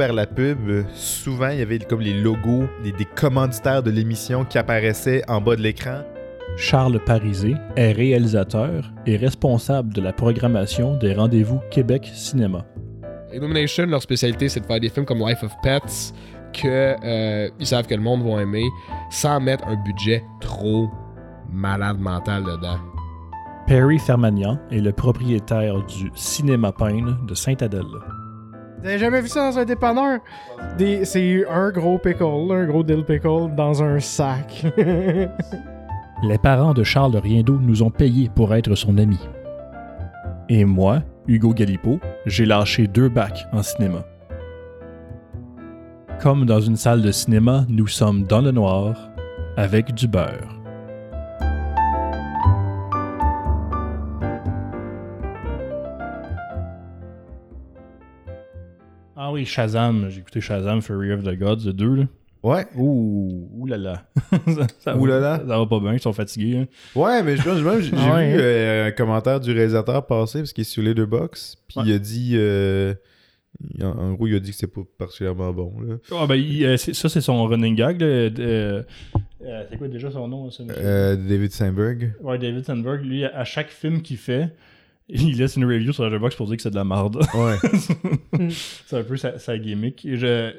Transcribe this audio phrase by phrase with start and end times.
[0.00, 4.46] vers la pub, souvent il y avait comme les logos des, des commanditaires de l'émission
[4.46, 5.98] qui apparaissaient en bas de l'écran.
[6.56, 12.64] Charles Parisé est réalisateur et responsable de la programmation des rendez-vous Québec Cinéma.
[13.30, 16.14] Illumination, leur spécialité, c'est de faire des films comme Life of Pets
[16.54, 18.64] que euh, ils savent que le monde va aimer
[19.10, 20.88] sans mettre un budget trop
[21.52, 22.78] malade mental dedans.
[23.66, 27.84] Perry Fermagnan est le propriétaire du Cinéma Pine de Sainte-Adèle.
[28.82, 30.20] Vous avez jamais vu ça dans un dépanneur?
[30.78, 34.64] Des- C'est un gros pickle, un gros dill pickle dans un sac.
[36.22, 39.18] Les parents de Charles Riendeau nous ont payé pour être son ami.
[40.48, 44.04] Et moi, Hugo Galipo, j'ai lâché deux bacs en cinéma.
[46.20, 49.10] Comme dans une salle de cinéma, nous sommes dans le noir
[49.56, 50.59] avec du beurre.
[59.30, 60.08] Ah oui, Shazam.
[60.10, 61.94] J'ai écouté Shazam Fury of the Gods, le 2.
[61.94, 62.04] Là.
[62.42, 62.66] Ouais.
[62.76, 64.02] Ouh, ouh là là.
[64.46, 65.38] ça, ça Ouh là va- là.
[65.46, 66.56] Ça va pas bien, ils sont fatigués.
[66.58, 66.66] hein.
[66.96, 68.40] Ouais, mais je pense- même, j'ai ouais, vu hein?
[68.40, 71.56] euh, un commentaire du réalisateur passer parce qu'il est sur les deux box.
[71.68, 71.84] Puis Ouais.
[71.86, 72.32] il a dit.
[72.34, 72.94] euh,
[73.82, 75.74] en, en gros, il a dit que c'est pas particulièrement bon.
[75.86, 75.96] Là.
[76.12, 78.00] Ah, ben, il- euh, ça, c'est son running gag.
[78.00, 78.82] là,
[79.70, 80.48] c'est quoi déjà son nom?
[80.78, 82.14] Euh, David Steinberg.
[82.22, 84.48] Ouais, David Sandberg, lui, à chaque film qu'il fait,
[85.28, 87.20] il laisse une review sur Letterboxd pour dire que c'est de la merde.
[87.34, 87.56] Ouais.
[88.86, 90.04] c'est un peu sa, sa gimmick.
[90.04, 90.52] Et je,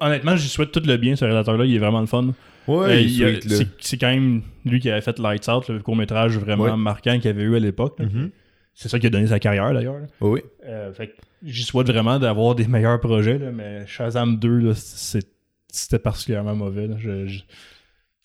[0.00, 1.64] honnêtement, j'y souhaite tout le bien, ce réalisateur-là.
[1.64, 2.32] Il est vraiment le fun.
[2.66, 3.40] Ouais, Euh,
[3.80, 6.76] c'est, quand même lui qui avait fait Lights Out, le court-métrage vraiment Ouais.
[6.76, 7.98] marquant qu'il avait eu à l'époque.
[7.98, 8.30] Mhm.
[8.74, 9.96] C'est ça qui a donné sa carrière, d'ailleurs.
[10.20, 10.40] Oh oui.
[10.66, 11.12] Euh, fait que
[11.44, 15.26] j'y souhaite vraiment d'avoir des meilleurs projets, là, mais Shazam 2, là, c'est-
[15.70, 16.86] c'était particulièrement mauvais.
[16.86, 16.94] là.
[16.98, 17.40] Je, je-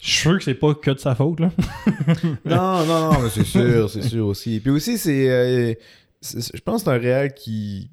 [0.04, 1.40] je suis sûr que c'est pas que de sa faute.
[1.40, 1.52] Là.
[2.46, 4.60] Non, non, non, mais c'est sûr, c'est sûr aussi.
[4.60, 5.30] Puis aussi, c'est.
[5.30, 5.74] euh,
[6.22, 7.90] je pense que c'est un réel qui,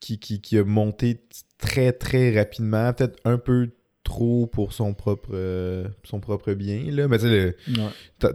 [0.00, 1.20] qui, qui, qui a monté
[1.58, 3.70] très, très rapidement, peut-être un peu
[4.04, 6.84] trop pour son propre, euh, son propre bien.
[6.90, 7.08] Là.
[7.08, 7.56] Mais tu sais,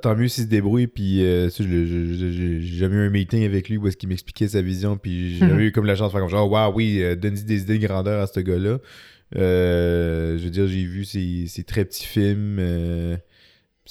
[0.01, 3.87] Tant- mieux s'il se débrouille, puis euh, j'ai jamais eu un meeting avec lui où
[3.87, 6.29] est-ce qu'il m'expliquait sa vision, puis j'ai jamais eu comme la chance de faire comme
[6.29, 8.77] genre, waouh, oui, euh, donne des idées de grandeur à ce gars-là.
[9.35, 12.57] Euh, je veux dire, j'ai vu ses, ses très petits films.
[12.59, 13.17] euh,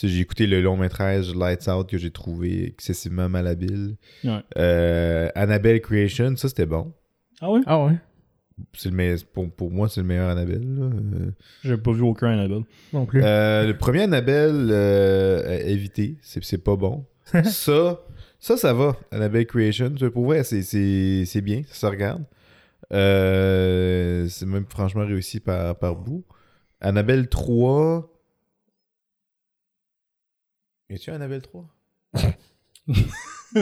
[0.01, 3.97] j'ai écouté le long métrage Lights Out que j'ai trouvé excessivement malhabile.
[4.25, 4.41] Ouais.
[4.57, 6.93] Euh, Annabelle Creation, ça c'était bon.
[7.41, 7.61] Ah ouais?
[7.67, 7.95] ah ouais?
[8.75, 10.63] C'est le meilleur- pour, pour moi, c'est le meilleur Annabelle.
[10.65, 11.31] Euh,
[11.65, 12.63] J'ai pas vu aucun Annabelle.
[12.93, 13.21] Non plus.
[13.25, 17.05] Euh, le premier Annabelle, euh, éviter, c'est c'est pas bon.
[17.45, 18.01] ça,
[18.39, 18.97] ça, ça va.
[19.11, 22.25] Annabelle Creation, pour vrai, c'est- c'est c'est bien, ça se regarde.
[22.93, 26.25] Euh, c'est même franchement réussi par, par bout.
[26.81, 28.09] Annabelle 3.
[30.91, 31.65] Y a-tu Annabelle 3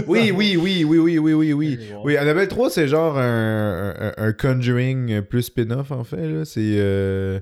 [0.07, 1.79] Oui, oui, oui, oui, oui, oui, oui, oui.
[2.05, 6.29] Oui, Annabelle 3, c'est genre un, un, un Conjuring plus spin-off, en fait.
[6.29, 6.45] Là.
[6.45, 7.41] C'est, euh,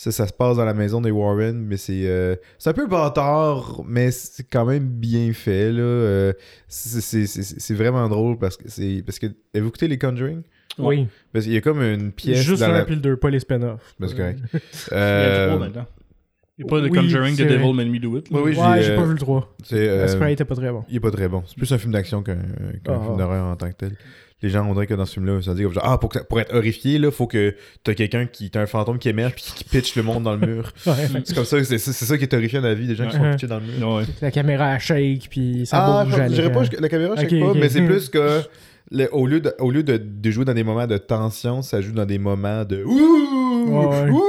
[0.00, 2.86] ça, ça se passe dans la maison des Warren, mais c'est, euh, c'est un peu
[2.86, 5.72] bâtard, mais c'est quand même bien fait.
[5.72, 5.80] Là.
[5.82, 6.32] Euh,
[6.68, 9.02] c'est, c'est- c'est- c'est vraiment drôle parce que c'est.
[9.04, 9.26] Parce que.
[9.52, 10.42] Avez-vous écouté les Conjuring?
[10.78, 11.08] oui.
[11.32, 12.84] Parce qu'il y a comme une pièce Juste dans un la.
[12.84, 13.96] puis le deux, pas les spin-offs.
[14.00, 14.38] C'est correct.
[14.52, 15.86] Il y a Euh, trois maintenant.
[16.60, 17.44] Il n'y a pas de oui, Conjuring vrai.
[17.46, 18.30] Devil Made Me Do It.
[18.30, 18.38] là.
[18.40, 19.56] Oui, ouais, j'ai euh, pas vu le 3.
[19.64, 20.84] c'est, euh, Le spray était pas très bon.
[20.88, 21.42] Il est pas très bon.
[21.46, 22.36] C'est plus un film d'action qu'un
[22.84, 23.00] qu'un Ah.
[23.04, 23.92] film d'horreur en tant que tel.
[24.40, 26.20] Les gens, on dirait que dans ce film-là, ça dit comme genre, ah, pour, que-
[26.20, 29.42] pour être horrifié, là, faut que t'as quelqu'un qui, t'as un fantôme qui émerge puis
[29.56, 30.72] qui pitch le monde dans le mur.
[30.86, 30.94] Ouais.
[31.24, 33.16] c'est comme ça, c'est, c'est ça qui est horrifiant dans la vie, des gens qui
[33.16, 33.88] sont pitchés dans le mur.
[33.96, 34.04] Ouais.
[34.22, 36.14] La caméra elle shake, puis ça ah, bouge.
[36.28, 38.42] dirais pas, je- la caméra, Ok, pas, mais c'est plus que,
[38.92, 41.80] le- au lieu, de, au lieu de, de jouer dans des moments de tension, ça
[41.80, 44.10] joue dans des moments de ouh, Ouais, ouais.
[44.10, 44.22] ouh,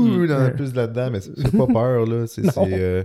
[0.00, 0.26] Mm.
[0.26, 0.50] dans Ouais.
[0.52, 2.26] plus là-dedans, mais c'est pas peur, là.
[2.26, 3.02] C'est, c'est, euh,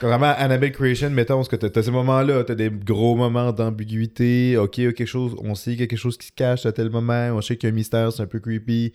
[0.00, 4.56] Vraiment, Annabelle Creation, mettons, parce que t'as, t'as ces moments-là, t'as des gros moments d'ambiguïté,
[4.56, 6.32] ok, il y a quelque chose, on sait qu'il y a quelque chose qui se
[6.32, 8.92] cache à tel moment, on sait qu'il y a un mystère, c'est un peu creepy.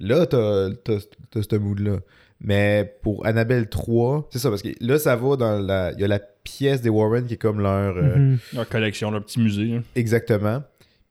[0.00, 0.70] Là, t'as,
[1.34, 1.98] ce mood-là.
[2.44, 5.92] Mais pour Annabelle 3, c'est ça, parce que là, ça va dans la...
[5.92, 7.96] Il y a la pièce des Warren qui est comme leur...
[7.96, 8.38] euh, Mhm.
[8.54, 9.66] Leur collection, leur petit musée.
[9.66, 9.78] là.
[9.94, 10.62] Exactement.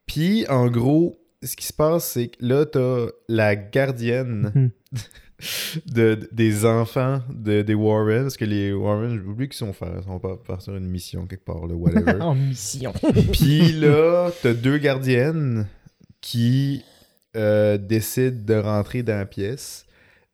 [0.08, 4.70] Puis, en gros, ce qui se passe, c'est que là, t'as la gardienne Mhm.
[5.86, 9.94] De, des enfants de, des Warren, parce que les Warren, j'ai oublié qu'ils sont faire,
[10.00, 12.18] ils sont pas partir une mission quelque part, là, whatever.
[12.22, 12.94] en mission.
[13.34, 15.68] Puis là, t'as deux gardiennes
[16.22, 16.84] qui
[17.36, 19.86] euh, décident de rentrer dans la pièce.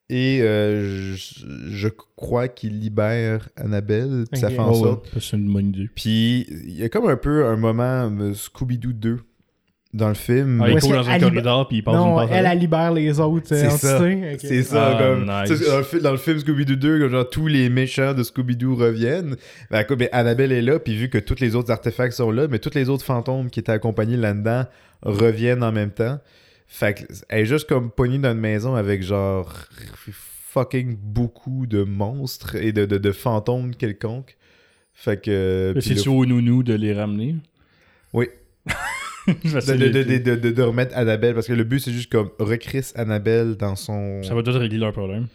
[0.09, 4.23] Et euh, je, je crois qu'ils libèrent Annabelle.
[4.31, 5.89] Puis ça fait en Ouais, sorte ouais, c'est une bonne idée.
[5.93, 9.19] puis il y a comme un peu un moment euh, Scooby-Doo 2
[9.93, 10.61] dans le film.
[10.61, 12.49] Ah, il court dans un corridor puis il passe une Non, elle, l'autre.
[12.51, 13.99] elle libère les autres C'est ça.
[14.37, 15.21] C'est ça, Ah, comme.
[15.21, 15.67] nice.
[15.67, 19.35] Dans, le, dans le film Scooby-Doo 2, comme genre tous les méchants de Scooby-Doo reviennent.
[19.71, 22.47] Ben, quoi, ben, Annabelle est là, puis vu que tous les autres artefacts sont là,
[22.49, 24.65] mais tous les autres fantômes qui étaient accompagnés là-dedans
[25.03, 26.19] reviennent en même temps.
[26.67, 29.53] Fait que, elle est juste comme pognée dans une maison avec genre
[30.49, 34.35] fucking beaucoup de monstres et de, de, de fantômes quelconques.
[34.93, 35.71] Fait que.
[35.75, 37.35] Mais puis C'est là, au nounou de les ramener?
[38.13, 38.27] Oui.
[39.43, 41.91] De, que de, les- de, de, de- de remettre Annabelle, parce que le but c'est
[41.91, 44.23] juste comme recrisse Annabelle dans son.
[44.23, 45.27] Ça va tout régler leur problème.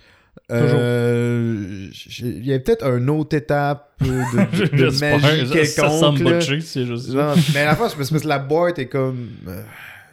[0.51, 1.89] Euh,
[2.21, 6.33] Il y a peut-être une autre étape de, de, de magie Ça- Ça semble quelconque.
[6.33, 6.39] là.
[6.39, 7.35] botché, c'est juste ça.
[7.37, 9.63] Non, mais à la fois, c'est parce que la boîte est comme euh,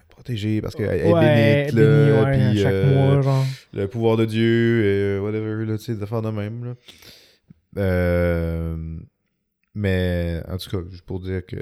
[0.10, 3.46] protégée parce qu'elle est Ouais, bénite, bénie, là, ouais, puis à chaque euh, mois, genre.
[3.74, 6.66] le pouvoir de Dieu et euh, whatever, là, tu sais, des affaires de même.
[6.66, 6.72] Là.
[7.78, 8.76] Euh,
[9.76, 11.58] mais en tout cas, juste pour dire que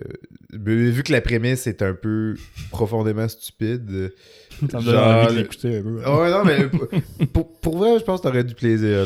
[0.54, 2.36] vu que la prémisse est un peu
[2.72, 4.12] profondément stupide,
[4.72, 6.02] Ça me donne genre, envie de l'écouter un peu.
[6.04, 9.06] Ah ouais, non, mais pour, pour vrai, je pense que t'aurais du plaisir.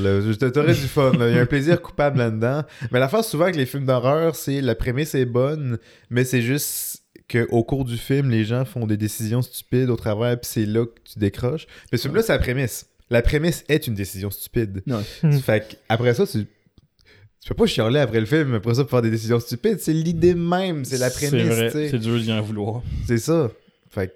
[0.53, 1.11] T'aurais du fun.
[1.13, 1.29] là.
[1.29, 2.63] Il y a un plaisir coupable là-dedans.
[2.91, 5.77] Mais la face souvent avec les films d'horreur, c'est la prémisse est bonne,
[6.09, 10.39] mais c'est juste qu'au cours du film, les gens font des décisions stupides au travers,
[10.39, 11.67] puis c'est là que tu décroches.
[11.91, 12.87] Mais ce film-là, c'est la prémisse.
[13.09, 14.81] La prémisse est une décision stupide.
[14.87, 15.31] Ouais.
[15.41, 16.45] Fait après ça, tu.
[17.43, 19.79] Tu peux pas chialer après le film, après ça, pour faire des décisions stupides.
[19.79, 21.31] C'est l'idée même, c'est la prémisse.
[21.31, 21.89] C'est vrai, tu sais.
[21.89, 22.83] c'est dur d'y en vouloir.
[23.07, 23.49] C'est ça.
[23.89, 24.13] Fait que-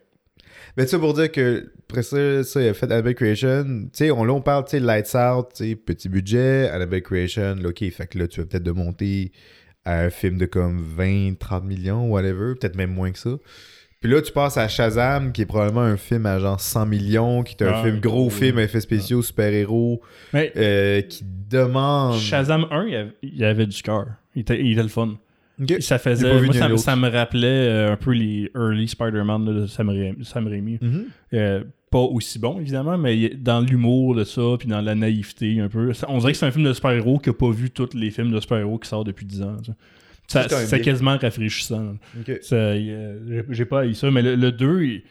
[0.77, 3.63] Mais ça pour dire que, après ça, ça, il a fait Annabelle Creation.
[3.66, 7.01] Tu sais, on, là, on parle, tu sais, Lights Out, tu sais, petit budget, Annabelle
[7.01, 9.31] Creation, là, ok, fait que là, tu vas peut-être de monter
[9.86, 13.38] à un film de comme 20, 30 millions, whatever, peut-être même moins que ça.
[14.06, 17.42] Puis là, tu passes à Shazam, qui est probablement un film à genre 100 millions,
[17.42, 18.30] qui est un Ah, film gros oui.
[18.31, 20.00] film, effets spéciaux, super-héros,
[20.31, 22.19] Mais euh, qui demande.
[22.19, 24.06] Shazam 1, il y avait, il y avait du cœur.
[24.36, 25.16] Il était, il était le fun.
[25.80, 26.40] Ça faisait.
[26.40, 30.24] moi, ça, me rappelait euh, un peu les early Spider-Man de Sam Raimi.
[30.24, 30.78] Sam Raimi.
[30.80, 31.06] Mhm.
[31.34, 35.68] Euh, pas aussi bon, évidemment, mais dans l'humour de ça, puis dans la naïveté un
[35.68, 35.92] peu.
[36.10, 38.31] On dirait que c'est un film de super-héros qui a pas vu tous les films
[38.31, 39.56] de super-héros qui sortent depuis 10 ans.
[39.63, 39.78] tu sais.
[40.27, 41.95] Ça- C'est quasiment rafraîchissant.
[42.51, 45.01] euh, j'ai- pas haï ça, mais le, 2,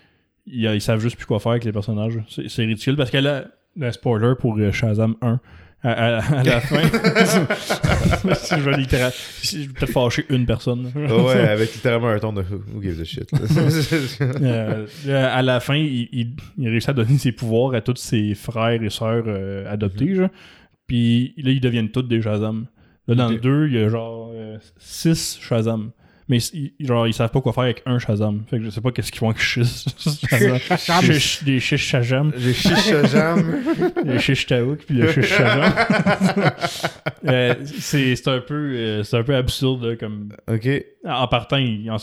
[0.47, 2.19] ils, savent juste plus quoi faire avec les personnages.
[2.49, 3.47] C'est ridicule parce que là,
[3.77, 5.41] le spoiler pour euh, Shazam 1,
[5.83, 6.81] à, à- à la fin,
[8.57, 9.13] je vais littéralement.
[9.43, 10.91] Je vais peut-être fâcher une personne.
[10.97, 13.31] Ah ouais, avec littéralement un ton de Who gives a shit.
[14.21, 17.97] Euh, euh, à la fin, il, il, il réussit à donner ses pouvoirs à tous
[17.99, 20.15] ses frères et sœurs euh, adoptés.
[20.15, 20.31] genre.
[20.87, 22.67] Puis là, ils deviennent tous des Shazam.
[23.09, 23.33] Là, dans Ok.
[23.33, 24.33] le 2, il y a genre
[24.79, 25.91] 6 Shazam.
[26.27, 28.45] Mais ils, genre, ils savent pas quoi faire avec un Shazam.
[28.49, 29.85] Fait que je sais pas qu'est-ce qu'ils font avec 6
[30.31, 30.57] Shazam.
[31.03, 33.63] Shish- Des shish Shazam, J'ai chiche jam.
[34.05, 35.73] des shish Taouk, puis des shish Shazam.
[37.27, 40.69] Euh, c'est c'est un, peu, euh, c'est un peu absurde comme Ok.
[41.07, 41.97] en partant, ils, en-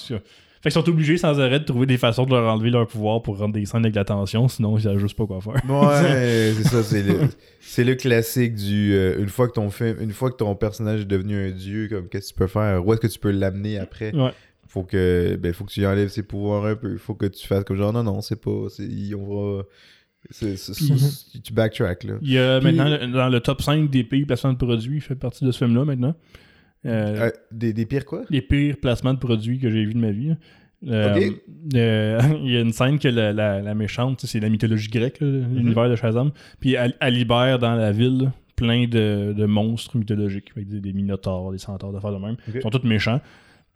[0.61, 3.21] fait qu'ils sont obligés sans arrêt de trouver des façons de leur enlever leur pouvoir
[3.23, 5.53] pour rendre des scènes avec l'attention, sinon ils savent juste pas quoi faire.
[5.69, 7.19] Ouais, c'est ça, c'est le,
[7.59, 11.01] c'est le classique du euh, une fois que ton film, une fois que ton personnage
[11.01, 13.31] est devenu un dieu, comme qu'est-ce que tu peux faire, où est-ce que tu peux
[13.31, 14.15] l'amener après?
[14.15, 14.31] Ouais.
[14.67, 17.45] Faut que ben faut que tu lui enlèves ses pouvoirs un peu, faut que tu
[17.45, 19.63] fasses comme genre non non, c'est pas c'est on va
[20.29, 22.13] c'est, c'est- Puis- c'est- tu backtrack là.
[22.21, 25.01] Il y a Puis- maintenant dans le top 5 des pires placements de produits, il
[25.01, 26.15] fait partie de ce film-là maintenant.
[26.85, 28.23] Euh, Euh, des, des pires quoi?
[28.29, 30.33] Les pires placements de produits que j'ai vus de ma vie.
[30.87, 31.29] Euh,
[31.73, 35.55] il y a une scène que la, la- la méchante, c'est la mythologie grecque, Mhm.
[35.55, 40.51] l'univers de Shazam, puis elle, elle libère dans la ville plein de, de monstres mythologiques,
[40.55, 42.35] avec des, des minotaures, des centaures, d'affaires de même.
[42.53, 43.21] Ils sont tous méchants.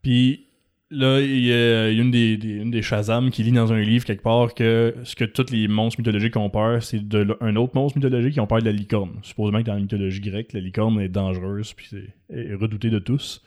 [0.01, 0.47] Puis
[0.91, 4.53] là, il y a, une, des, des- Shazam qui lit dans un livre quelque part
[4.53, 7.97] que ce que tous les monstres mythologiques ont peur, c'est de l- un autre monstre
[7.97, 9.19] mythologique qui ont peur de la licorne.
[9.23, 11.87] Supposément que dans la mythologie grecque, la licorne est dangereuse puis
[12.29, 13.43] est redoutée de tous.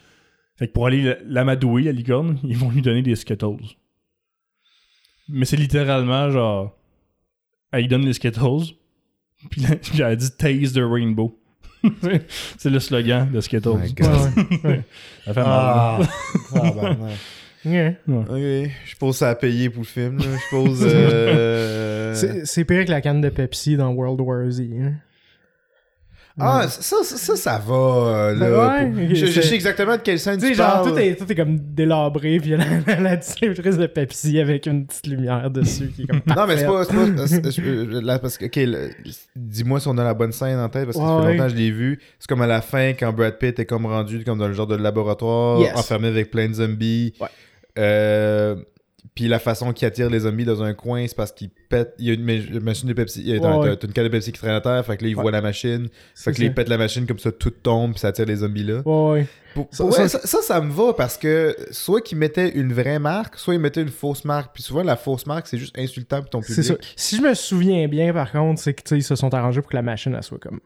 [0.57, 3.77] Fait que pour aller la- l'amadouer, la licorne, ils vont lui donner des Skittles.
[5.29, 6.75] Mais c'est littéralement genre.
[7.71, 8.75] Elle lui donne les Skittles,
[9.51, 9.63] puis
[10.03, 11.39] elle dit Taste the Rainbow.
[12.59, 13.77] c'est le slogan de Skittles.
[13.81, 14.09] My God.
[14.65, 14.83] Ouais, ouais.
[15.25, 15.49] Ça fait mal.
[15.49, 15.99] Ah,
[16.53, 17.19] tabarnak.
[17.65, 17.97] Ouais.
[18.09, 20.19] Ok, je pose ça à payer pour le film.
[20.21, 24.61] Je euh, C'est c'est pire que la canne de Pepsi dans World War Z.
[24.81, 24.93] hein.
[26.41, 28.33] Ah, ça, ça, ça, ça va.
[28.35, 30.83] Là, Ouais, Pour- ok, je, je sais exactement de quelle scène Tu tu, sais, genre,
[30.83, 30.93] parles.
[30.93, 34.67] tout est, tout est comme délabré, puis il y a la, distributrice de Pepsi avec
[34.67, 36.21] une petite lumière dessus qui est comme.
[36.37, 36.85] Non, mais c'est pas.
[36.85, 36.95] pas
[37.27, 37.51] je-
[37.91, 38.79] je- là, parce que, ok, là,
[39.35, 41.45] dis-moi si on a la bonne scène en tête, parce que ça Ouais, fait longtemps
[41.45, 41.99] que je l'ai vu.
[42.19, 44.67] C'est comme à la fin, quand Brad Pitt est comme rendu comme dans le genre
[44.67, 45.73] de laboratoire, Yes.
[45.77, 47.15] enfermé avec plein de zombies.
[47.21, 47.29] Ouais.
[47.79, 48.57] Euh,
[49.19, 51.93] Puis la façon qu'il attire les zombies dans un coin, c'est parce qu'il pète.
[51.99, 53.19] Il y a une, ma- une machine de Pepsi.
[53.21, 53.75] il y a- Ouais, ouais.
[53.83, 55.23] Une canne de Pepsi qui traîne à terre, fait que là, il Ouais.
[55.23, 55.89] voit la machine.
[56.15, 58.37] Fait que là, il pète la machine, comme ça, tout tombe, puis ça attire les
[58.37, 58.83] zombies là.
[58.87, 59.27] Ouais, ouais.
[59.55, 63.55] Pour- Ça- ça- ça, me va parce que soit qu'ils mettaient une vraie marque, soit
[63.55, 64.55] ils mettaient une fausse marque.
[64.55, 66.55] Puis souvent, la fausse marque, c'est juste insultant pour ton public.
[66.55, 66.75] C'est ça.
[66.95, 69.61] Si je me souviens bien, par contre, c'est que tu sais, ils se sont arrangés
[69.63, 70.61] pour que la machine elle soit comme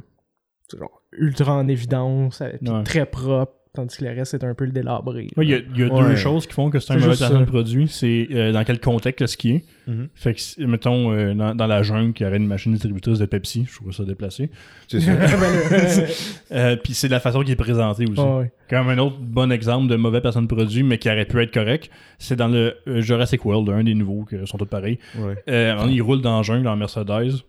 [0.79, 4.73] genre ultra en évidence, puis très propre, tandis que le reste c'est un peu le
[4.73, 5.29] délabré.
[5.37, 6.09] Ouais, Il y a, il y a Ouais.
[6.11, 7.89] deux choses qui font que c'est un mauvais placement de produit.
[7.89, 9.65] C'est euh, dans quel contexte le skier.
[9.87, 10.09] Mhm.
[10.15, 13.67] Fait que, mettons, euh, dans, dans la jungle, qui aurait une machine distributrice de Pepsi,
[13.69, 14.51] je trouve ça déplacé.
[14.89, 15.13] C'est ça.
[16.53, 18.21] Euh, Puis c'est de la façon qui est présentée aussi.
[18.21, 18.53] ouais.
[18.69, 21.53] Comme un autre bon exemple de mauvais placement de produit, mais qui aurait pu être
[21.53, 24.99] correct, c'est dans le euh, Jurassic World, un des nouveaux qui sont tous pareils.
[25.19, 25.35] Ouais.
[25.49, 27.43] Euh, à un moment donné, il roule dans la jungle en Mercedes.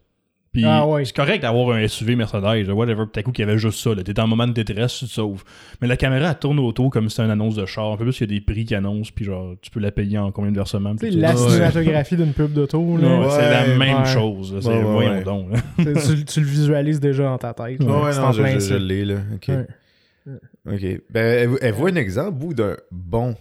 [0.54, 1.04] Puis Ah ouais.
[1.04, 3.06] c'est correct d'avoir un SUV Mercedes, whatever.
[3.12, 3.96] Peut-être qu'il y avait juste ça.
[3.96, 4.04] là.
[4.04, 5.44] T'es en moment de détresse, tu te sauves.
[5.82, 7.92] Mais la caméra, elle tourne autour comme si c'était une annonce de char.
[7.94, 9.92] Un peu plus, il y a des prix qui annoncent, puis genre, tu peux la
[9.92, 10.96] payer en combien de versements.
[10.96, 14.06] Puis tout la cinématographie d'une pub d'auto, là, Ouais, c'est la même ouais.
[14.06, 14.54] chose.
[14.54, 14.62] là.
[14.62, 15.24] C'est Ouais, ouais, voyons ouais.
[15.24, 15.48] donc.
[15.78, 17.80] tu, tu le visualises déjà dans ta tête.
[17.82, 18.04] Ouais, là.
[18.04, 18.70] ouais, C'est non, je, plein je, ça.
[18.70, 19.16] je l'ai, là.
[19.34, 19.48] OK.
[19.48, 20.34] Ouais.
[20.72, 21.02] OK.
[21.10, 23.36] Ben, elle, elle voit un exemple, vous, d'un bon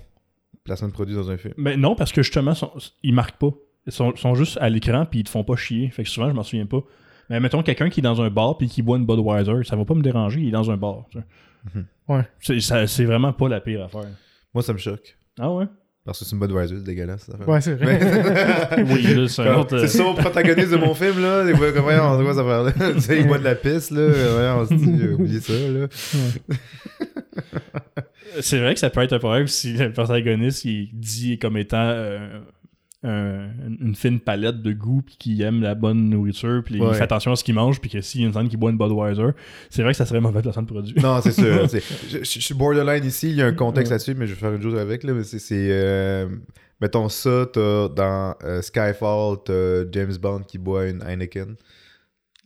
[0.64, 1.54] placement de produit dans un film?
[1.57, 3.50] Mais non, parce que justement, sont- ils marquent pas.
[3.86, 5.88] Ils sont, sont juste à l'écran, puis ils te font pas chier.
[5.90, 6.80] Fait que souvent, je m'en souviens pas.
[7.30, 9.84] Mais mettons quelqu'un qui est dans un bar puis qui boit une Budweiser, ça va
[9.84, 11.06] pas me déranger, il est dans un bar.
[11.10, 11.24] tu sais.
[11.74, 11.84] Mhm.
[12.08, 12.22] Ouais.
[12.40, 14.06] C'est, ça- vraiment pas la pire affaire.
[14.52, 15.16] Moi, ça me choque.
[15.38, 15.64] Ah ouais?
[16.04, 17.48] Parce que c'est une Budweiser, c'est dégueulasse, cette affaire.
[17.48, 17.98] Ouais, c'est vrai.
[18.92, 19.78] Oui, là, c'est autre.
[19.78, 21.44] C'est ça au protagoniste de mon film, là.
[22.94, 24.08] Tu sais, il boit de la pisse, là.
[24.08, 25.86] Voyons, on se dit, euh, oubliez ça, là.
[28.40, 31.76] C'est vrai que ça peut être un problème si le protagoniste il dit comme étant
[31.82, 32.40] euh,
[33.04, 33.49] un-
[33.80, 36.88] une fine palette de goût puis qui aime la bonne nourriture puis Ouais.
[36.90, 38.56] il fait attention à ce qu'il mange puis que s'il y a une scène qui
[38.56, 39.30] boit une Budweiser,
[39.71, 40.94] c'est vrai que ça serait mauvais placement de produit.
[41.02, 41.66] Non, c'est sûr.
[42.11, 43.94] je, suis borderline ici, il y a un contexte Ouais.
[43.97, 45.02] là-dessus, mais je vais faire une chose avec.
[45.02, 45.38] Là, mais c'est,
[45.71, 46.28] euh,
[46.80, 51.56] mettons ça, t'as dans euh, Skyfall, t'as James Bond qui boit une Heineken.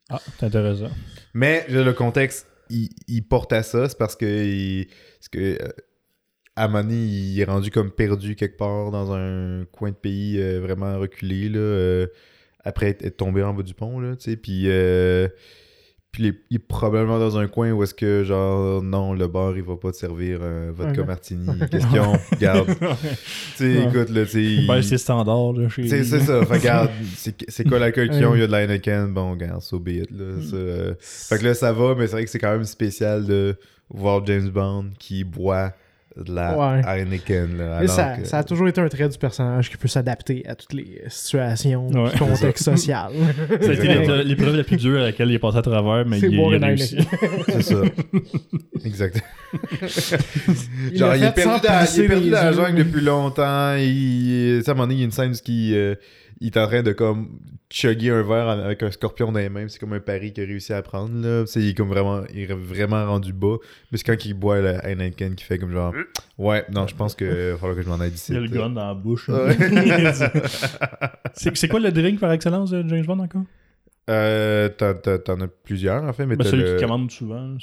[0.08, 0.90] Ah, c'est intéressant.
[1.34, 4.86] Mais le contexte, il, il porte à ça, c'est parce que, il,
[5.18, 5.68] parce que euh,
[6.56, 10.98] donné, il est rendu comme perdu quelque part dans un coin de pays euh, vraiment
[10.98, 12.06] reculé, là, euh,
[12.64, 14.64] après être, être tombé en bas du pont, là, tu sais, puis...
[14.66, 15.28] euh,
[16.12, 19.26] puis il est, il est probablement dans un coin où est-ce que, genre, non, le
[19.26, 21.46] bar, il va pas te servir un vodka martini.
[21.70, 22.68] Question, regarde.
[22.68, 22.76] Tu
[23.56, 24.42] sais, écoute, là, tu sais...
[24.42, 26.42] il- Ben, c'est standard là, chez c'est ça.
[26.46, 26.90] Fait, regarde,
[27.48, 28.34] c'est quoi l'alcool qu'ils ont?
[28.34, 29.12] Il y a de la Heineken.
[29.12, 30.40] Bon, regarde, so be it, là.
[30.40, 33.26] Ça, euh, Fait que là, ça va, mais c'est vrai que c'est quand même spécial
[33.26, 33.54] de
[33.90, 35.74] voir James Bond qui boit
[36.16, 36.82] de la Ouais.
[36.86, 37.64] Heineken, là.
[37.64, 40.46] Mais alors ça, que- ça a toujours été un trait du personnage qui peut s'adapter
[40.48, 42.10] à toutes les situations Ouais.
[42.14, 42.94] et contextes sociaux.
[43.60, 43.88] Ça a été
[44.24, 46.36] l'épreuve- la plus dure à laquelle il est passé à travers, mais C'est il, il
[46.38, 46.96] boire a une réussi.
[47.48, 47.82] C'est ça.
[48.84, 49.20] exact.
[50.92, 53.74] Il Genre, il est perdu dans, il est perdu dans la jungle depuis longtemps.
[53.76, 55.94] Il, sais, à un moment donné, il y a une scène où il, euh,
[56.40, 57.38] il est en train de comme
[57.70, 59.66] chugger un verre avec un scorpion dans les mains.
[59.68, 61.14] C'est comme un pari qu'il a réussi à prendre.
[61.20, 61.44] Là.
[61.56, 63.56] Il est comme vraiment, il est vraiment rendu bas.
[63.90, 65.92] Mais c'est quand il boit la Heineken qui fait comme genre
[66.38, 68.32] Ouais, non, je pense qu'il va falloir que je m'en aille d'ici.
[68.32, 69.28] Il a le gun dans la bouche.
[69.28, 69.56] Ouais.
[71.34, 73.42] c'est quoi le drink par excellence de James Bond encore?
[74.08, 76.76] Euh, t'en- as plusieurs en fait, mais Ben, t'as celui le...
[76.76, 77.56] qui commande souvent.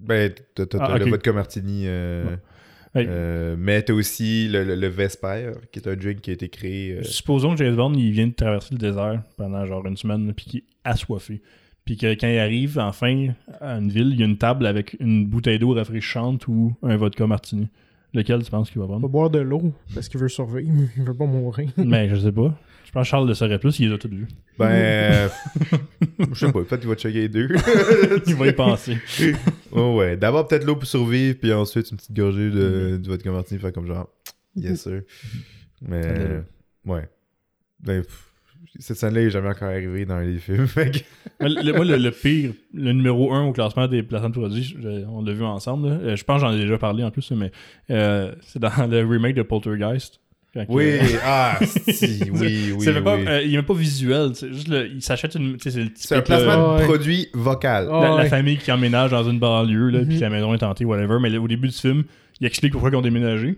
[0.00, 1.84] Ben, t'as Ah, t'as le vodka martini.
[1.86, 2.38] euh, Ouais.
[3.06, 6.48] Euh, mais t'as aussi le, le, le Vesper, qui est un drink qui a été
[6.48, 6.92] créé.
[6.94, 10.32] euh, Supposons que James Bond il vient de traverser le désert pendant genre une semaine,
[10.34, 11.40] puis qu'il est assoiffé.
[11.84, 13.28] Puis que quand il arrive enfin
[13.60, 16.96] à une ville, il y a une table avec une bouteille d'eau rafraîchissante ou un
[16.96, 17.68] vodka martini.
[18.14, 20.70] Lequel tu penses qu'il va Il va prendre boire de l'eau parce qu'il veut survivre.
[20.96, 21.68] Il veut pas mourir.
[21.76, 22.58] Mais je sais pas.
[22.98, 24.26] Je pense que Charles le saurait plus, il les a toutes vues.
[24.58, 25.28] Ben, euh,
[26.32, 27.48] je sais pas, peut-être qu'il va chugger les deux.
[28.26, 28.96] Il va y penser.
[29.72, 33.30] oh, ouais, d'abord peut-être l'eau pour survivre, puis ensuite une petite gorgée de, du vodka
[33.30, 34.08] martini, faire comme genre,
[34.56, 35.02] yes sir.
[35.82, 36.40] Mais, de euh,
[36.86, 37.08] ouais.
[37.80, 38.24] Ben, pff,
[38.80, 40.66] cette scène-là est jamais encore arrivée dans les films.
[41.40, 45.04] le- moi, le, le pire, le numéro 1 au classement des placements de produits, je-
[45.06, 45.88] on l'a vu ensemble.
[45.88, 45.94] là.
[46.02, 47.52] Euh, Je pense que j'en ai déjà parlé en plus, mais
[47.90, 50.20] euh, c'est dans le remake de Poltergeist.
[50.54, 52.80] Que- Oui, ah, si, oui, oui.
[52.80, 53.24] c'est même pas, oui.
[53.28, 55.56] euh, il est même pas visuel, c'est juste le- il s'achète une.
[55.60, 57.86] C'est un placement de produit vocal.
[57.88, 61.18] La, famille qui emménage dans une banlieue, là, puis la maison est tentée, whatever.
[61.20, 62.04] Mais là, au début du film,
[62.40, 63.56] il explique pourquoi ils ont déménagé.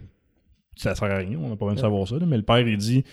[0.76, 2.16] Ça sert à rien, on n'a pas besoin de savoir ça.
[2.16, 3.04] là, mais le père, il dit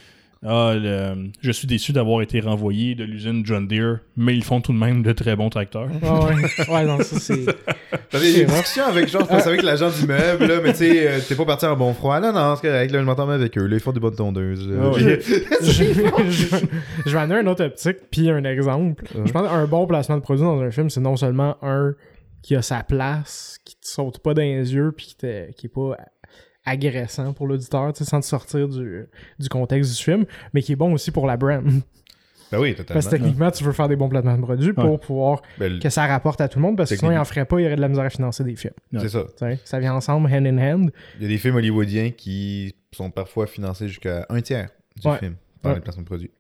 [0.46, 4.62] Ah, le- je suis déçu d'avoir été renvoyé de l'usine John Deere, mais ils font
[4.62, 5.88] tout de même de très bons tracteurs.
[6.04, 6.70] Ah ouais.
[6.74, 7.46] ouais, non, ça c'est.
[8.10, 8.58] T'avais C'est des vrai.
[8.60, 11.46] discussions avec genre, je pensais avec l'agent d'immeuble, là, mais tu sais, euh, t'es pas
[11.46, 12.20] parti en bon froid.
[12.20, 13.66] Là, non, c'est correct, là, je m'entends bien avec eux.
[13.66, 14.68] Là, ils font des bonnes tondeuses.
[14.68, 14.76] là.
[14.84, 15.20] Ah ouais.
[15.62, 16.66] je, je-
[17.06, 19.04] je vais amener un autre optique puis un exemple.
[19.26, 21.94] Je pense qu'un bon placement de produit dans un film, c'est non seulement un
[22.44, 25.66] qui a sa place, qui te saute pas dans les yeux puis qui, te- qui
[25.66, 25.98] est pas
[26.68, 29.06] agressant pour l'auditeur, tu sais, sans te sortir du,
[29.40, 31.64] du contexte du film, mais qui est bon aussi pour la brand.
[32.50, 32.94] Ben oui, totalement.
[32.94, 34.98] Parce que techniquement, tu veux faire des bons placements de produits pour Ouais.
[34.98, 37.26] pouvoir Ben, le- que ça rapporte à tout le monde, parce que sinon, il en
[37.26, 38.72] ferait pas, il y aurait de la misère à financer des films.
[38.98, 39.26] c'est ça.
[39.66, 40.92] Ça vient ensemble, hand in hand.
[41.18, 45.18] Il y a des films hollywoodiens qui sont parfois financés jusqu'à un tiers du Ouais.
[45.18, 45.80] film par Ouais.
[45.80, 46.32] les placements de produits.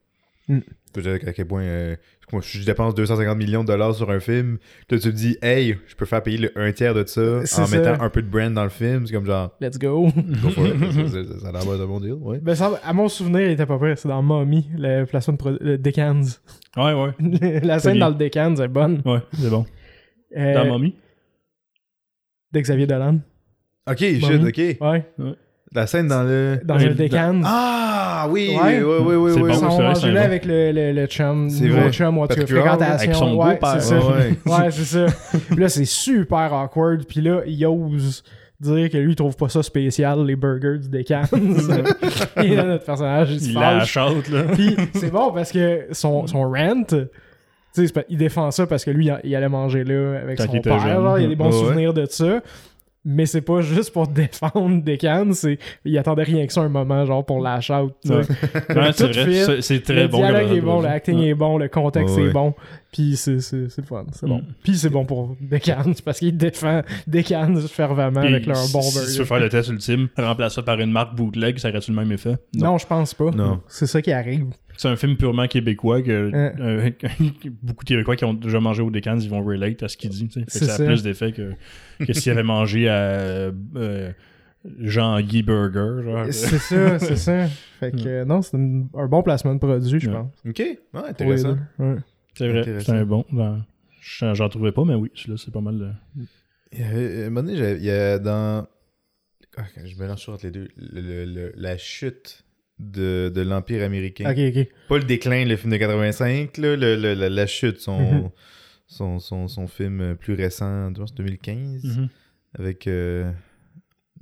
[0.47, 0.59] Mm.
[0.95, 1.95] Je veux dire à quel point euh,
[2.31, 4.57] moi, je dépense 250 millions de dollars sur un film.
[4.89, 7.45] Là, tu te dis, hey, je peux faire payer le un tiers de ça en
[7.45, 7.67] ça.
[7.77, 9.05] mettant un peu de brand dans le film.
[9.05, 10.07] C'est comme genre, Let's go.
[10.41, 10.73] go for it.
[11.09, 12.39] ça, ça- ça a l'air bon deal, ouais.
[12.39, 13.95] ben, ça, à mon souvenir, il était pas prêt.
[13.95, 16.21] C'est dans Mommy, le placement de pro- le Decans.
[16.75, 17.59] Ouais, ouais.
[17.63, 18.09] la scène bien.
[18.09, 19.01] dans le Decans est bonne.
[19.05, 19.65] Ouais, c'est bon.
[20.35, 20.95] Euh, Dans Mommy.
[22.53, 23.19] de Xavier Dolan.
[23.89, 24.57] Ok, shit, ok.
[24.81, 25.05] Ouais.
[25.77, 26.59] La scène dans le.
[26.63, 27.41] Dans un Decans.
[27.45, 28.81] Ah, oui, Ouais.
[28.81, 29.31] oui, oui, oui.
[29.33, 31.49] C'est oui, bon, Ils sont c'est vrai, mangés c'est là avec le, le, le chum.
[31.51, 31.91] C'est nouveau vrai.
[31.91, 33.03] chum, ou en tout cas, Patrick Huard, fréquentation.
[33.03, 33.81] avec son ouais, beau-père.
[33.81, 33.95] c'est ça.
[34.63, 34.71] Ouais.
[34.71, 35.05] C'est ça.
[35.51, 37.05] Puis là, c'est super awkward.
[37.05, 38.23] Puis là, il ose
[38.59, 41.21] dire que lui, il trouve pas ça spécial, les burgers du Decans.
[42.43, 44.43] Et là, notre personnage, il se Il chante, là.
[44.53, 49.11] Puis c'est bon parce que son, son rant, tu il défend ça parce que lui,
[49.23, 50.79] il allait manger là avec Quand son père.
[50.79, 51.51] genre, il a des bons ouais.
[51.67, 52.41] souvenirs de ça.
[53.05, 57.05] Mais c'est pas juste pour défendre Decans, c'est il attendait rien que ça un moment,
[57.05, 57.93] genre pour lash out.
[58.05, 58.15] Ouais.
[58.15, 58.25] Ouais,
[58.93, 59.25] c'est Tout vrai.
[59.55, 59.61] fit.
[59.61, 60.17] C'est- très le bon.
[60.17, 61.27] dialogue comme est bon, l'acting Ouais.
[61.27, 62.29] est bon, le contexte Ouais, ouais.
[62.29, 62.53] est bon.
[62.91, 64.39] Puis c'est c'est- c'est le fun, c'est bon.
[64.39, 64.45] Mm.
[64.63, 68.97] Puis c'est bon pour Decans parce qu'il défend Decans fervemment Puis, avec leur bon si-
[69.05, 71.91] Si tu veux faire le test ultime, remplace ça par une marque bootleg, ça aurait-tu
[71.91, 72.35] le même effet?
[72.55, 73.31] Non, je pense pas.
[73.31, 73.61] Non.
[73.67, 74.47] C'est ça qui arrive.
[74.77, 76.89] C'est un film purement québécois que euh,
[77.63, 80.11] beaucoup de Québécois qui ont déjà mangé au Decans, ils vont relate à ce qu'il
[80.11, 80.29] dit.
[80.47, 81.51] ça a plus d'effet que,
[82.05, 84.11] que s'il avait mangé à euh,
[84.79, 86.03] Jean-Guy Burger.
[86.03, 86.25] Genre.
[86.31, 87.47] C'est ça, c'est ça.
[87.79, 90.15] Fait que euh, non, c'est une- un bon placement de produit, je Ouais.
[90.15, 90.31] pense.
[90.47, 90.77] Ok, ouais,
[91.09, 91.57] intéressant.
[91.79, 91.95] Ouais.
[92.35, 93.25] C'est vrai, c'est un bon.
[94.01, 95.81] J'en- trouvais pas, mais oui, celui-là, c'est pas mal.
[95.81, 96.21] euh,
[96.71, 98.67] Il y avait- à un moment donné, il y a dans.
[99.57, 100.67] Ah, je mélange toujours entre les deux.
[100.77, 102.45] Le- le- le- la chute
[102.79, 104.29] de, de l'Empire américain.
[104.31, 104.67] Ok, ok.
[104.89, 108.29] Pas le déclin, le film de 85, là, le- le- la, la chute, son, Mhm.
[108.87, 112.09] son, son, son film plus récent, je pense 2015, mhm.
[112.57, 113.31] avec euh,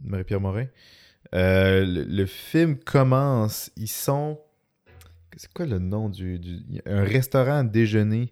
[0.04, 0.68] Marie-Pierre Morin.
[1.34, 4.40] Euh, le, le film commence, ils sont.
[5.36, 6.40] C'est quoi le nom du.
[6.86, 8.32] un restaurant déjeuner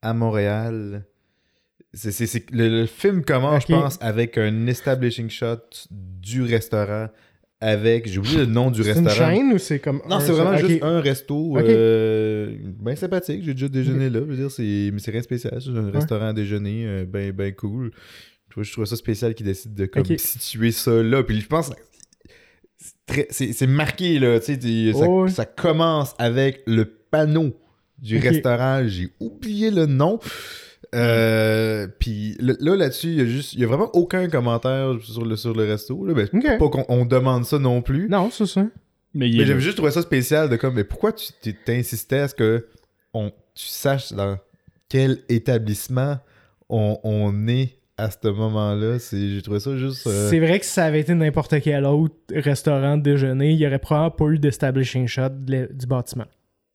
[0.00, 1.04] à Montréal?
[2.52, 5.58] Le, le film commence, je pense, avec un establishing shot
[5.90, 7.08] du restaurant.
[7.60, 8.08] Avec.
[8.08, 9.30] J'ai oublié le nom du C'est une restaurant.
[9.30, 10.00] chaîne ou c'est comme.
[10.08, 13.42] Non, c'est vraiment juste un resto euh, bien sympathique.
[13.44, 14.20] J'ai déjà déjeuné là.
[14.20, 15.60] Je veux dire, c'est, mais c'est rien de spécial.
[15.60, 17.90] C'est un restaurant à déjeuner euh, bien ben cool.
[18.46, 21.22] Je trouve, je trouve ça spécial qu'ils décident de comme, situer ça là.
[21.22, 21.70] Puis je pense
[23.30, 24.38] c'est, marqué là.
[24.40, 27.54] Tu sais, ça, Oh, ça commence avec le panneau
[27.98, 28.86] du restaurant.
[28.86, 30.20] J'ai oublié le nom.
[30.94, 34.94] Euh, puis là, là, là-dessus, il y a juste, il y a vraiment aucun commentaire
[35.02, 36.04] sur le, sur le resto.
[36.06, 36.14] Là.
[36.14, 36.28] Ben.
[36.58, 38.08] Pas qu'on on demande ça non plus.
[38.08, 38.62] Non, c'est ça.
[39.14, 42.34] Mais Mais j'avais juste trouvé ça spécial de comme, mais pourquoi tu t'insistais à ce
[42.34, 42.66] que
[43.14, 44.38] on, tu saches dans
[44.88, 46.18] quel établissement
[46.68, 48.98] on, on est à ce moment-là?
[48.98, 50.06] C'est, j'ai trouvé ça juste.
[50.06, 53.58] euh, C'est vrai que si ça avait été n'importe quel autre restaurant de déjeuner, il
[53.58, 56.26] y aurait probablement pas eu d'establishing shot du bâtiment.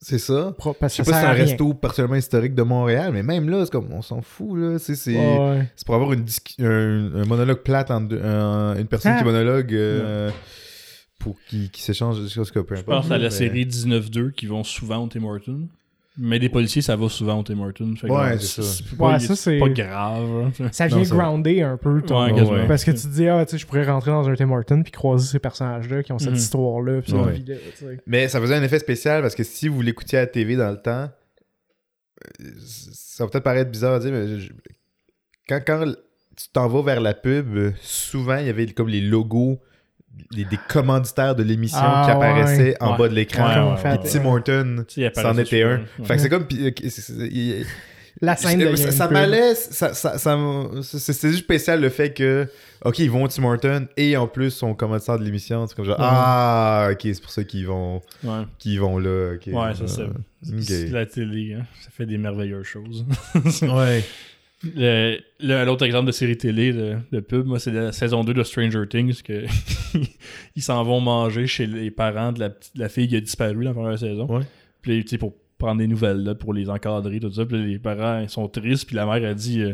[0.04, 0.54] C'est ça.
[0.58, 1.46] Pro- Parce Je sais que pas si c'est un rien.
[1.46, 4.78] resto particulièrement historique de Montréal, mais même là, c'est comme, on s'en fout, là.
[4.80, 5.68] C'est, c'est, Ouais.
[5.76, 6.26] c'est pour avoir une
[6.60, 9.20] un, un monologue plate entre deux- un- une personne Ah.
[9.20, 10.30] qui monologue euh,
[11.20, 14.32] pour qui, qui s'échange des choses que peu Je pense à la mais- série 19-2
[14.32, 15.68] qui vont souvent au Tim Hortons.
[16.18, 17.96] Mais des policiers, ça va souvent au Tim Hortons.
[18.04, 18.84] Ouais, c'est ça.
[18.98, 20.52] pas, Ouais, ça, c'est- pas grave.
[20.60, 20.70] hein.
[20.72, 22.24] Ça Non, vient ça- grounder un peu ton.
[22.26, 22.68] Ouais, Ouais.
[22.68, 24.84] Parce que tu te dis, ah, tu sais, je pourrais rentrer dans un Tim Hortons
[24.84, 26.36] puis croiser ces personnages-là qui ont cette Mhm.
[26.36, 27.02] histoire-là.
[27.02, 27.24] Puis Ouais.
[27.34, 27.98] cette vie-là, tu sais.
[28.06, 30.70] Mais ça faisait un effet spécial parce que si vous l'écoutiez à la TV dans
[30.70, 31.10] le temps,
[32.42, 34.54] euh, ça va peut-être paraître bizarre à dire, mais je-
[35.50, 35.86] quand, quand
[36.36, 39.60] tu t'en vas vers la pub, souvent il y avait comme les logos
[40.32, 42.98] des, des commanditaires de l'émission Ah, qui apparaissaient en ouais.
[42.98, 43.76] bas de l'écran.
[43.76, 45.82] Ouais, Tim Horton, c'en ça était un.
[46.04, 46.48] Fait que c'est comme.
[48.22, 50.38] La scène de ça, ça m'allait, ça, ça, ça
[50.84, 52.48] c'est juste spécial le fait que,
[52.86, 55.66] ok, ils vont au Tim Horton et en plus sont commanditaires de l'émission.
[55.68, 58.02] C'est comme genre, ah, ok, c'est pour ça qu'ils vont,
[58.60, 59.34] qu'ils vont là.
[59.34, 59.48] ok.
[59.48, 60.08] ouais ça, c'est Euh,
[60.62, 60.92] c'est ok.
[60.94, 61.56] la télé.
[61.60, 61.66] Hein.
[61.82, 63.04] Ça fait des merveilleuses choses.
[63.64, 64.04] Ouais.
[65.42, 68.88] L'autre exemple de série télé de, de pub, moi, c'est la saison 2 de Stranger
[68.90, 69.46] Things que
[70.56, 73.56] ils s'en vont manger chez les parents de la, de la fille qui a disparu
[73.66, 74.26] dans la première saison.
[74.28, 74.44] Ouais.
[74.82, 77.46] Puis, tu sais, pour prendre des nouvelles, là, pour les encadrer, tout ça.
[77.46, 78.86] Puis les parents, ils sont tristes.
[78.88, 79.74] Puis la mère a dit euh,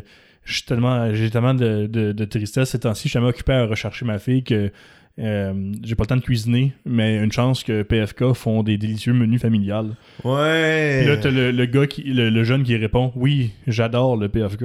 [0.68, 3.04] tellement, J'ai tellement de, de- de tristesse ces temps-ci.
[3.04, 4.72] Je suis tellement occupé à rechercher ma fille que
[5.20, 6.74] euh, j'ai pas le temps de cuisiner.
[6.86, 9.96] Mais une chance que PFK font des délicieux menus familiales.
[10.24, 11.00] Ouais.
[11.02, 14.30] Puis là, t'as le, le gars, qui, le, le jeune qui répond Oui, j'adore le
[14.30, 14.64] PFK.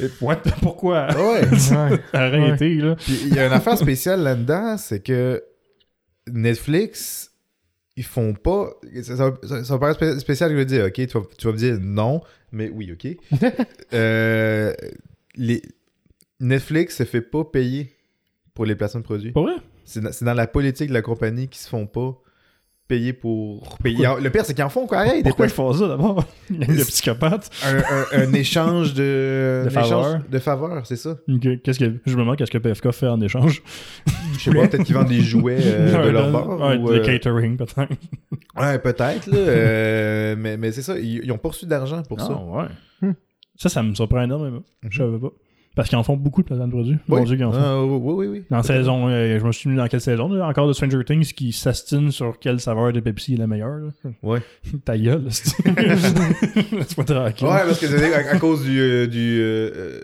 [0.00, 0.36] Et what?
[0.62, 1.08] Pourquoi?
[1.16, 1.40] Ouais.
[1.70, 1.98] Ouais.
[2.12, 2.96] Arrêtez, là.
[3.08, 5.42] Il y a une affaire spéciale là-dedans, c'est que
[6.30, 7.32] Netflix,
[7.96, 8.70] ils font pas.
[9.02, 11.52] Ça, ça, ça- paraît spé- spécial que je veux dire, ok, tu vas, tu vas
[11.52, 12.20] me dire non,
[12.52, 13.16] mais oui, ok?
[13.92, 14.72] Euh,
[15.36, 15.62] les,
[16.40, 17.92] Netflix se fait pas payer
[18.54, 19.32] pour les placements de produits.
[19.32, 19.54] Pas vrai?
[19.84, 22.14] C'est dans, la politique de la compagnie qu'ils se font pas
[22.88, 24.06] payer pour payer.
[24.20, 24.98] Le pire, c'est qu'ils en font quoi?
[24.98, 26.24] Arrête, Pourquoi ils font ça d'abord?
[26.50, 27.50] Le psychopathe.
[27.66, 30.20] un, un- un échange de, De faveurs.
[30.28, 31.16] de faveurs, c'est ça.
[31.62, 33.62] Qu'est-ce que je me demande qu'est-ce que PFK fait en échange?
[34.34, 36.48] Je sais pas, peut-être qu'ils vendent des jouets euh, de leur bar.
[36.60, 37.78] Ouais, ou, euh, catering peut-être.
[38.58, 39.36] ouais, peut-être, là.
[39.36, 42.30] euh, mais mais c'est ça, ils, ils ont pas reçu d'argent pour ça.
[42.40, 43.08] Ah, ouais.
[43.08, 43.14] Hmm.
[43.56, 44.62] Ça, ça me surprend énormément.
[44.82, 44.90] Mhm.
[44.90, 45.32] Je savais pas.
[45.78, 46.96] Parce qu'ils en font beaucoup de placements de produits.
[47.08, 47.18] Oui.
[47.20, 47.58] Mon Dieu, qu'ils en font.
[47.62, 48.44] Ah, oui, oui, oui, oui.
[48.50, 50.48] Dans la saison, euh, je me suis mis dans quelle saison là?
[50.48, 53.78] Encore de Stranger Things qui s'astine sur quelle saveur de Pepsi est la meilleure.
[53.78, 54.10] là.
[54.24, 54.40] Ouais.
[54.84, 57.46] Ta gueule, c'est- Laisse-moi tranquille.
[57.46, 58.78] Ouais, parce que c'est à, à cause du.
[58.80, 60.00] euh, du euh, euh,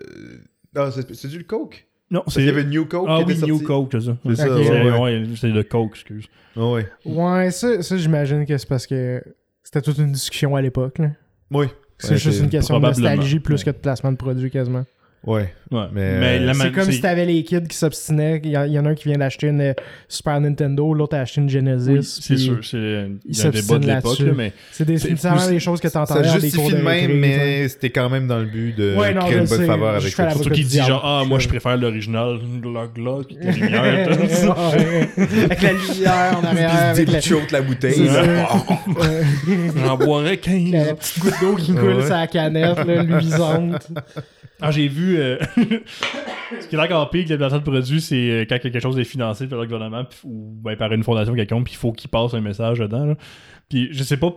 [0.76, 1.86] non, c'est c'est du Coke?
[2.10, 2.52] Non, Parce qu'il y c'est.
[2.52, 3.64] avait New Coke Ah qui oui, était New sorti.
[3.64, 4.16] Coke, c'est ça.
[4.26, 4.64] C'est ça, Ok.
[4.64, 6.26] C'est ouais, c'est le Coke, excuse.
[6.56, 6.86] Ah ouais.
[7.04, 9.22] Ouais, ça, ça j'imagine que c'est parce que
[9.64, 10.98] c'était toute une discussion à l'époque.
[10.98, 11.10] là.
[11.50, 11.66] Oui.
[11.98, 13.64] C'est Ouais, juste c'est- une question de nostalgie plus Ouais.
[13.64, 14.84] que de placement de produit quasiment.
[15.26, 15.52] Ouais.
[15.70, 15.86] Ouais.
[15.92, 18.40] Mais, Mais, euh, la C'est comme si t'avais les kids qui s'obstinaient.
[18.44, 19.72] Il y, en- il y en a un qui vient d'acheter une euh,
[20.06, 21.90] Super Nintendo, l'autre a acheté une Genesis.
[21.90, 22.76] Oui, c'est sûr, c'est
[23.46, 26.76] un débat de l'époque, mais C'est des- nécessairement choses que t'entendais dans des cours de
[26.76, 29.66] même, récré, mais c'était quand même dans le but de Ouais, non, créer une bonne
[29.66, 30.30] faveur avec la ça.
[30.32, 34.08] surtout qu'il dit genre ah moi je préfère l'original glock glock la lumière
[35.16, 38.08] avec la lumière en arrière, avec la, Puis tu ôtes la bouteille.
[39.84, 40.94] J'en boirais la 15.
[40.98, 43.88] petite goutte d'eau qui coule sur la canette, luisante.
[44.60, 45.16] Ah, j'ai vu.
[45.18, 45.36] euh,
[46.60, 48.98] Ce qui est encore pire que les placements de produits, c'est euh, quand quelque chose
[48.98, 51.92] est financé par le gouvernement pis- ou ben, par une fondation quelconque, puis il faut
[51.92, 53.04] qu'il passe un message dedans.
[53.06, 53.14] là.
[53.68, 54.32] Puis je sais pas.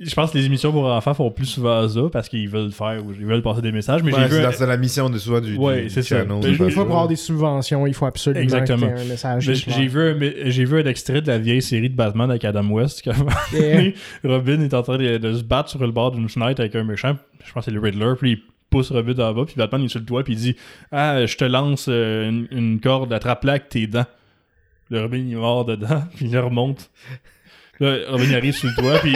[0.00, 3.04] Je pense que les émissions pour enfants font plus souvent ça parce qu'ils veulent faire
[3.04, 4.00] ou ils veulent passer des messages.
[4.04, 4.46] Mais Ouais, j'ai vu.
[4.52, 6.18] c'est la mission de souvent du, Ouais, c'est ça.
[6.20, 6.64] channel, ça.
[6.74, 8.86] pour avoir des subventions, il faut absolument Exactement.
[8.86, 9.50] qu'il y ait un message.
[9.66, 13.02] J'ai vu, j'ai vu un extrait de la vieille série de Batman avec Adam West.
[14.24, 16.84] Robin est en train de, de se battre sur le bord d'une fenêtre avec un
[16.84, 17.16] méchant.
[17.44, 18.12] Je pense que c'est le Riddler.
[18.18, 18.38] Puis il
[18.70, 19.44] pousse Robin en bas.
[19.44, 20.24] Puis Batman il est sur le toit.
[20.24, 20.56] Puis il dit
[20.92, 24.06] Ah, je te lance euh, une, corde, attrape-la avec tes dents.
[24.90, 26.02] Le Robin il mort dedans.
[26.16, 26.90] Puis il remonte.
[27.80, 28.98] Là, Robin arrive sur le toit.
[28.98, 29.14] Puis,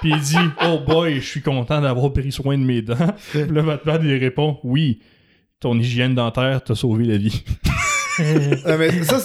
[0.00, 3.14] puis il dit Oh boy, je suis content d'avoir pris soin de mes dents.
[3.30, 5.00] Puis le Batman il répond Oui,
[5.60, 7.44] ton hygiène dentaire t'a sauvé la vie.
[8.66, 9.18] Ah, mais ça,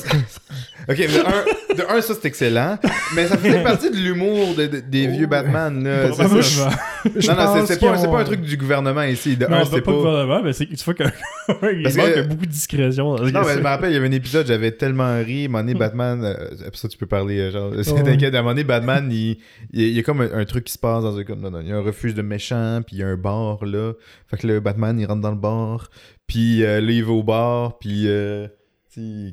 [0.89, 2.77] ok, mais de un, de un, ça c'est excellent,
[3.15, 5.83] mais ça faisait partie de l'humour de- de- des vieux Batman.
[5.83, 6.03] Là.
[6.03, 6.41] C'est- Probablement.
[6.41, 9.35] c'est- Je non, non, c'est- pense c'est pas, qu'ils un truc du gouvernement ici.
[9.37, 9.97] De Non, un, pas, c'est pas pas.
[9.97, 11.03] gouvernement, mais c'est, tu vois que,
[11.73, 13.15] il Parce manque que- beaucoup de discrétion.
[13.15, 15.43] dans ce Non, mais je me rappelle, il y avait un épisode, j'avais tellement ri.
[15.43, 16.23] À un moment donné, Batman.
[16.23, 16.33] Euh,
[16.65, 17.71] après ça, tu peux parler, euh, genre.
[17.83, 18.03] C'est Ouais.
[18.03, 18.33] t'inquiète.
[18.33, 19.37] À un moment donné, Batman, il,
[19.73, 21.23] il, il y a comme un, un truc qui se passe dans un.
[21.23, 23.17] Comme, non, non, il y a un refuge de méchants, puis il y a un
[23.17, 23.93] bar, là.
[24.27, 25.89] Fait que le Batman, il rentre dans le bar,
[26.27, 28.03] puis euh, là, il va au bar, puis.
[28.07, 28.47] euh,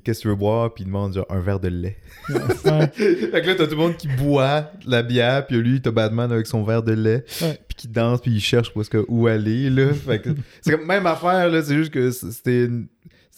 [0.04, 0.72] Qu'est-ce que tu veux boire?
[0.74, 1.96] Puis il demande genre un verre de lait.
[2.28, 2.86] Ouais.
[2.94, 6.30] fait que là, t'as tout le monde qui boit la bière, puis lui, t'as Batman
[6.32, 7.58] avec son verre de lait, Ouais.
[7.68, 9.92] puis qui danse, puis il cherche que- où aller, là.
[10.06, 12.86] Fait que c'est comme même affaire, là, c'est juste que c'était une,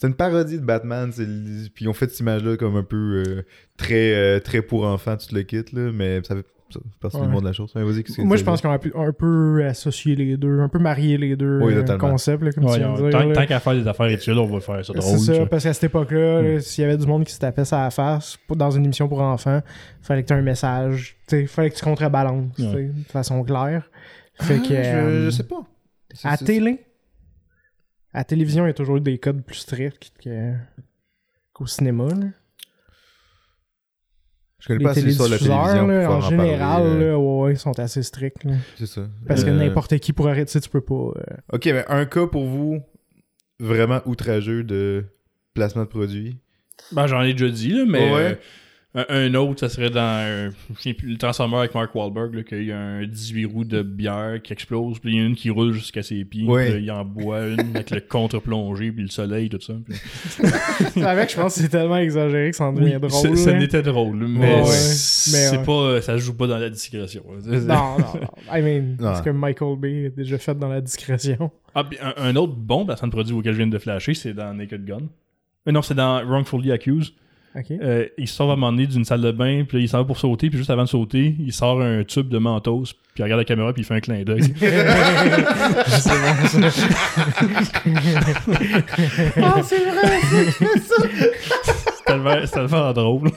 [0.02, 3.42] une parodie de Batman, puis ils ont fait cette image-là comme un peu euh,
[3.76, 7.08] très, euh, très pour enfants, tout le kit, là, mais ça fait fait
[7.40, 7.72] de la chose.
[7.74, 7.82] Ouais,
[8.24, 11.36] Moi, je pense qu'on a pu un peu associer les deux, un peu marier les
[11.36, 13.10] deux Oui, euh, concepts, là, comme Ouais, tu viens de on- dire.
[13.18, 13.34] tant, là.
[13.34, 15.18] tant qu'à faire des affaires études, on va faire ça drôle.
[15.18, 15.46] C'est ça, ça.
[15.46, 16.44] parce qu'à cette époque-là, Hmm.
[16.46, 18.70] là, s'il y avait du monde qui se tapait ça à la face pour- dans
[18.70, 19.60] une émission pour enfants,
[20.02, 22.84] fallait que tu aies un message, il fallait que tu contrebalances tu sais, Ouais.
[22.88, 23.90] de façon claire.
[24.40, 25.62] Fait Ah, que, je, euh, je sais pas.
[26.24, 26.80] À télé,
[28.12, 30.12] à télévision, il y a toujours eu des codes plus stricts
[31.52, 32.06] qu'au cinéma.
[32.08, 32.26] là.
[34.60, 35.86] Je connais Les pas assez sur la télédiffuseurs, télévision.
[35.86, 38.46] là, en général, parler, euh, là, ouais, ils sont assez stricts.
[38.76, 39.02] C'est ça.
[39.26, 40.94] Parce que Euh, n'importe qui pourrait arrêter, tu sais, tu peux pas.
[40.94, 41.12] euh,
[41.52, 42.80] Ok, mais un cas pour vous
[43.60, 45.04] vraiment outrageux de
[45.52, 46.38] placement de produit?
[46.92, 48.40] Ben, j'en ai déjà dit, là, mais Ouais.
[48.96, 52.32] Un, un autre, ça serait dans euh, je sais plus, le Transformer avec Mark Wahlberg,
[52.34, 55.24] là, qu'il y a un 18 roues de bière qui explose, puis il y en
[55.24, 56.72] a une qui roule jusqu'à ses pieds, Ouais.
[56.74, 59.74] puis il en boit une avec le contre-plongé, puis le soleil, tout ça.
[60.92, 63.36] puis- Avec, je pense que c'est tellement exagéré que ça en devient Oui, drôle.
[63.36, 63.58] ça- là.
[63.58, 65.64] n'était drôle, mais Ouais, c'est Mais, ouais.
[65.64, 67.24] pas, ça se joue pas dans la discrétion.
[67.44, 68.28] Non, non, non.
[68.56, 69.16] I mean, Non.
[69.16, 71.50] ce que Michael Bay a déjà fait dans la discrétion.
[71.74, 74.54] Ah, puis un, un autre bon de produit auquel je viens de flasher, c'est dans
[74.54, 74.98] Naked Gun.
[75.66, 77.14] Euh, non, c'est dans Wrongfully Accused.
[77.56, 77.70] Ok.
[77.70, 79.98] Euh, il sort à un moment donné d'une salle de bain, puis là, il s'en
[79.98, 82.94] va pour sauter, puis juste avant de sauter, il sort un tube de mentos, puis
[83.18, 84.42] il regarde la caméra, puis il fait un clin d'œil.
[84.58, 84.70] c'est
[86.20, 86.58] bon, ça.
[89.42, 90.20] Ah, c'est vrai,
[90.58, 93.30] c'est tellement, c'est tellement drôle.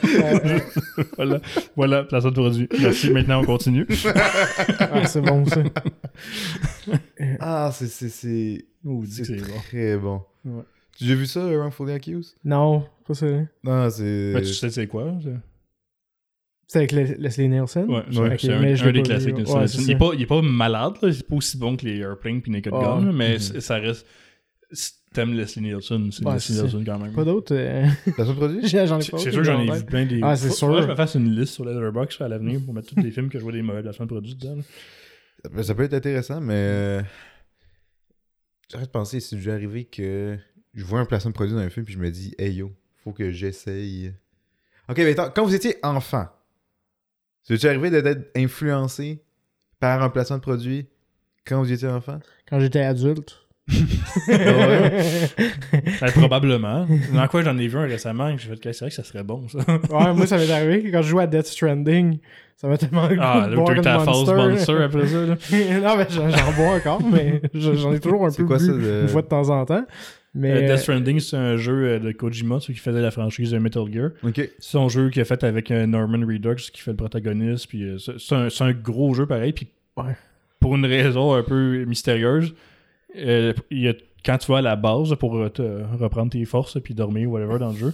[1.18, 1.40] voilà,
[1.76, 2.70] voilà, placement de produit.
[2.82, 3.86] Merci, maintenant on continue.
[4.80, 5.62] Ah, c'est bon, ça.
[7.40, 7.88] Ah, c'est.
[7.88, 9.60] C'est c'est- Maudit que c'est c'est bon.
[9.68, 10.22] très bon.
[10.46, 10.64] Ouais.
[10.98, 12.36] Tu as vu ça, Wrongfully Accused?
[12.44, 13.28] Non, pas ça.
[13.64, 14.34] Non, c'est.
[14.34, 15.14] Ouais, tu sais c'est quoi?
[15.24, 15.30] ça?
[16.70, 17.90] C'est avec Le- Leslie Nielsen?
[17.90, 18.26] Ouais, c'est Ouais.
[18.34, 18.38] un-
[18.76, 19.36] c'est des classiques.
[19.36, 21.14] de Ouais, c'est il, est pas, il est pas malade, là.
[21.14, 22.80] c'est pas aussi bon que les Airplane puis Naked Ah.
[23.00, 23.62] Gun, là, mais Mhm.
[23.62, 24.06] ça reste.
[24.72, 27.14] c'est t'aimes Leslie Nielsen, c'est Ouais, Leslie Nielsen quand même.
[27.14, 27.56] Pas d'autres.
[27.56, 28.60] euh, Placement de produit?
[28.68, 29.18] J'en ai C'est pas.
[29.18, 30.20] c'est sûr que j'en ai vu plein des.
[30.22, 30.82] Ah, c'est sûr.
[30.82, 33.38] je me fasse une liste sur Letterboxd à l'avenir pour mettre tous les films que
[33.40, 34.58] je vois des mauvais de produits dedans.
[34.58, 34.64] là.
[35.54, 36.54] Ben, Ça peut être intéressant, mais.
[36.56, 37.02] euh,
[38.70, 40.38] J'arrête de penser si déjà arrivé que
[40.78, 42.72] je vois un placement de produit dans un film puis je me dis, hey yo,
[43.04, 44.14] faut que j'essaye.
[44.88, 46.28] Ok, mais attends, quand vous étiez enfant,
[47.44, 49.22] c'est arrivé d'être influencé
[49.80, 50.88] par un placement de produit
[51.46, 52.20] quand vous étiez enfant?
[52.50, 53.38] Quand j'étais adulte.
[54.28, 56.88] Ben, probablement.
[57.14, 59.04] Dans quoi j'en ai vu un récemment que j'ai fait que c'est vrai que ça
[59.04, 59.60] serait bon ça.
[59.90, 62.20] Ouais, moi, ça m'est arrivé que quand je jouais à Death Stranding,
[62.56, 64.32] ça m'a tellement Ah, là, t'as eu ta Monster.
[64.84, 65.26] Après ça.
[65.26, 65.36] Là.
[65.82, 68.66] non, mais j'en bois encore, mais je- j'en ai toujours un C'est peu quoi bu
[68.66, 69.86] ça de- une fois de temps en temps.
[70.38, 73.12] Mais Euh, euh, Death Stranding, c'est un jeu euh, de Kojima, celui qui faisait la
[73.12, 74.12] franchise de Metal Gear.
[74.36, 77.68] C'est son jeu qu'il a fait avec euh, Norman Redux qui fait le protagoniste.
[77.68, 79.54] Puis euh, c'est un, c'est un gros jeu pareil.
[79.54, 80.16] Puis Ouais.
[80.60, 82.54] pour une raison un peu mystérieuse,
[83.18, 83.94] euh, il y a-
[84.26, 85.62] quand tu vas à la base pour euh, te
[85.98, 87.94] reprendre tes forces puis dormir whatever dans le jeu,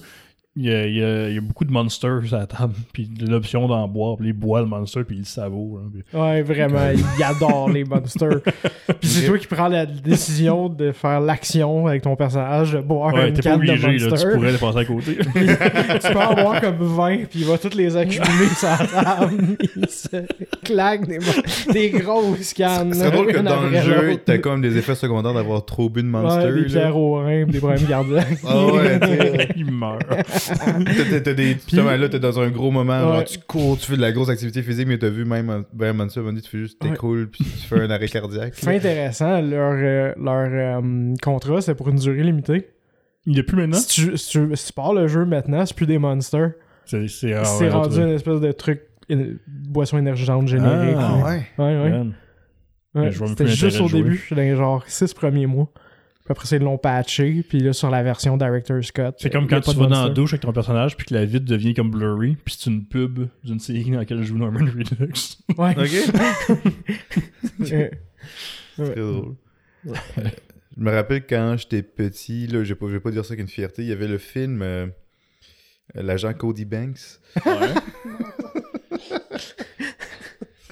[0.56, 2.74] il y a, il y a- il y a beaucoup de monsters à la table.
[2.94, 4.18] Puis de l'option d'en boire.
[4.18, 5.80] Puis il boit le monster puis il le savoure.
[5.80, 8.42] hein, puis- ouais, vraiment, il adore les monsters.
[9.00, 13.14] Puis c'est toi qui prends la décision de faire l'action avec ton personnage, de boire
[13.14, 15.18] Ouais, une t'es pas canne de obligé, là, tu pourrais le passer à côté.
[15.18, 19.34] tu peux en boire comme 20, puis il va toutes les accumuler sur la table.
[19.76, 20.18] Il se
[20.64, 21.20] claque des,
[21.72, 22.94] des grosses cannes.
[22.94, 26.08] C'est drôle que dans le jeu, t'as comme des effets secondaires d'avoir trop bu de
[26.08, 26.46] Monster.
[26.48, 28.38] Ouais, des pierres au rein, des problèmes cardiaques.
[28.48, 30.04] Ah ouais, il meurt.
[31.22, 31.54] T'as- des.
[31.54, 33.24] Justement, là, t'es dans un gros moment, genre Ouais.
[33.26, 36.08] tu cours, tu fais de la grosse activité physique, mais t'as vu même ben, moment
[36.16, 36.90] donné, tu fais juste Ouais.
[36.92, 38.54] t'écroules, puis tu fais un arrêt cardiaque.
[38.56, 42.70] C'est intéressant, leur, euh, leur euh, contrat, c'est pour une durée limitée.
[43.26, 43.78] Il est plus maintenant?
[43.78, 46.52] Si tu, si, tu, si tu pars le jeu maintenant, c'est plus des monsters.
[46.86, 50.98] C'est c'est- ah, c'est ouais, rendu une espèce de truc, une boisson énergisante générique.
[51.00, 51.46] Ah, ouais.
[51.58, 52.04] ouais, ouais.
[52.96, 55.72] Ouais, C'était juste au début, dans les genre 6 premiers mois.
[56.26, 57.44] Puis après ça, ils l'ont patché.
[57.48, 59.12] Puis là, sur la version Director's Cut.
[59.18, 61.46] C'est comme quand tu vas dans la douche avec ton personnage puis que la vitre
[61.46, 65.38] devient comme blurry puis c'est une pub d'une série dans laquelle joue Norman Redux.
[65.58, 65.76] Ouais.
[65.78, 66.60] Ok.
[68.80, 69.36] Euh, C'est très drôle.
[69.86, 69.92] Je
[70.78, 73.42] me rappelle quand j'étais petit, là, je vais pas, je vais pas dire ça avec
[73.42, 74.88] une fierté, il y avait le film euh,
[75.94, 77.20] L'agent Cody Banks.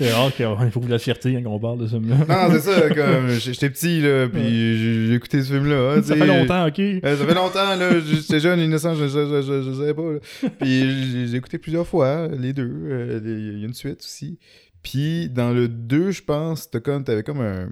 [0.01, 2.17] C'est rare qu'il faut de la fierté quand on parle de ce film-là.
[2.27, 4.41] Non, c'est ça, comme j'étais petit, là, puis
[4.77, 5.93] j'ai j'ai écouté ce film-là.
[5.97, 6.79] hein, Ça fait longtemps, ok?
[6.79, 7.99] Euh, ça fait longtemps, là.
[7.99, 10.11] J'étais jeune, innocent, je, je, je, je, savais pas.
[10.13, 10.19] là.
[10.59, 12.71] Puis j'ai écouté plusieurs fois, les deux.
[12.89, 14.39] euh, Il y a une suite aussi.
[14.83, 17.69] Puis dans le 2, je pense, t'as comme- t'avais comme un,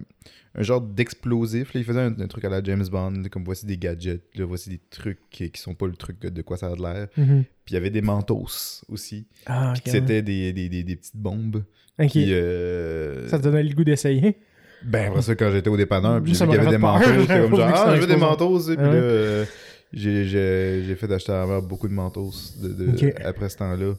[0.56, 1.74] un genre d'explosif.
[1.74, 1.80] là.
[1.80, 4.70] Il faisait un, un truc à la James Bond, comme voici des gadgets, là, voici
[4.70, 7.08] des trucs qui, qui sont pas le truc de quoi ça a de l'air.
[7.18, 7.44] mhm.
[7.66, 8.48] Puis il y avait des mentos
[8.90, 9.28] aussi.
[9.46, 9.74] Ah.
[9.86, 11.64] C'était des, des, des, des petites bombes.
[11.98, 14.38] Puis, euh, Ça te donnait le goût d'essayer?
[14.84, 16.94] ben, après ça, quand j'étais au dépanneur, puis j'ai vu qu'il y avait des peur,
[16.94, 18.76] manteaux, j'étais comme j'avoue genre, que ah, c'est je veux des manteaux, tu sais.
[18.78, 19.46] Puis là, euh,
[19.92, 22.32] j'ai- fait acheter à ma beaucoup de manteaux
[22.62, 23.16] de, de- Ok.
[23.24, 23.94] après ce temps-là,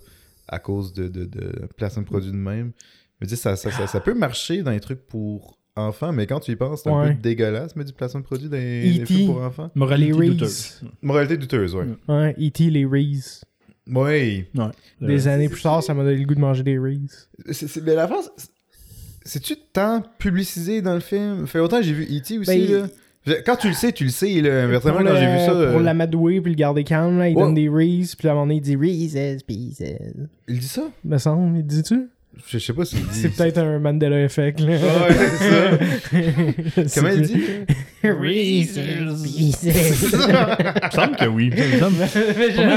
[0.48, 2.72] à cause de, de, de placement de produits de même.
[3.20, 6.40] Me dis, ça, ça, ça, ça peut marcher dans les trucs pour enfants, mais quand
[6.40, 7.08] tu y penses, c'est un Ouais.
[7.14, 9.70] peu dégueulasse, mais du placement de produits dans les, les films pour enfants?
[9.74, 10.80] Moralité Les douteuse.
[11.02, 11.86] Moralité douteuse, ouais.
[12.08, 12.70] Ouais, E.T.
[12.70, 13.44] les Reese.
[13.86, 14.44] Oui.
[15.00, 17.28] Des Euh, années plus tard, ça m'a donné le goût de manger des Reese.
[17.84, 18.30] Mais la France,
[19.24, 21.46] c'est-tu tant publicisé dans le film?
[21.46, 22.38] Fait autant j'ai vu E.T.
[22.38, 22.86] aussi, Ben, là.
[23.44, 24.66] Quand tu le sais, tu le sais, là.
[24.80, 25.50] Pour quand j'ai vu ça.
[25.52, 27.42] euh, Pour l'amadouer puis le garder calme, là, il Ouais.
[27.42, 28.14] donne des Reese.
[28.16, 29.82] Puis à un moment donné, il dit Reese's Pieces.
[30.48, 30.88] Il dit ça?
[31.04, 32.08] Me semble, il dit-tu?
[32.48, 32.96] Je sais pas dit.
[33.12, 34.72] C'est peut-être un Mandela Effect, là.
[34.72, 35.14] Ouais,
[36.74, 37.00] c'est ça.
[37.00, 37.42] Comment il dit?
[38.02, 38.78] Reese's
[39.22, 40.12] Pieces.
[40.12, 41.50] Il me semble que oui.
[41.54, 41.78] Il me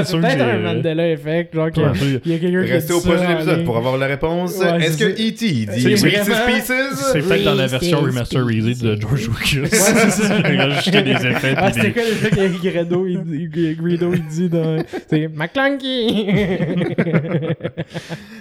[0.03, 2.93] semble- peut-être un Mandela Effect, genre que- Ouais, ça, il y a quelqu'un qui Restez
[2.93, 4.59] au prochain épisode pour avoir la réponse.
[4.61, 5.05] Est-ce que.
[5.05, 5.31] E.T.
[5.31, 7.11] dit Reese's Pieces?
[7.13, 8.99] C'est peut-être dans la version Reese's remasterisée de.
[8.99, 9.61] George Lucas.
[9.61, 10.39] Ouais, c'est ça.
[10.51, 11.53] Il a rajouté des effets.
[11.57, 14.83] Ah, c'était quoi déjà que Gredo, il, il- Greedo, il dit dans...
[15.09, 16.25] C'est McClunky!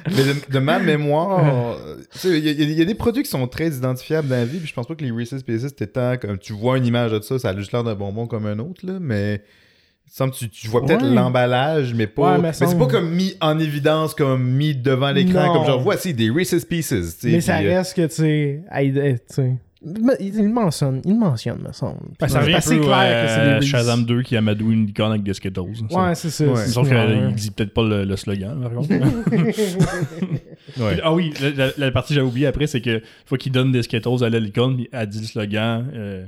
[0.08, 1.76] Mais de, ma mémoire,
[2.12, 4.36] tu sais, il y, a- il y a des produits qui sont très identifiables dans
[4.36, 6.71] la vie, puis je pense pas que les Reese's Pieces, c'était tant comme tu vois
[6.76, 9.42] une image de ça, ça a juste l'air d'un bonbon comme un autre, là, mais.
[10.06, 11.14] il semble que tu, tu vois peut-être Ouais.
[11.14, 12.32] l'emballage, mais pas.
[12.32, 15.80] Ouais, mais mais c'est pas comme mis en évidence, comme mis devant l'écran, comme genre
[15.80, 17.18] voici des Reese's Pieces.
[17.24, 18.62] Mais ça puis, euh, reste que, tu sais...
[19.38, 19.52] euh,
[20.20, 21.98] Il le mentionne, il le mentionne, me semble.
[22.20, 23.68] Ben, ça C'est assez clair que c'est des Reese's.
[23.70, 25.60] Shazam 2 qui amadoue une licorne avec des Skittles.
[25.90, 26.44] Ouais, c'est ça.
[26.46, 26.66] Ouais.
[26.66, 28.90] Sauf qu'il dit peut-être pas le, le slogan, par contre.
[30.78, 31.00] ouais.
[31.02, 33.72] Ah oui, la, la- la partie que j'avais oubliée après, c'est que faut qu'il donne
[33.72, 36.26] des Skittles à la licorne, puis elle dit le slogan euh,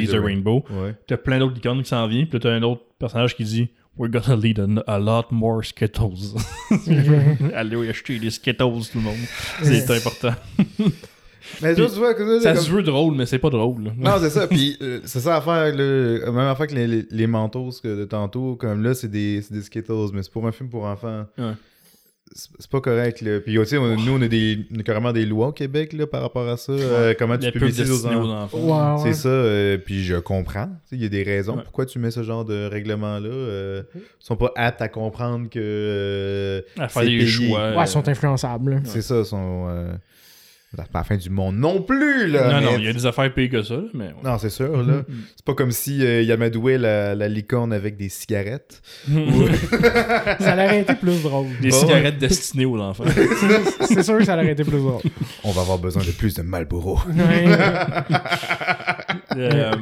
[0.00, 0.64] The Rainbow.
[0.70, 0.94] Ouais.
[1.06, 3.68] T'as plein d'autres licornes qui s'en viennent, puis là, t'as un autre personnage qui dit
[3.98, 6.34] We're gonna lead a, a lot more Skittles.
[7.54, 8.56] Allez acheter des Skittles,
[8.90, 9.16] tout le monde.
[9.62, 10.34] C'est important.
[11.60, 13.84] Mais Puis, tu vois, que Ça comme- se veut drôle, mais c'est pas drôle.
[13.84, 13.90] là.
[13.96, 14.46] Non, c'est ça.
[14.46, 16.30] Puis euh, c'est ça l'affaire, là.
[16.30, 20.10] Même affaire que les, les, que de tantôt, comme là, c'est des, c'est des Skittles,
[20.14, 21.26] mais c'est pour un film pour enfants.
[21.36, 21.52] Ouais.
[22.34, 23.40] C'est pas correct, là.
[23.40, 26.22] Puis on- nous, on a, des, on a carrément des lois au Québec, là, par
[26.22, 26.72] rapport à ça.
[26.72, 28.42] Euh, comment tu publicises aux enfants.
[28.44, 28.58] enfants.
[28.96, 29.12] Ouais, ouais.
[29.12, 30.66] C'est ça, euh, puis je comprends.
[30.66, 31.62] Tu sais, Il y a des raisons Ouais.
[31.62, 33.28] pourquoi tu mets ce genre de règlement-là.
[33.28, 35.58] Euh, ils sont pas aptes à comprendre que.
[35.60, 37.26] euh, À faire c'est des payé.
[37.26, 37.76] choix.
[37.76, 38.80] Ouais, ils sont influençables.
[38.84, 39.68] C'est ça, ils sont.
[40.74, 42.48] C'est pas la fin du monde non plus, là.
[42.48, 44.06] Non, mais- non, il y a des affaires pires que ça, mais.
[44.06, 44.14] ouais.
[44.24, 45.02] Non, c'est sûr, là.
[45.36, 48.80] C'est pas comme si euh, il amadouait la, la licorne avec des cigarettes.
[50.40, 51.46] Ça aurait été plus drôle.
[51.60, 51.76] Des Bon.
[51.80, 53.04] cigarettes destinées aux enfants.
[53.82, 55.00] C'est sûr que ça aurait été plus drôle.
[55.44, 56.98] On va avoir besoin de plus de Marlboro.
[57.08, 57.44] Ouais.
[59.36, 59.72] Euh,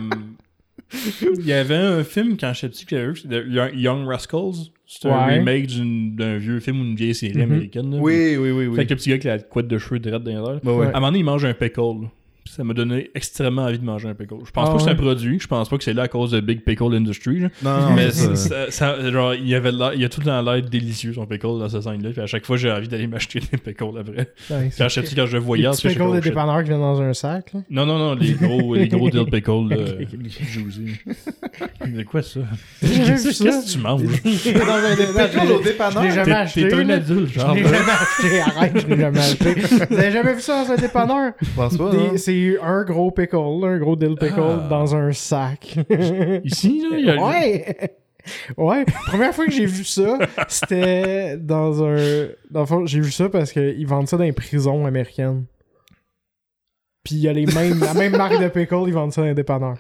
[1.38, 4.70] Il y avait un film quand j'étais petit que j'avais vu, c'était Young- Young Rascals.
[4.92, 5.38] C'est un Ouais.
[5.38, 7.42] remake d'une- d'un vieux film ou d'une vieille série Mhm.
[7.42, 7.90] américaine.
[7.92, 7.98] là.
[8.00, 8.74] Oui, oui, oui, oui.
[8.74, 10.32] Fait que le petit gars avec la couette de cheveux droite dans
[10.64, 10.86] ouais.
[10.86, 12.08] À un moment donné, il mange un pickle.
[12.46, 14.34] Ça m'a donné extrêmement envie de manger un pickle.
[14.44, 15.38] Je pense Ah pas que c'est un produit.
[15.38, 17.40] Je pense pas que c'est là à cause de Big Pickle Industry.
[17.40, 17.48] là.
[17.62, 19.10] Non, non, Mais ça- ça.
[19.10, 21.68] genre, il, y avait l'air- il a tout le temps l'air délicieux son pickle dans
[21.68, 22.10] cette scène-là.
[22.10, 24.32] Puis à chaque fois, j'ai envie d'aller m'acheter des pickles après.
[24.50, 26.24] Ouais, Quand petit, quand je le voyais, Les je pickles de oh, shit.
[26.24, 27.52] dépanneur qui viennent dans un sac.
[27.52, 27.60] Là.
[27.70, 30.18] Non, non, non, les gros, les gros dill pickles là, Ok, ok.
[30.48, 30.94] juicy.
[31.94, 32.40] C'est quoi ça?
[32.82, 34.02] J'ai jamais vu Qu'est-ce que tu manges?
[34.02, 36.02] dans un Pickle au Je dépanneur.
[36.02, 36.68] l'ai jamais acheté.
[36.68, 37.54] t'es un adulte, Je genre.
[37.54, 38.40] l'ai jamais acheté.
[38.40, 39.54] Arrête, je l'ai jamais acheté.
[39.90, 41.32] Vous avez jamais vu ça dans un dépanneur?
[41.40, 42.18] Je pense pas, Des-?
[42.30, 44.66] C'est un gros pickle, un gros dill pickle Ah.
[44.70, 45.76] dans un sac.
[46.44, 47.16] Ici, là, il y a...
[47.26, 47.96] Ouais!
[48.56, 52.28] Ouais, première fois que j'ai vu ça, c'était dans un.
[52.50, 55.46] Dans le fond, j'ai vu ça parce qu'ils vendent ça dans les prisons américaines.
[57.02, 59.26] Puis il y a les mêmes, la même marque de pickle, ils vendent ça dans
[59.28, 59.78] les dépanneurs.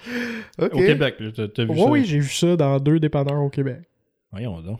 [0.58, 1.84] Au Québec, là, t'as vu Oui, ça?
[1.90, 3.80] oui, j'ai vu ça dans deux dépanneurs au Québec.
[4.32, 4.78] Voyons donc.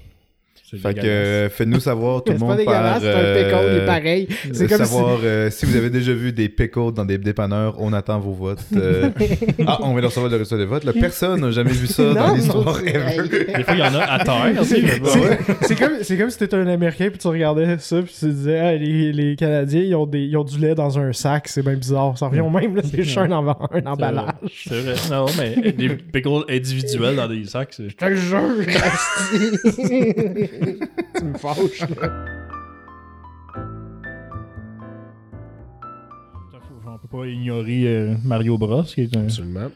[0.71, 2.75] C'est Fait que euh, faites-nous savoir tout C'est le pas monde par...
[2.75, 4.29] dégueulasse, c'est un pickle, il est euh, pareil.
[4.53, 7.93] C'est comme savoir euh, si vous avez déjà vu des pickles dans des dépanneurs, on
[7.93, 8.61] attend vos votes.
[8.77, 9.11] Euh,
[9.67, 10.85] ah, on vient de recevoir le résultat des votes.
[10.85, 13.29] Là, personne n'a jamais vu ça dans Non, l'histoire non, ever.
[13.57, 14.65] Des fois, il y en a à terre.
[14.65, 18.13] C'est c'est- c'est comme, c'est comme si t'étais un Américain puis tu regardais ça puis
[18.15, 20.99] tu te disais ah, les, les Canadiens ils ont, des, ils ont du lait dans
[21.01, 22.17] un sac, c'est bien bizarre.
[22.17, 24.35] Ça revient au même, là, c'est juste un, emballage.
[24.69, 24.95] C'est vrai.
[25.11, 27.91] Non, mais des pickles individuels dans des sacs, c'est...
[27.91, 28.41] Je te jure.
[31.17, 32.25] tu me fâches, là.
[36.93, 39.23] On peut pas ignorer euh, Mario Bros, qui est un...
[39.25, 39.69] Absolument.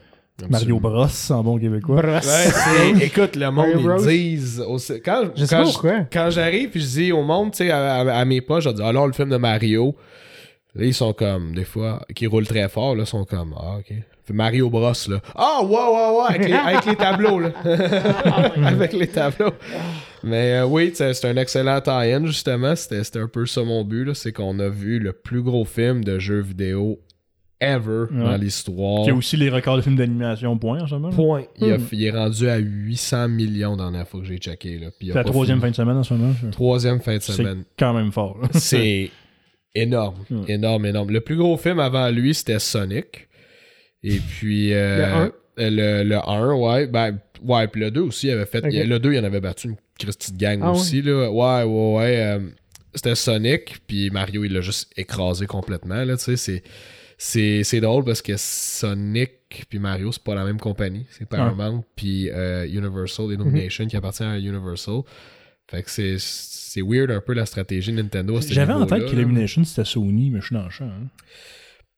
[0.49, 0.79] Mario.
[0.81, 2.03] Bros en bon québécois.
[2.03, 4.05] Ouais, c'est- écoute, le monde, Mario ils Bros.
[4.05, 4.59] disent.
[4.67, 5.99] au- quand Je sais quand pas pourquoi.
[6.11, 8.69] quand j'arrive puis je dis au monde, tu sais, à, à- à mes potes, je
[8.69, 9.95] dis alors le film de Mario.
[10.75, 13.77] Là, ils sont comme, des fois, qui roulent très fort, là, ils sont comme, ah,
[13.79, 13.93] ok.
[14.33, 15.19] Mario Bros, là.
[15.35, 17.49] Ah, ouais, ouais, ouais, avec les, avec les tableaux, là.
[18.65, 19.51] avec les tableaux.
[20.25, 22.75] Mais euh, oui, c'est c'est un excellent tie-in, justement.
[22.75, 24.13] C'était c'était un peu ça mon but, là.
[24.13, 26.99] C'est qu'on a vu le plus gros film de jeux vidéo
[27.61, 28.23] ever Ouais.
[28.23, 29.03] dans l'histoire.
[29.05, 31.09] Qui a aussi les records de films d'animation, point, en ce moment.
[31.11, 31.43] Point.
[31.61, 31.87] Il, a- Hmm.
[31.93, 35.23] il est rendu à 800 millions dans la dernière fois que j'ai checké, C'est la
[35.23, 35.67] troisième fini.
[35.67, 36.33] fin de semaine en ce moment.
[36.51, 37.63] Troisième fin de C'est semaine.
[37.79, 38.37] quand même fort.
[38.51, 39.09] C'est
[39.73, 40.41] énorme, Mm.
[40.47, 41.11] énorme, énorme.
[41.11, 43.27] Le plus gros film avant lui, c'était Sonic.
[44.03, 44.73] Et puis...
[44.73, 46.87] euh, le, le 1, ouais.
[46.87, 48.61] Ben, ouais, puis le 2 aussi, il avait fait...
[48.61, 51.31] Le 2, il en avait battu une Christie de gang Ah aussi, là.
[51.31, 52.23] Ouais, ouais, ouais.
[52.23, 52.39] euh,
[52.93, 56.37] c'était Sonic, puis Mario, il l'a juste écrasé complètement, là, tu sais.
[56.37, 56.63] C'est...
[57.17, 59.31] C'est, c'est drôle parce que Sonic
[59.69, 61.05] puis Mario, c'est pas la même compagnie.
[61.11, 64.99] C'est Paramount puis euh, Universal, Illumination qui appartient à Universal.
[65.71, 69.05] Fait que c'est, c'est weird un peu la stratégie Nintendo à ce J'avais en tête
[69.05, 70.85] qu'Illumination c'était Sony, mais je suis dans le champ.
[70.89, 71.07] hein.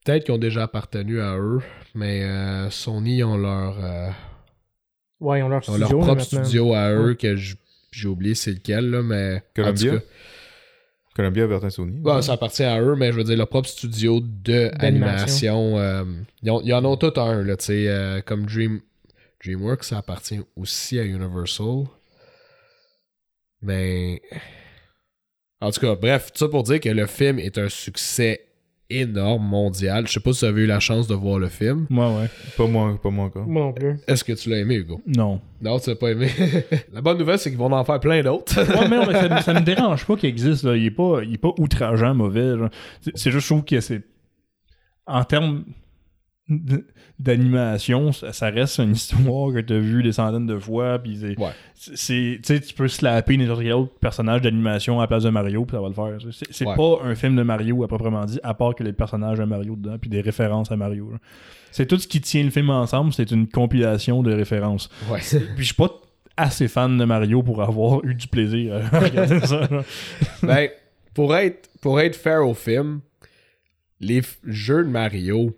[0.05, 1.61] Peut-être qu'ils ont déjà appartenu à eux,
[1.95, 4.09] mais euh, Sony ont leur, euh,
[5.19, 5.97] Ouais, ils ont leur ont studio.
[5.97, 7.15] leur propre studio à eux Ouais.
[7.15, 7.55] que j-
[7.91, 9.37] j'ai oublié c'est lequel, là, mais.
[9.37, 9.91] en Columbia?
[9.93, 10.03] tout cas,
[11.15, 11.99] Columbia, Bertin Sony.
[12.01, 15.73] ouais, ça appartient à eux, mais je veux dire, leur propre studio de D'animation.
[15.73, 15.79] animation.
[15.79, 16.03] euh,
[16.43, 18.81] ils, ont- ils en ont tout un, là, tu sais, euh, comme Dream,
[19.43, 21.85] DreamWorks, ça appartient aussi à Universal.
[23.61, 24.21] Mais.
[25.59, 28.45] En tout cas, bref, tout ça pour dire que le film est un succès
[28.89, 30.07] énorme, mondial.
[30.07, 31.85] Je sais pas si vous avez eu la chance de voir le film.
[31.89, 32.29] Moi, ouais.
[32.57, 33.45] Pas moi, pas moi encore.
[33.47, 33.99] Moi non plus.
[34.07, 35.01] Est-ce que tu l'as aimé, Hugo?
[35.05, 35.41] Non.
[35.61, 36.29] Non, tu l'as pas aimé.
[36.93, 38.55] la bonne nouvelle, c'est qu'ils vont en faire plein d'autres.
[38.59, 40.63] Ouais, mais non, mais ça, ça me dérange pas qu'il existe.
[40.63, 40.75] Là.
[40.75, 42.53] Il, est pas, il est pas outrageant mauvais.
[43.15, 44.01] C'est, juste, je trouve que c'est.
[45.05, 45.63] En termes
[47.19, 50.99] d'animation, ça, ça reste une histoire que tu as vue des centaines de fois.
[50.99, 52.61] Puis c'est, Ouais.
[52.61, 55.81] tu peux slapper n'importe quel autre personnage d'animation à la place de Mario, puis ça
[55.81, 56.31] va le faire.
[56.49, 56.75] C'est, Ouais.
[56.75, 59.75] pas un film de Mario à proprement dit, à part que les personnages de Mario
[59.75, 61.11] dedans, puis des références à Mario.
[61.71, 64.89] C'est tout ce qui tient le film ensemble, c'est une compilation de références.
[65.11, 65.19] Ouais.
[65.29, 65.91] Puis je suis pas
[66.37, 69.67] assez fan de Mario pour avoir eu du plaisir à regarder ça.
[70.43, 70.69] ben,
[71.13, 73.01] pour être, pour être fair au film,
[73.99, 75.55] les jeux de Mario,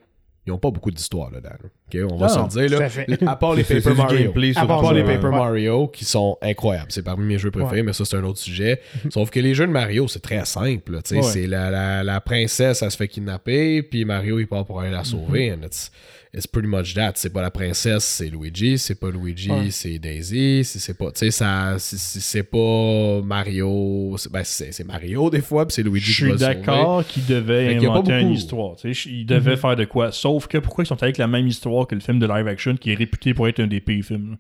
[0.50, 1.50] ils ont pas beaucoup d'histoire là-dedans.
[1.64, 2.06] là.
[2.12, 2.80] On va Non, se le dire.
[2.80, 3.24] Là, à fait.
[3.26, 4.20] à part les Paper Mario.
[4.20, 5.16] gameplay À part les ouais.
[5.16, 5.38] Paper Ouais.
[5.38, 6.91] Mario qui sont incroyables.
[6.91, 7.84] C'est parmi mes jeux préférés, Ouais.
[7.84, 8.80] mais ça, c'est un autre sujet.
[9.10, 10.91] Sauf que les jeux de Mario, c'est très simple.
[10.93, 11.22] là, tu sais, Ouais.
[11.24, 14.91] C'est la, la, la princesse, elle se fait kidnapper, puis Mario, il part pour aller
[14.91, 15.52] la sauver.
[15.52, 15.91] and it's,
[16.34, 17.14] it's pretty much that.
[17.16, 18.78] C'est pas la princesse, c'est Luigi.
[18.78, 19.72] C'est pas Luigi, Ouais.
[19.72, 20.64] c'est Daisy.
[20.64, 24.16] C'est c'est pas, tu sais, ça, c'est- pas Mario.
[24.18, 26.54] c'est- Ben, c'est Mario des fois, puis c'est Je Luigi qui suis va le sauver.
[26.56, 28.76] d'accord qu'il devait Fait qu'il y a pas inventer une histoire.
[29.06, 30.12] Il devait faire de quoi.
[30.12, 32.76] Sauf que pourquoi ils sont avec la même histoire que le film de live action
[32.78, 34.38] qui est réputé pour être un des pires films.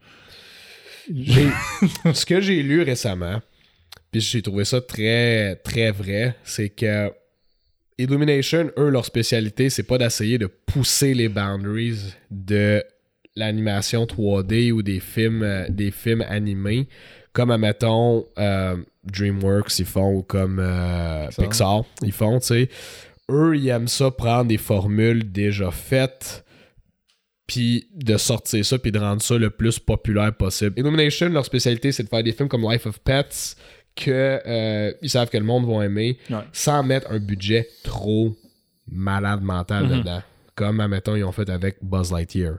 [2.13, 3.41] ce que j'ai lu récemment,
[4.11, 7.11] puis j'ai trouvé ça très, très vrai, c'est que
[7.99, 12.81] Illumination, eux, leur spécialité, c'est pas d'essayer de pousser les boundaries de
[13.35, 16.87] l'animation 3D ou des films, euh, des films animés,
[17.33, 21.43] comme, admettons, euh, DreamWorks, ils font, ou comme euh, Pixar.
[21.43, 22.69] Pixar, ils font, tu sais.
[23.29, 26.45] Eux, ils aiment ça prendre des formules déjà faites,
[27.47, 30.79] puis de sortir ça, puis de rendre ça le plus populaire possible.
[30.79, 33.57] Illumination, leur spécialité, c'est de faire des films comme Life of Pets,
[33.95, 36.37] que euh, ils savent que le monde va aimer, Ouais.
[36.53, 38.35] sans mettre un budget trop
[38.91, 39.99] malade mental Mhm.
[39.99, 40.21] dedans.
[40.55, 42.55] Comme, admettons, ils ont fait avec Buzz Lightyear.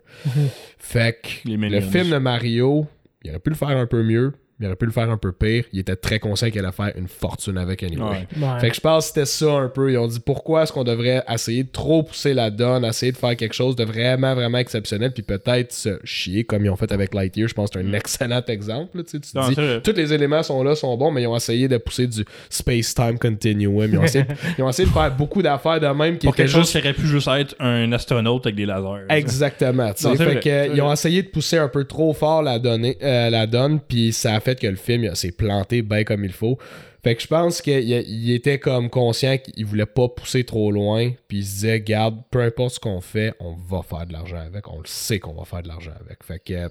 [0.79, 2.87] Fait que le film de Mario,
[3.23, 5.33] il aurait pu le faire un peu mieux, il aurait pu le faire un peu
[5.33, 5.65] pire.
[5.73, 8.03] Il était très conscient qu'il allait faire une fortune avec anyway.
[8.03, 8.27] Ouais.
[8.37, 8.61] Ouais.
[8.61, 9.91] Fait que je pense que c'était ça un peu.
[9.91, 13.17] Ils ont dit pourquoi est-ce qu'on devrait essayer de trop pousser la donne, essayer de
[13.17, 16.93] faire quelque chose de vraiment, vraiment exceptionnel, puis peut-être se chier comme ils ont fait
[16.93, 17.49] avec Lightyear.
[17.49, 18.99] Je pense que c'est un excellent exemple.
[18.99, 21.23] là, tu sais, tu te Non, dis, tous les éléments sont là, sont bons, mais
[21.23, 23.89] ils ont essayé de pousser du space-time continuum.
[23.91, 24.25] Ils ont essayé,
[24.59, 26.93] ils ont essayé de faire beaucoup d'affaires de même qui Pour quelque chose qui aurait
[26.93, 29.07] pu juste être un astronaute avec des lasers.
[29.09, 29.91] Exactement.
[30.05, 33.31] Non, Fait que, ils ont essayé de pousser un peu trop fort la, donne, euh,
[33.31, 36.33] la donne, puis ça a fait que le film il s'est planté bien comme il
[36.33, 36.59] faut.
[37.03, 41.13] Fait que je pense qu'il il était comme conscient qu'il voulait pas pousser trop loin,
[41.29, 44.37] puis il se disait, garde, peu importe ce qu'on fait, on va faire de l'argent
[44.37, 46.23] avec, on le sait qu'on va faire de l'argent avec.
[46.23, 46.69] Fait que, euh,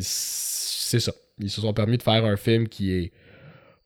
[0.00, 1.12] c'est ça.
[1.38, 3.12] Ils se sont permis de faire un film qui est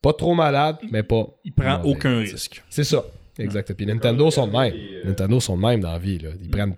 [0.03, 1.26] pas trop malade, mais pas.
[1.45, 1.91] Il prend mauvais.
[1.91, 2.62] aucun risque.
[2.70, 3.05] C'est ça.
[3.38, 3.72] Exact.
[3.74, 4.74] Puis Nintendo sont de même.
[5.05, 6.18] Nintendo sont de même dans la vie.
[6.18, 6.30] Là.
[6.41, 6.76] Ils prennent.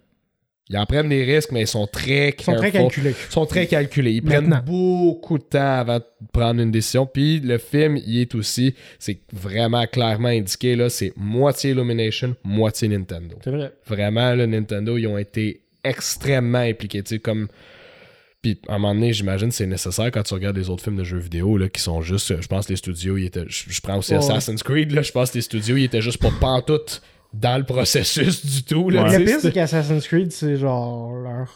[0.69, 3.11] Ils en prennent des risques, mais ils sont très Ils sont très calculés.
[3.11, 4.13] Ils sont très calculés.
[4.13, 7.05] Ils prennent beaucoup de temps avant de prendre une décision.
[7.05, 12.89] Puis le film, il est aussi, c'est vraiment clairement indiqué, là, c'est moitié Illumination, moitié
[12.89, 13.37] Nintendo.
[13.43, 13.73] C'est vrai.
[13.87, 17.03] Vraiment, le Nintendo, ils ont été extrêmement impliqués.
[17.03, 17.49] Tu sais, comme.
[18.41, 20.97] Puis à un moment donné, j'imagine que c'est nécessaire quand tu regardes les autres films
[20.97, 22.41] de jeux vidéo là, qui sont juste.
[22.41, 23.45] Je pense que les studios, ils étaient.
[23.47, 24.15] Je, je prends aussi.
[24.15, 27.03] Assassin's Creed, là, je pense que les studios, ils étaient juste pas pantoute
[27.33, 28.91] dans le processus du tout.
[28.91, 29.19] Là, Ouais.
[29.19, 31.51] Le pire, c'est qu'Assassin's Creed, c'est genre leur,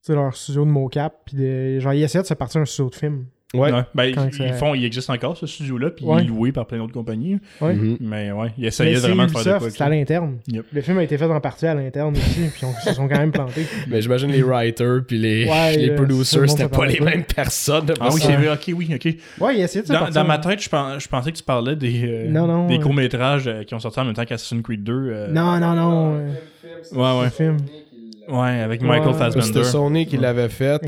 [0.00, 1.14] c'est leur studio de mocap.
[1.26, 3.26] Puis genre, ils essaient de se partir un studio de film.
[3.54, 3.70] Ouais.
[3.72, 3.82] Ouais.
[3.94, 6.22] Ben, ils, ils font, il existe encore ce studio-là, puis Ouais.
[6.22, 7.38] il est loué par plein d'autres compagnies.
[7.60, 7.74] Ouais.
[7.74, 7.98] Mhm.
[8.00, 9.70] Mais ouais, il Mais essayait c'est vraiment de faire de Ubisoft, quoi.
[9.70, 10.38] c'est à l'interne.
[10.48, 10.64] Yep.
[10.72, 13.18] Le film a été fait en partie à l'interne aussi, puis ils se sont quand
[13.18, 13.66] même plantés.
[13.88, 17.86] Mais j'imagine les writers puis les, Ouais, les euh, producers, c'était pas les mêmes personnes.
[18.00, 19.14] Ah oui, c'est vrai, ok, oui, ok.
[19.40, 21.42] Ouais, ils essaient de se Dans, dans ma tête, je, pen- je pensais que tu
[21.44, 22.80] parlais des, euh, Non, non, des euh.
[22.80, 24.92] courts-métrages euh, qui ont sorti en même temps qu'Assassin's Creed 2.
[24.92, 26.14] euh, Non, non, non.
[26.16, 26.30] euh,
[26.92, 27.52] Ouais, ouais.
[28.28, 29.18] Ouais, avec Michael Ouais.
[29.18, 29.46] Fassbender.
[29.48, 30.80] C'était Sony qui l'avait fait.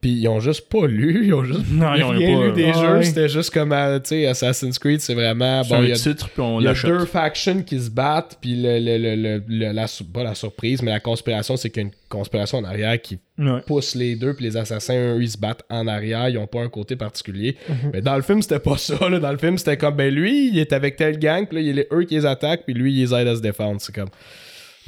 [0.00, 1.26] Puis ils ont juste pas lu.
[1.26, 2.72] Ils ont juste Non, ils ont rien pas, lu des Ouais.
[2.72, 3.02] jeux.
[3.02, 5.60] C'était juste comme, euh, tu sais, Assassin's Creed, c'est vraiment.
[5.68, 7.90] Bon, un il y a titre, puis on Il y a deux factions qui se
[7.90, 11.68] battent, puis le, le- le- le- le- la, pas la surprise, mais la conspiration, c'est
[11.68, 13.60] qu'il y a une conspiration en arrière qui Ouais.
[13.66, 16.62] pousse les deux, puis les assassins, eux, ils se battent en arrière, ils ont pas
[16.62, 17.56] un côté particulier.
[17.68, 17.90] Mhm.
[17.92, 19.08] Mais dans le film, c'était pas ça.
[19.10, 19.18] Là.
[19.20, 21.78] Dans le film, c'était comme, ben lui, il est avec tel gang, puis là, il
[21.78, 23.80] est eux qui les attaquent, puis lui, il les aide à se défendre.
[23.80, 24.08] C'est comme.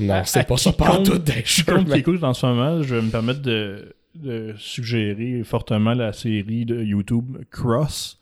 [0.00, 0.72] Non, c'est pas ça
[1.18, 1.64] des jeux.
[1.64, 6.12] Quiconque qui écoute en ce moment, je vais me permettre de, de suggérer fortement la
[6.12, 8.18] série de YouTube Cross.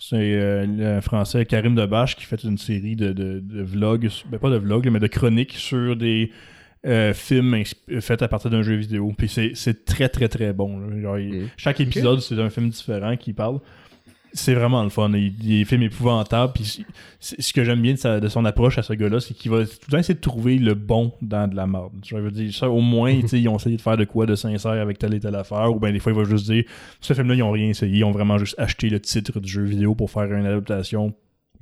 [0.00, 4.38] C'est euh, le français Karim Debache qui fait une série de, de, de vlogs, ben
[4.38, 6.30] pas de vlogs, mais de chroniques sur des
[6.86, 7.64] euh, films
[8.00, 9.12] faits à partir d'un jeu vidéo.
[9.18, 11.00] Puis c'est, très très très bon.
[11.00, 11.48] Genre, il- Mm.
[11.56, 13.58] Chaque épisode, c'est un film différent qui parle.
[14.32, 15.10] C'est vraiment le fun.
[15.14, 16.52] Il, il est film épouvantable.
[16.54, 16.84] Puis
[17.18, 19.50] c'est- ce que j'aime bien de, sa- de son approche à ce gars-là, c'est qu'il
[19.50, 21.92] va tout le temps essayer de trouver le bon dans de la merde.
[22.04, 24.72] Je veux dire, ça, au moins, ils ont essayé de faire de quoi de sincère
[24.72, 25.74] avec telle et telle affaire.
[25.74, 26.64] Ou bien des fois, il va juste dire
[27.00, 27.98] ce film-là, ils ont rien essayé.
[27.98, 31.14] Ils ont vraiment juste acheté le titre du jeu vidéo pour faire une adaptation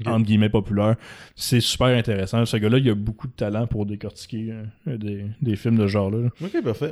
[0.05, 0.97] entre guillemets populaire.
[1.37, 2.45] C'est super intéressant.
[2.45, 4.53] Ce gars-là, il a beaucoup de talent pour décortiquer
[4.89, 6.19] euh, des, des films de ce genre-là.
[6.19, 6.29] là.
[6.43, 6.91] Ok, parfait.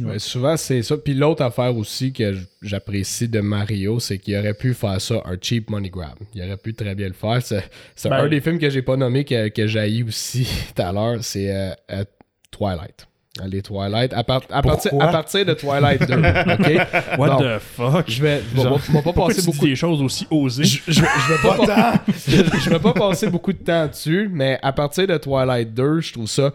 [0.00, 0.96] Ouais, souvent, c'est ça.
[0.96, 5.36] Puis l'autre affaire aussi que j'apprécie de Mario, c'est qu'il aurait pu faire ça, un
[5.40, 6.14] cheap money grab.
[6.34, 7.40] Il aurait pu très bien le faire.
[7.42, 7.62] C'est
[8.08, 11.18] Ben- un des films que j'ai pas nommé, que, que j'ai aussi tout à l'heure,
[11.22, 12.04] c'est euh, euh,
[12.50, 13.06] Twilight.
[13.40, 14.12] Ah, Les Twilight.
[14.12, 16.14] À, à partir, à partir de Twilight 2.
[16.14, 17.18] OK?
[17.18, 18.04] What the fuck?
[18.10, 20.64] Je vais, je vais, Genre, je vais pas passer beaucoup des choses aussi osées?
[20.64, 21.94] je, vais pas,
[22.28, 26.00] je, je vais pas passer beaucoup de temps dessus, mais à partir de Twilight 2,
[26.00, 26.52] je trouve ça.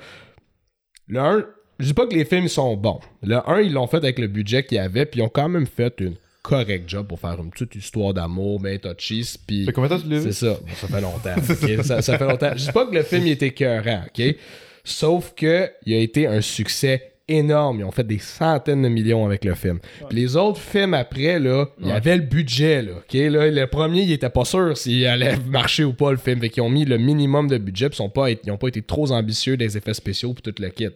[1.07, 1.45] Le 1,
[1.79, 2.99] je dis pas que les films sont bons.
[3.23, 5.49] Le 1, ils l'ont fait avec le budget qu'il y avait, puis ils ont quand
[5.49, 9.61] même fait une correct job pour faire une petite histoire d'amour, ben touchy, puis.
[9.61, 10.53] Ça fait combien de temps tu l'as C'est ça.
[10.53, 11.83] Bon, ça fait longtemps.
[11.83, 12.51] ça, ça fait longtemps.
[12.55, 14.35] Je dis pas que le film il était écœurant, OK?
[14.83, 17.79] Sauf que il a été un succès énorme.
[17.79, 19.79] Ils ont fait des centaines de millions avec le film.
[20.09, 22.91] Puis les autres films après, là, il y avait le budget, là.
[22.97, 23.13] OK?
[23.13, 26.39] Là, le premier, il était pas sûr s'il allait marcher ou pas, le film.
[26.39, 28.67] Fait qu'ils ont mis le minimum de budget, puis ils sont pas, ils ont pas
[28.69, 30.87] été trop ambitieux des effets spéciaux pour tout le kit.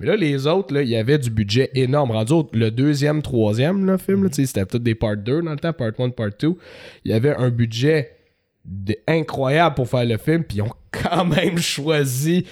[0.00, 2.10] Mais là, les autres, là, il y avait du budget énorme.
[2.10, 5.72] Rendu le deuxième, troisième, là, film, sais, c'était peut-être des part 2 dans le temps,
[5.72, 6.54] part 1, part 2.
[7.04, 8.12] Il y avait un budget
[8.64, 12.44] de- incroyable pour faire le film, puis ils ont quand même choisi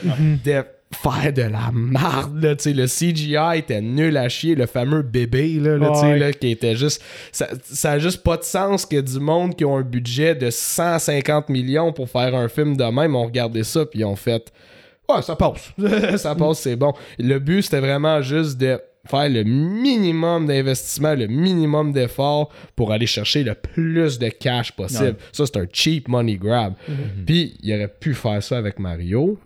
[0.44, 0.62] de
[0.94, 5.02] faire de la marde, là, tu sais, le CGI était nul à chier, le fameux
[5.02, 6.18] bébé, là, là, tu sais, Ouais.
[6.18, 9.64] là, qui était juste, ça, ça a juste pas de sens que du monde qui
[9.64, 13.84] ont un budget de 150 millions pour faire un film de même, ont regardé ça,
[13.86, 14.52] puis ils ont fait,
[15.08, 15.72] ouais, ça passe,
[16.16, 16.92] ça passe, c'est bon.
[17.18, 23.06] Le but, c'était vraiment juste de faire le minimum d'investissement, le minimum d'effort pour aller
[23.06, 25.04] chercher le plus de cash possible.
[25.04, 25.16] Ouais.
[25.32, 26.72] Ça, c'est un cheap money grab.
[27.26, 29.38] Puis, il aurait pu faire ça avec Mario,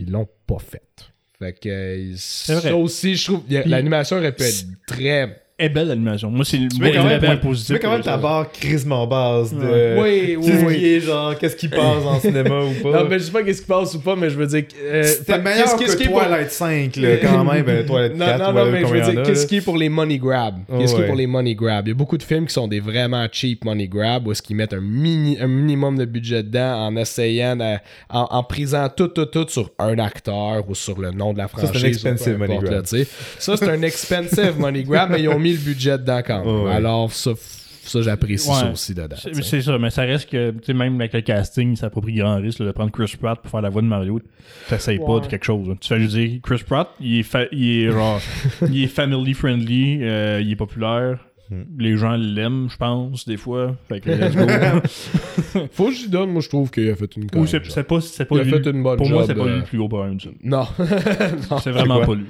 [0.00, 1.12] puis ils l'ont pas fait.
[1.38, 5.42] Fait que ça aussi, je trouve, l'animation aurait pu être très...
[5.60, 6.30] est belle l'animation.
[6.30, 7.72] Moi, c'est le Tu mets quand même, point tu positif.
[7.74, 9.60] mets quand même ta barre crisement basse de.
[10.00, 10.78] Oui, oui, Tu oui.
[10.78, 13.02] qui est genre, qu'est-ce qui passe en cinéma ou pas.
[13.02, 14.64] Non, mais je sais pas qu'est-ce qui passe ou pas, mais je veux dire...
[14.82, 17.64] euh, C'était meilleur qu'est-ce- que qu'est-ce qui est pour- Twilight 5, là, quand même.
[17.64, 19.88] Ben, Twilight 4, Non, non, non, mais je veux dire, qu'est-ce qui est pour les
[19.88, 20.56] money grabs?
[20.68, 21.86] Oh, Qu'est-ce qui est pour les money grabs?
[21.86, 24.42] Il y a beaucoup de films qui sont des vraiment cheap money grabs où est-ce
[24.42, 27.76] qu'ils mettent un, mini, un minimum de budget dedans en essayant, de-
[28.08, 31.48] en, en prisant tout, tout, tout sur un acteur ou sur le nom de la
[31.48, 31.78] c'est un franchise.
[31.78, 32.70] ou peu expensive money grab.
[32.72, 33.06] là, tu.
[33.38, 36.48] Ça, c'est un expensive money grab, mais ils ont mis le budget dedans quand même.
[36.48, 36.72] Oh, ouais.
[36.72, 38.54] Alors, ça, ça j'apprécie Ouais.
[38.56, 39.16] ça aussi dedans.
[39.42, 42.36] C'est ça, mais ça reste que, tu sais, même avec le casting, ça pris grand
[42.36, 44.20] risque là, de prendre Chris Pratt pour faire la voix de Mario.
[44.68, 45.20] T'essayes pas Ouais.
[45.22, 45.68] de quelque chose.
[45.68, 45.74] là.
[45.80, 48.20] Tu fais juste dire, Chris Pratt, il est, fa- il est genre,
[48.70, 51.18] il est family friendly, euh, il est populaire.
[51.50, 51.62] Hmm.
[51.80, 53.74] Les gens l'aiment, je pense, des fois.
[53.88, 54.46] Fait que let's go.
[55.72, 57.72] Faut que j'y donne, moi, je trouve qu'il a fait une Ou correcte c'est job.
[57.74, 58.50] c'est pas, c'est pas Il a lui.
[58.52, 60.28] fait une bonne Pour moi, job, c'est pas lui le plus gros problème ça.
[60.44, 60.64] Non.
[61.50, 61.58] Non.
[61.58, 62.06] C'est vraiment quoi?
[62.06, 62.26] pas lui.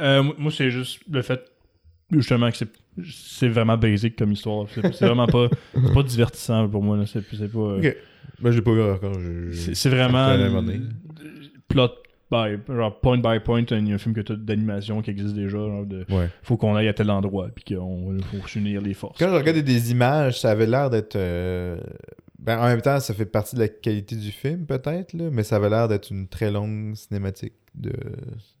[0.00, 1.40] Euh, moi- moi, c'est juste le fait,
[2.10, 2.68] justement, que c'est
[3.10, 4.66] c'est vraiment basic comme histoire.
[4.74, 6.98] C'est vraiment pas, c'est pas divertissant pour moi.
[7.06, 7.20] C'est
[7.52, 7.58] pas.
[7.58, 7.96] euh, Ok.
[8.40, 9.16] Ben, je l'ai pas vu encore.
[9.52, 10.28] C'est vraiment
[11.68, 11.88] plot
[12.30, 15.58] by genre point by point il y a un film que d'animation qui existe déjà
[15.58, 16.28] genre de Ouais.
[16.42, 19.62] faut qu'on aille à tel endroit puis qu'on faut s'unir les forces Quand je regardais
[19.62, 21.14] des images, ça avait l'air d'être.
[21.16, 21.78] euh,
[22.38, 25.56] Ben, en même temps, ça fait partie de la qualité du film, peut-être, mais ça
[25.56, 27.92] avait l'air d'être une très longue cinématique de...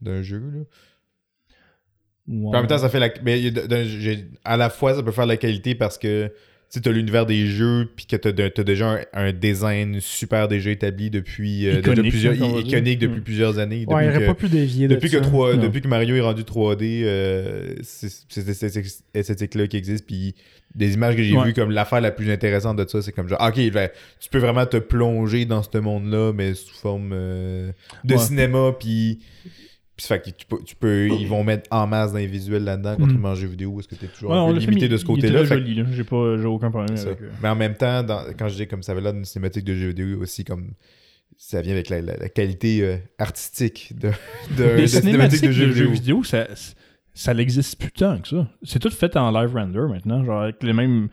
[0.00, 0.38] d'un jeu.
[0.38, 0.60] Là.
[2.28, 3.10] Puis En même temps, ça fait la.
[3.24, 6.30] Mais de- de- à la fois, ça peut faire la qualité parce que
[6.72, 10.70] tu as l'univers des jeux, puis que tu as, déjà un, un design super déjà
[10.70, 11.68] établi depuis.
[11.68, 12.58] euh, déjà plusieurs, dire.
[12.58, 13.84] iconique depuis plusieurs années.
[13.86, 15.22] Ouais, il depuis que- pas pu dévier de depuis que, ça.
[15.22, 15.62] 3, Non.
[15.62, 20.04] depuis que Mario est rendu 3D, euh, c'est cette esthétique- esthétique-là qui existe.
[20.06, 20.34] Puis
[20.74, 21.44] des images que j'ai Ouais.
[21.46, 23.88] vues comme l'affaire la plus intéressante de ça, c'est comme genre, ok, ben,
[24.20, 27.70] tu peux vraiment te plonger dans ce monde-là, mais sous forme euh,
[28.04, 28.72] de cinéma.
[28.78, 29.20] Puis,
[29.96, 32.64] puis fait que tu peux, tu peux, ils vont mettre en masse dans les visuels
[32.64, 34.96] là-dedans, contrairement aux jeux vidéo est-ce que tu es toujours Ouais, un peu limité de
[34.96, 35.40] ce côté-là.
[35.40, 35.84] que- joli là.
[35.92, 38.66] J'ai pas j'ai aucun problème avec euh, Mais en même temps, dans- quand je dis
[38.66, 40.72] comme ça avait l'air d'une cinématique de jeu vidéo aussi, comme
[41.38, 44.08] ça vient avec la, la- la qualité euh, artistique de,
[44.56, 45.00] de, de cinématique
[45.40, 45.90] cinématiques de jeux vidéo.
[45.90, 46.46] vidéo ça
[47.14, 48.46] ça n'existe plus tant que ça.
[48.62, 51.08] C'est tout fait en live render maintenant genre avec les mêmes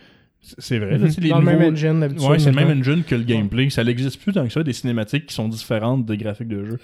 [0.58, 2.28] c'est vrai là, sais, les Dans le même engine d'habitude.
[2.30, 3.70] Ouais, c'est le même engine que le gameplay.
[3.70, 6.80] Ça n'existe plus tant que ça, des cinématiques qui sont différentes des graphiques de jeu.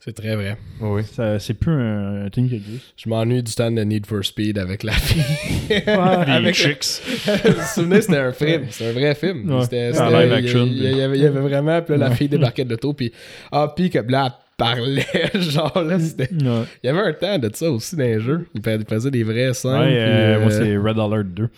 [0.00, 0.56] C'est très vrai.
[0.80, 1.02] Oui.
[1.12, 2.94] Ça, c'est plus un, un thing qui existe.
[2.96, 5.22] Je m'ennuie du temps de Need for Speed avec la fille.
[5.86, 7.02] Avec chicks.
[7.26, 8.64] Vous vous souvenez, c'était un film.
[8.70, 9.50] C'était un vrai film.
[9.52, 9.62] Ouais.
[9.62, 11.80] C'était, live il y- action, Il y, avait, il y avait vraiment.
[11.82, 12.16] Puis là, la Ouais.
[12.16, 12.92] fille débarquait de l'auto.
[12.92, 13.12] Puis,
[13.50, 15.04] ah, puis comme là, parlait.
[15.34, 16.32] genre, là, c'était.
[16.32, 18.46] Ouais, Il y avait un temps de ça aussi dans les jeux.
[18.54, 19.70] Il fa- il faisait des vrais sons.
[19.78, 21.48] Ouais, puis, euh, moi euh, c'est Red Alert 2.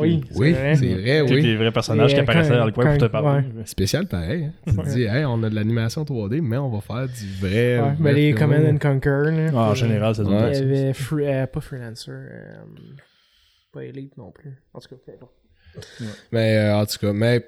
[0.00, 0.76] Oui, Oui, c'est vrai.
[0.76, 1.42] c'est vrai, Tous oui.
[1.42, 3.44] les vrais personnages Et, qui apparaissaient quand- dans le coin pour te parler.
[3.64, 4.44] Spécial pareil.
[4.44, 4.52] hein.
[4.66, 4.94] Tu te Ouais.
[4.94, 7.50] dis, hey, on a de l'animation 3D, mais on va faire du vrai.
[7.50, 8.34] Ouais, vrai mais les.
[8.34, 9.50] Command and Conquer, là.
[9.54, 10.28] Ah, en général, ça Ouais.
[10.28, 12.56] doit Il y être avait free, euh, pas Freelancer, euh,
[13.72, 14.54] pas Elite non plus.
[14.74, 15.32] En tout cas, peu importe.
[16.32, 17.44] Mais euh, en tout cas, mais.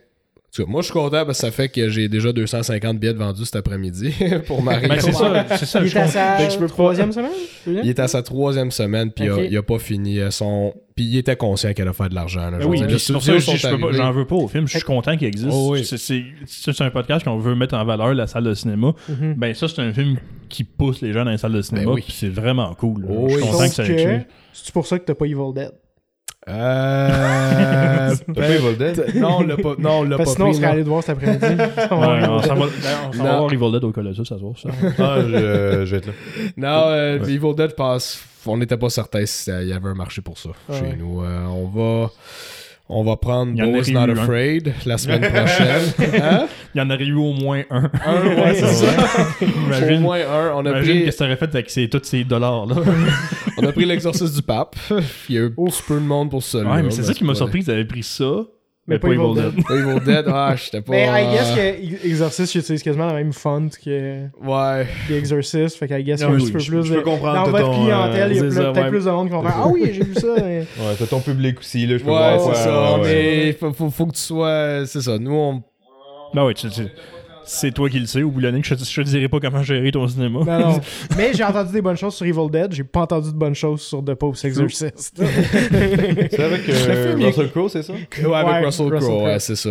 [0.50, 2.98] En tout cas, moi, je suis content parce que ça fait que j'ai déjà 250
[2.98, 4.14] billets vendus cet après-midi
[4.46, 4.88] pour Mario.
[4.88, 5.80] Ben, c'est ça, c'est ça.
[5.82, 7.30] Il est à sa je peux troisième semaine?
[7.66, 9.42] Il est à sa troisième semaine, puis il a- Ok.
[9.50, 10.72] il, a, pas fini son.
[10.96, 12.50] Puis il était conscient qu'elle a fait de l'argent.
[12.50, 12.58] là.
[12.58, 14.66] Ben oui, c'est pour ça que je, j'en veux pas au film.
[14.66, 15.50] Je suis content qu'il existe.
[15.52, 15.84] Oh oui.
[15.84, 18.94] C'est- C'est c'est un podcast qu'on veut mettre en valeur la salle de cinéma.
[19.08, 19.34] Mhm.
[19.36, 20.16] Ben ça, c'est un film
[20.48, 21.86] qui pousse les gens dans les salles de cinéma.
[21.86, 22.02] Ben oui.
[22.02, 23.06] puis c'est vraiment cool.
[23.08, 24.20] Oh je suis content que ça tué.
[24.54, 25.72] c'est pour ça que t'as pas Evil Dead?
[26.48, 28.14] Euh.
[28.26, 29.14] T'as pas Evil Dead?
[29.16, 30.72] non, on l'a pas, non, on l'a pas Parce que sinon, on serait non.
[30.72, 31.44] allé le voir cet après-midi.
[31.90, 33.38] Ouais, on s'en va, d'ailleurs, on s'en va Non.
[33.38, 34.68] voir Evil Dead au Colossus, ça se voit, ça.
[34.98, 36.12] Ah, je, je vais être là.
[36.56, 37.32] Non, euh, Ouais.
[37.32, 40.50] Evil Dead, je pense, on n'était pas certain s'il y avait un marché pour ça
[40.68, 40.78] Ouais.
[40.78, 41.22] chez nous.
[41.22, 42.10] Euh, on va.
[42.90, 44.22] On va prendre Bo's aurait Not un.
[44.22, 45.82] Afraid la semaine prochaine.
[46.22, 46.46] hein?
[46.74, 47.90] Il y en aurait eu au moins un.
[48.06, 48.86] Un, ouais, c'est ça.
[49.94, 50.52] Au moins un.
[50.54, 52.76] On a imagine pris, qu'est-ce que t'aurais fait avec ces, tous ces dollars-là.
[53.58, 54.76] on a pris l'exorcisme du pape.
[55.28, 56.60] Il y a eu un petit peu de monde pour ça.
[56.60, 58.44] ouais, mais c'est ça qui m'a surpris qu'ils avaient pris ça,
[58.88, 59.54] mais, Mais pas pas Evil Dead.
[59.54, 59.64] Dead.
[59.70, 60.92] Evil Dead, ah, j'étais pas.
[60.92, 61.72] Mais I guess euh,
[62.02, 64.86] que Exorcist utilise quasiment la même font que Ouais.
[65.08, 65.76] The Exorcist.
[65.76, 67.02] Fait que I guess Ah qu'il y a un oui, petit peu plus je peux
[67.02, 69.54] comprendre, Dans votre clientèle, il y a euh, peut-être plus de monde qui vont faire
[69.56, 70.26] Ah oui, j'ai vu ça.
[70.36, 72.56] mais- Ouais, t'as ton public aussi, là, je peux Ouais, voir.
[72.56, 72.92] c'est ça.
[72.98, 73.44] ouais, ouais.
[73.60, 74.86] mais faut, que tu sois.
[74.86, 75.18] C'est ça.
[75.18, 75.62] Nous, on.
[76.34, 76.82] Ben ouais, tu- tu-
[77.50, 79.28] c'est toi qui le sais, au bout de l'année, que je, te- je te dirai
[79.28, 80.40] pas comment gérer ton cinéma.
[80.46, 80.80] Non, non.
[81.16, 82.72] Mais j'ai entendu des bonnes choses sur Evil Dead.
[82.74, 85.14] J'ai pas entendu de bonnes choses sur The Post Exorcist.
[85.22, 87.92] C'est avec euh, Russell Crowe, c'est ça?
[87.92, 89.70] Ouais, avec Ouais, Russell Russell Crowe, ouais, c'est ça.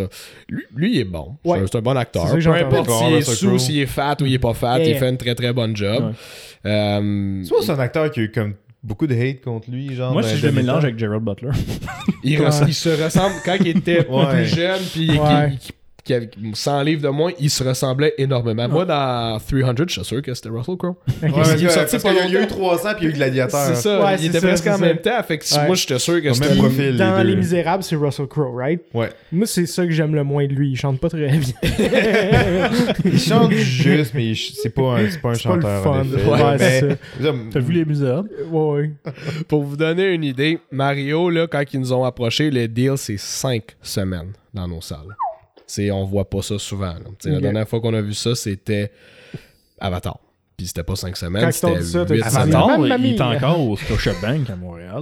[0.49, 1.35] Lui, lui, il est bon.
[1.45, 1.59] C'est Ouais.
[1.59, 2.27] un- C'est un bon acteur.
[2.27, 3.59] C'est ça que Peu importe s'il est Russell sous, Crowe.
[3.59, 4.89] s'il est fat ou il est pas fat, Yeah.
[4.89, 6.03] il fait un très très bon job.
[6.05, 6.11] Ouais.
[6.71, 8.53] Euh, Tu vois, c'est un acteur qui a eu comme
[8.83, 10.13] beaucoup de hate contre lui, genre.
[10.13, 11.51] Moi, si je le mélange avec Gerald Butler.
[12.23, 14.25] il, res- il se ressemble quand il était Ouais.
[14.31, 15.53] plus jeune, puis Ouais.
[16.07, 18.67] Qu'il avait 100 livres de moins, il se ressemblait énormément.
[18.67, 20.95] Moi, dans 300, je suis sûr que c'était Russell Crowe.
[21.21, 22.55] Ouais, parce Il est sorti pas y a- il y a eu longtemps.
[22.55, 23.59] 300 puis il y a eu Gladiateur.
[23.67, 24.85] C'est ça, Ouais, il c'est était ça, presque en ça.
[24.85, 25.23] même temps.
[25.27, 25.65] Fait que Ouais.
[25.67, 26.91] moi, j'étais sûr que Au c'était profil.
[26.91, 27.23] les Dans deux.
[27.23, 28.81] Les Misérables, c'est Russell Crowe, right?
[28.93, 29.09] Ouais.
[29.31, 30.71] Moi, c'est ça que j'aime le moins de lui.
[30.71, 31.39] Il chante pas très bien.
[33.05, 35.83] Il chante juste, mais c'est pas un, c'est pas un C'est pas le chanteur.
[35.83, 36.03] fun.
[36.03, 36.89] Ouais, Mais- c'est
[37.23, 37.33] ça.
[37.51, 38.29] T'as vu les misérables?
[38.51, 38.91] Ouais, ouais.
[39.47, 43.17] Pour vous donner une idée, Mario, là, quand ils nous ont approché, le deal, c'est
[43.19, 45.15] 5 semaines dans nos salles.
[45.67, 46.93] C'est, on voit pas ça souvent.
[46.93, 46.99] là.
[47.19, 48.91] Tu sais, La dernière fois qu'on a vu ça, c'était
[49.79, 50.19] Avatar.
[50.55, 52.55] Puis c'était pas 5 semaines, c'était dit ça, t'as 8 dit, semaines.
[52.55, 52.87] Avatar?
[52.87, 53.27] Il est mia.
[53.35, 55.01] encore au Scotiabank à Montréal.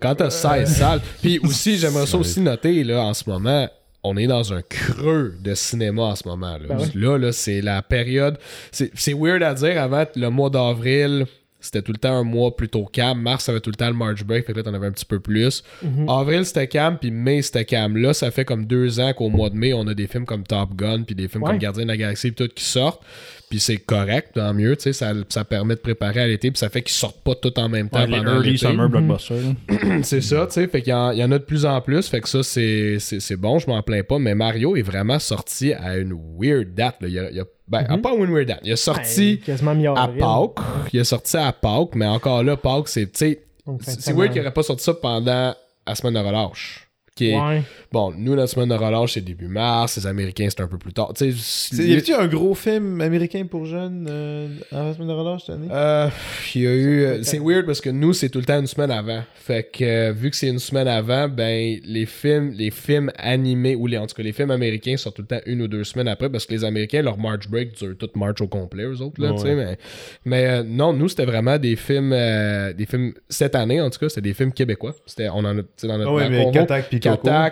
[0.00, 1.00] Quand t'as 16 salles.
[1.20, 3.68] Puis aussi, j'aimerais ça aussi noter, là, en ce moment,
[4.02, 6.52] on est dans un creux de cinéma en ce moment.
[6.56, 6.86] Là, Ben ouais?
[6.94, 8.38] là, là, c'est la période.
[8.70, 9.80] C'est c'est weird à dire.
[9.82, 11.26] Avant, le mois d'avril,
[11.64, 13.20] c'était tout le temps un mois plutôt calme.
[13.20, 14.92] Mars, ça avait tout le temps le March Break, fait que là, t'en avais un
[14.92, 15.62] petit peu plus.
[15.82, 16.08] Mhm.
[16.08, 17.96] Avril, c'était calme, puis mai, c'était calme.
[17.96, 20.44] Là, ça fait comme deux ans qu'au mois de mai, on a des films comme
[20.44, 21.50] Top Gun, puis des films Ouais.
[21.50, 23.02] comme Gardien de la Galaxie, puis tout qui sortent.
[23.50, 26.58] Puis c'est correct, tant mieux, tu sais, ça, ça permet de préparer à l'été, puis
[26.58, 28.66] ça fait qu'ils sortent pas tout en même temps Ouais, les pendant early l'été.
[28.66, 29.36] summer blockbusters.
[29.68, 30.00] là.
[30.02, 30.66] C'est ça, tu sais.
[30.66, 32.08] Fait qu'il y, en- il y en a de plus en plus.
[32.08, 34.18] Fait que ça, c'est, c'est, c'est bon, je m'en plains pas.
[34.18, 36.96] Mais Mario est vraiment sorti à une weird date.
[37.02, 37.08] Là.
[37.08, 38.60] Il, a, il a- ben, pas une weird date.
[38.64, 40.64] Il a sorti Ben, mi à Pâques.
[40.92, 44.62] Il a sorti à Pâques, mais encore là, Pâques, c'est, c'est weird qu'il n'aurait pas
[44.62, 45.54] sorti ça pendant
[45.86, 46.88] la semaine de relâche.
[47.16, 47.62] Qui est- Ouais.
[47.94, 49.96] Bon, nous, la semaine de relâche, c'est début mars.
[49.96, 51.12] Les Américains, c'est un peu plus tard.
[51.16, 55.12] Tu sais, Y a-t-il un gros film américain pour jeunes euh, en la semaine de
[55.12, 55.68] relâche cette année?
[55.70, 56.08] Euh,
[56.56, 57.04] il y a eu.
[57.04, 59.22] euh, C'est weird parce que nous, c'est tout le temps une semaine avant.
[59.36, 63.76] Fait que euh, vu que c'est une semaine avant, ben les films, les films animés
[63.76, 65.84] ou les, en tout cas les films américains sortent tout le temps une ou deux
[65.84, 69.00] semaines après parce que les Américains leur March break dure toute March au complet eux
[69.02, 69.30] autres là.
[69.30, 69.36] Ouais.
[69.36, 69.78] tu sais, Mais,
[70.24, 74.08] mais euh, non, nous c'était vraiment des films, des films cette année en tout cas,
[74.08, 74.94] c'était des films québécois.
[75.06, 76.44] C'était on en a, dans notre Ah ouais, mais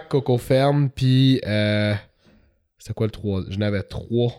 [0.09, 0.32] Coco.
[0.39, 1.95] Ferme, puis euh,
[2.79, 3.43] c'était quoi le trois?
[3.49, 4.33] J'en avais trois.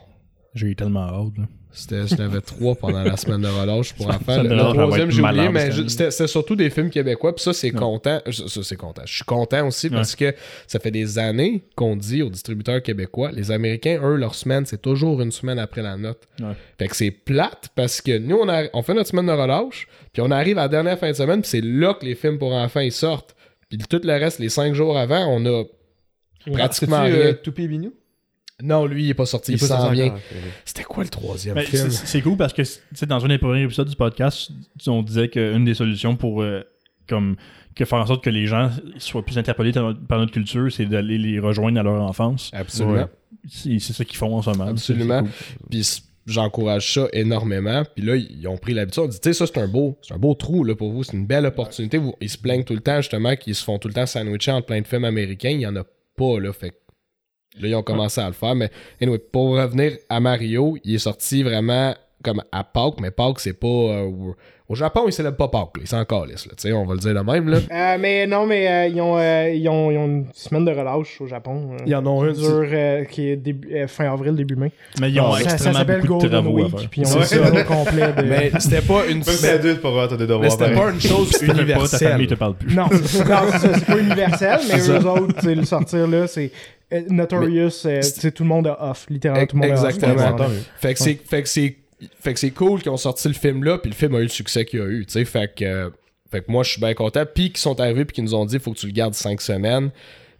[0.53, 1.37] J'ai eu tellement hâte.
[1.37, 1.45] là.
[1.75, 4.43] C'était, j'en avais trois pendant la semaine de relâche pour enfants.
[4.43, 7.33] Le, troisième, j'ai oublié, mais c'était, surtout des films québécois.
[7.33, 8.21] Puis ça, c'est content.
[8.29, 9.01] Ça, c'est content.
[9.05, 10.35] Je suis content aussi parce que
[10.67, 14.83] ça fait des années qu'on dit aux distributeurs québécois, les Américains, eux, leur semaine, c'est
[14.83, 16.21] toujours une semaine après la note.
[16.39, 16.53] Ouais.
[16.77, 19.87] Fait que c'est plate parce que nous, on, a- on fait notre semaine de relâche,
[20.11, 22.37] puis on arrive à la dernière fin de semaine, puis c'est là que les films
[22.37, 23.35] pour enfants, ils sortent.
[23.69, 25.63] Puis tout le reste, les cinq jours avant, on a
[26.51, 27.13] pratiquement rien.
[27.13, 27.93] euh, Toupie Bignou?
[28.61, 30.15] Non, lui, il est pas sorti, il, est pas s'en sorti vient.
[30.63, 31.89] C'était quoi le troisième film?
[31.89, 34.51] c'est cool parce que tu sais, dans un des premiers épisodes du podcast,
[34.87, 36.61] on disait qu'une des solutions pour euh,
[37.07, 37.35] comme
[37.75, 41.17] que faire en sorte que les gens soient plus interpellés par notre culture, c'est d'aller
[41.17, 42.51] les rejoindre à leur enfance.
[42.53, 42.93] Absolument.
[42.93, 43.07] Ouais.
[43.79, 44.67] C'est ça qu'ils font en ce moment.
[44.67, 45.23] Absolument.
[45.69, 47.83] Puis j'encourage ça énormément.
[47.95, 49.03] Puis là, ils ont pris l'habitude.
[49.03, 51.03] On dit, tu sais, ça, c'est un beau, c'est un beau trou là, pour vous.
[51.03, 51.99] C'est une belle opportunité.
[52.21, 54.67] Ils se plaignent tout le temps, justement, qu'ils se font tout le temps sandwicher entre
[54.67, 55.49] plein de films américains.
[55.49, 55.83] Il y en a
[56.15, 56.53] pas, là.
[56.53, 56.73] Fait
[57.59, 58.55] là, ils ont commencé à le faire.
[58.55, 58.71] Mais,
[59.31, 63.67] pour revenir à Mario, il est sorti vraiment comme à Pâques, mais Pâques, c'est pas.
[63.67, 64.35] euh, au-
[64.75, 65.81] Japon, ils célèbrent pas Pâques, là.
[65.83, 66.53] Ils s'en calissent, là.
[66.57, 67.57] Tu sais, on va le dire de même, là.
[67.71, 70.71] Euh, mais non, mais euh, ils, ont, euh, ils, ont, ils ont une semaine de
[70.71, 71.71] relâche au Japon.
[71.73, 72.33] euh, Ils en ont une.
[72.33, 74.71] qui dure, euh, qui est début- euh, fin avril, début mai.
[74.99, 77.25] Mais ils ont ça, ça extrêmement s'appelle beaucoup de Golden Week, puis ils ont Ouais.
[77.25, 78.13] ça au complet.
[78.13, 78.23] De...
[78.23, 79.21] Mais c'était pas une
[80.17, 80.51] t'es Mais devoirs.
[80.51, 80.79] c'était pareil.
[80.79, 82.11] pas une chose t'as pas, ta universelle.
[82.13, 82.75] famille te parle plus.
[82.75, 83.25] Non, c'est ça,
[83.85, 85.11] pas universel, mais eux ça.
[85.13, 86.51] autres, tu sais, le sortir là, c'est
[87.09, 87.69] Notorious,
[88.35, 89.85] tout le monde a off, littéralement tout le monde a off.
[89.89, 90.45] Exactement.
[90.79, 90.93] Fait
[91.43, 91.75] que c'est.
[92.19, 92.51] Fait que c'est.
[92.51, 94.81] cool qu'ils ont sorti le film là, puis le film a eu le succès qu'il
[94.81, 95.25] a eu, tu sais.
[95.25, 95.91] Fait que,
[96.31, 97.25] fait que moi, je suis bien content.
[97.25, 99.39] Puis qu'ils sont arrivés, puis qu'ils nous ont dit, faut que tu le gardes 5
[99.41, 99.91] semaines.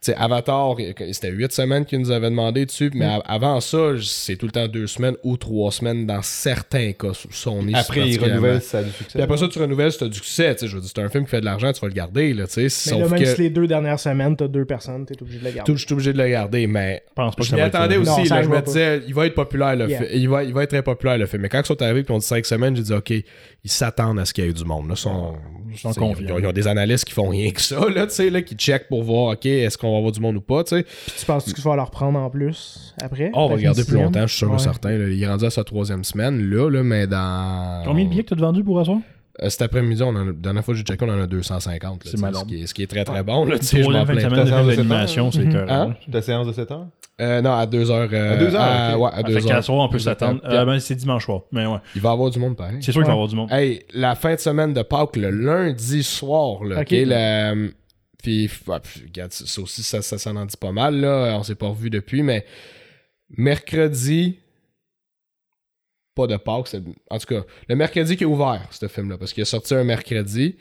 [0.04, 0.76] Tu sais, Avatar,
[1.14, 4.51] c'était 8 semaines qu'ils nous avaient demandé dessus, mais a- avant ça, c'est tout le
[4.51, 7.12] temps 2 semaines ou 3 semaines dans certains cas.
[7.32, 9.12] Ça, on est Après, il particulièrement- renouvelle, ça a du succès.
[9.14, 11.08] Puis après ça, tu renouvelles, si t'as du succès, tu je veux dire, c'est un
[11.08, 12.60] film qui fait de l'argent, tu vas le garder, là, tu.
[12.60, 15.39] Mais Sauf là, même que si les deux dernières semaines, t'as deux personnes, t'es obligé
[15.39, 15.72] de le garder.
[15.72, 17.62] tout- je suis obligé de le garder, mais Je pense pas que je ça m'y
[17.62, 18.01] va être attendais ça.
[18.01, 18.62] aussi, Non, ça là, je me pas.
[18.62, 20.01] disais, il va être populaire, le Yeah.
[20.01, 21.41] fi- il, va, il va être très populaire, le film.
[21.43, 23.24] Mais quand ils sont arrivés et ont dit 5 semaines, j'ai dit, OK, ils
[23.72, 24.89] s'attendent à ce qu'il y ait du monde.
[24.89, 25.36] Là, sont,
[25.72, 26.14] Ils tu ils ont-.
[26.20, 28.56] Ils ont, ils des analystes qui font rien que ça, là, tu sais, là, qui
[28.56, 30.84] checkent pour voir, OK, est-ce qu'on va avoir du monde ou pas, tu sais.
[30.84, 33.32] Puis tu penses que tu vas leur prendre en plus après?
[33.34, 34.58] Oh, on va regarder plus longtemps, je suis sûr et Ouais.
[34.60, 34.91] certain.
[34.98, 35.08] là.
[35.08, 37.84] Il est rendu à sa troisième semaine, là, là mais dans.
[37.86, 39.00] Combien de billets que t'as vendu pour asseoir?
[39.41, 41.26] Euh, cet après-midi, on en a, la dernière fois que j'ai checké, on en a
[41.26, 42.06] 250.
[42.06, 43.46] là, tu ce, qui est, ce qui est très très bon.
[43.46, 45.32] Là, tu sais, je Troisième m'en fin de plains semaine de Ta séance de d'animation,
[45.32, 45.72] c'est.
[45.72, 45.96] Hein?
[46.12, 46.88] Ta séance de 7 heures?
[47.22, 48.10] Euh, non, à 2 heures.
[48.14, 49.02] euh, À deux heures, à- ok.
[49.04, 50.39] Ouais, à Ah, 2 fait qu'à soir, on peut s'attendre.
[50.46, 51.41] Euh, ben, c'est dimanche soir.
[51.52, 51.78] Mais ouais.
[51.96, 52.78] Il va y avoir du monde pareil.
[52.82, 53.52] C'est sûr qu'il va y avoir du monde.
[53.52, 56.82] Hey, la fin de semaine de Pâques, le lundi soir, là, Ok.
[56.84, 57.72] ok, le-
[58.24, 61.38] Puis, puis, regarde, ça aussi, ça, ça, en dit pas mal, là.
[61.38, 62.45] On s'est pas revu depuis, mais
[63.30, 64.39] mercredi,
[66.15, 66.74] pas de Pâques,
[67.09, 69.84] en tout cas, le mercredi qui est ouvert, ce film-là, parce qu'il est sorti un
[69.84, 70.55] mercredi,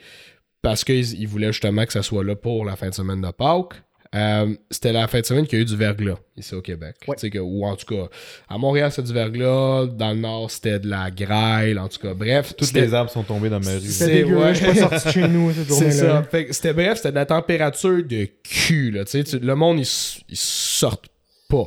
[0.61, 3.31] parce qu'ils ils voulaient justement que ça soit là pour la fin de semaine de
[3.31, 3.81] Pâques.
[4.15, 6.95] Euh, c'était la fin de semaine qu'il y a eu du verglas ici au Québec.
[7.07, 7.15] Ouais.
[7.15, 8.09] Tu sais que, ou en tout cas,
[8.47, 9.87] à Montréal, c'était du verglas.
[9.87, 11.79] Dans le nord, c'était de la grêle.
[11.79, 12.53] En tout cas, bref.
[12.55, 13.79] Toutes les arbres sont tombés dans ma rue.
[13.79, 14.53] C'est- C'était dégueu, ouais.
[14.53, 16.05] je suis pas sorti de chez nous cette C'est ça.
[16.05, 16.23] journée-là.
[16.29, 18.91] Fait que c'était bref, c'était de la température de cul.
[18.91, 21.07] Là, tu sais, tu- le monde, ils, s- ils sortent
[21.49, 21.65] pas.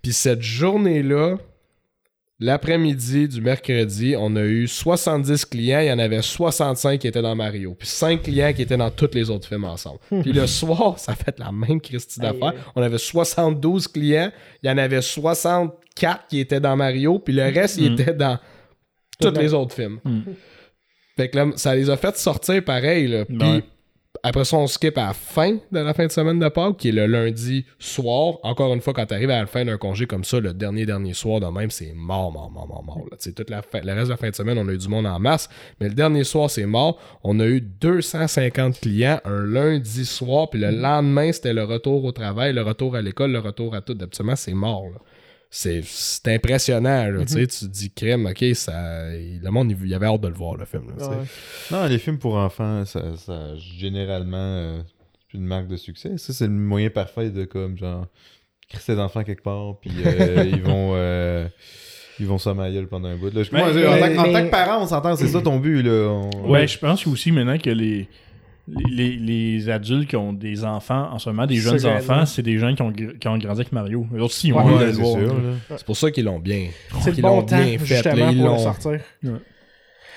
[0.00, 1.36] Puis cette journée-là,
[2.42, 5.80] l'après-midi du mercredi, on a eu 70 clients.
[5.80, 7.74] Il y en avait 65 qui étaient dans Mario.
[7.78, 9.98] Puis 5 clients qui étaient dans tous les autres films ensemble.
[10.22, 12.52] Puis le soir, ça fait la même Christie d'affaires.
[12.76, 14.30] On avait 72 clients.
[14.62, 17.18] Il y en avait 64 qui étaient dans Mario.
[17.18, 17.94] Puis le reste, ils Mm.
[18.00, 18.38] étaient dans
[19.20, 19.98] tous les autres films.
[20.04, 20.20] Mm.
[21.16, 23.06] Fait que là, ça les a fait sortir pareil.
[23.08, 23.24] Là.
[23.24, 23.62] Puis Ouais.
[24.22, 26.90] Après ça, on skip à la fin de la fin de semaine de Pâques, qui
[26.90, 28.34] est le lundi soir.
[28.42, 31.14] Encore une fois, quand t'arrives à la fin d'un congé comme ça, le dernier dernier
[31.14, 33.00] soir de même, c'est mort, mort, mort, mort, mort.
[33.10, 33.16] là.
[33.18, 34.88] Tu toute la fin- le reste de la fin de semaine, on a eu du
[34.88, 35.48] monde en masse.
[35.80, 36.98] Mais le dernier soir, c'est mort.
[37.24, 40.50] On a eu 250 clients un lundi soir.
[40.50, 43.80] Puis le lendemain, c'était le retour au travail, le retour à l'école, le retour à
[43.80, 43.96] tout.
[44.00, 44.86] Habituellement, c'est mort.
[45.54, 47.04] C'est c'est impressionnant.
[47.10, 48.72] là, tu sais, Tu te dis, crème, ok, ça,
[49.12, 50.84] le monde, il, il avait hâte de le voir, le film.
[50.98, 51.08] là.
[51.10, 51.16] Ouais.
[51.70, 54.80] Non, les films pour enfants, ça, ça généralement, euh,
[55.30, 56.16] c'est une marque de succès.
[56.16, 58.06] Ça, c'est le moyen parfait de, comme, genre,
[58.66, 60.92] créer ses enfants quelque part, puis euh, ils vont...
[60.94, 61.46] euh,
[62.18, 62.38] ils vont
[62.88, 63.34] pendant un bout.
[63.34, 65.28] Là, je- Mais- moi, en, tant, que- en mais- tant que parent, on s'entend, c'est
[65.28, 65.82] ça ton but.
[65.82, 66.08] Là.
[66.08, 68.08] On- Ouais, je pense aussi maintenant que les,
[68.90, 72.58] les, les adultes qui ont des enfants en ce moment, des jeunes enfants, c'est des
[72.58, 74.06] gens qui ont, qui ont grandi avec Mario.
[74.14, 76.68] Eux aussi, ils ont Ouais, Ouais, c'est pour ça qu'ils l'ont bien.
[77.00, 79.00] C'est le qu'ils bon l'ont temps, bien fait, justement, là, ils pour le l'ont- sortir.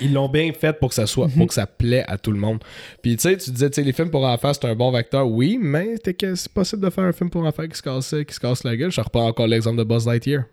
[0.00, 2.38] Ils l'ont bien fait pour que ça soit, pour que ça plaît à tout le
[2.38, 2.58] monde.
[3.02, 5.26] Puis tu sais, tu disais, tu sais, les films pour enfants, c'est un bon vecteur,
[5.28, 8.40] oui, mais c'est possible de faire un film pour enfants qui se casse, qui se
[8.40, 8.90] casse la gueule.
[8.90, 10.44] Je reprends encore l'exemple de Buzz Lightyear.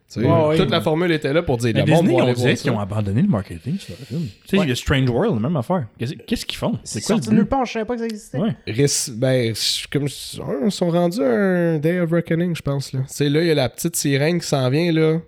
[0.57, 3.27] Toute la formule était là pour dire, le monde Disney, on qu'ils ont abandonné le
[3.27, 4.21] marketing sur le film.
[4.47, 5.87] Tu sais, il y a Strange World, la même affaire.
[5.97, 6.77] Qu'est-ce qu'est-ce qu'ils font?
[6.83, 8.37] C'est quoi le sorti nulle part, je savais pas que ça existait.
[8.37, 8.55] Ouais.
[8.67, 12.93] Ris- ben, je- comme je- ils sont rendus à un Day of Reckoning, je pense.
[12.93, 12.99] Là.
[13.01, 15.19] Tu sais, là, il y a la petite sirène qui s'en vient, là.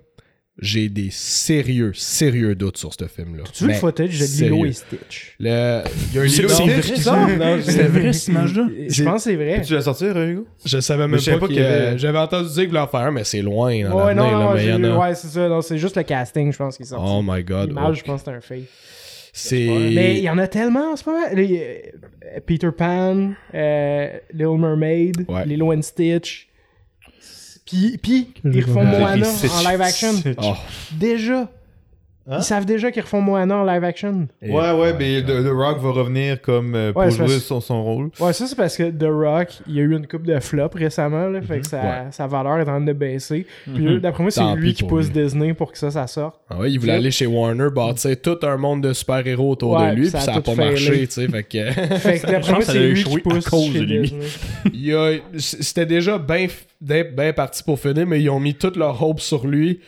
[0.58, 3.44] J'ai des sérieux, sérieux doutes sur ce film-là.
[3.52, 5.34] Tu veux le footage de Lilo et Stitch?
[5.38, 5.82] Le...
[6.12, 7.02] Il y a un C'est Lilo c'est et vrai, Stitch ça?
[7.02, 7.28] sort?
[7.62, 8.68] C'est vrai, cette image-là?
[8.88, 9.56] Je pense que c'est vrai.
[9.60, 10.46] Peux-tu la sortir, euh, Hugo?
[10.64, 12.80] Je savais Mais même pas, pas qu'il qu'il y avait- J'avais entendu dire qu'il voulait
[12.80, 13.70] en faire un, mais c'est loin.
[13.88, 15.46] Dans Ouais, non, là, non, ouais, c'est ça.
[15.46, 17.04] Non, c'est juste le casting, je pense, qui est sorti.
[17.06, 17.68] Oh my god.
[17.68, 17.94] L'image, oh.
[17.94, 18.64] je pense que c'est un fake.
[19.34, 19.66] C'est.
[19.92, 21.26] Mais il y en a tellement en ce moment.
[22.46, 25.44] Peter Pan, euh, Little Mermaid, Ouais.
[25.44, 26.48] Lilo and Stitch.
[27.66, 30.14] Puis, puis ils refont Moana en live action.
[30.38, 30.54] Oh.
[30.92, 31.50] Déjà.
[32.28, 32.38] Hein?
[32.38, 34.26] Ils savent déjà qu'ils refont Moana en live action.
[34.42, 37.38] Et- Ouais, ouais, mais The, The Rock va revenir comme euh, pour Ouais, jouer parce-
[37.44, 38.10] son, son rôle.
[38.18, 40.70] Ouais, ça, c'est parce que The Rock, il y a eu une coupe de flop
[40.74, 42.04] récemment, là, fait que sa, Ouais.
[42.10, 43.46] sa valeur est en train de baisser.
[43.72, 43.94] Puis Mhm.
[43.94, 45.22] là, d'après moi, c'est lui qui pousse lui.
[45.22, 46.40] Disney pour que ça, ça sorte.
[46.50, 49.90] Ah ouais, il voulait aller chez Warner, bâtir tout un monde de super-héros autour Ouais,
[49.90, 50.70] de lui, puis ça a pas failé.
[50.70, 51.28] marché, tu sais.
[51.28, 51.70] Fait que.
[51.98, 53.72] Fait que d'après pense moi, que ça c'est a lui échoué qui à pousse cause
[53.72, 54.00] chez de lui.
[54.02, 55.22] Disney.
[55.38, 56.46] C'était déjà bien
[56.80, 59.80] bien parti pour finir, mais ils ont mis toute leur hope sur lui.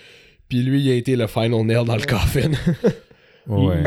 [0.48, 2.50] Puis lui, il a été le final nail dans le coffin.
[3.48, 3.82] Ouais.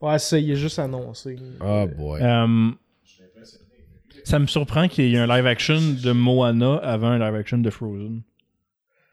[0.00, 1.36] Ouais, ça, il est juste annoncé.
[1.60, 2.20] Oh boy.
[2.22, 2.70] Euh,
[4.24, 7.58] ça me surprend qu'il y ait un live action de Moana avant un live action
[7.58, 8.22] de Frozen.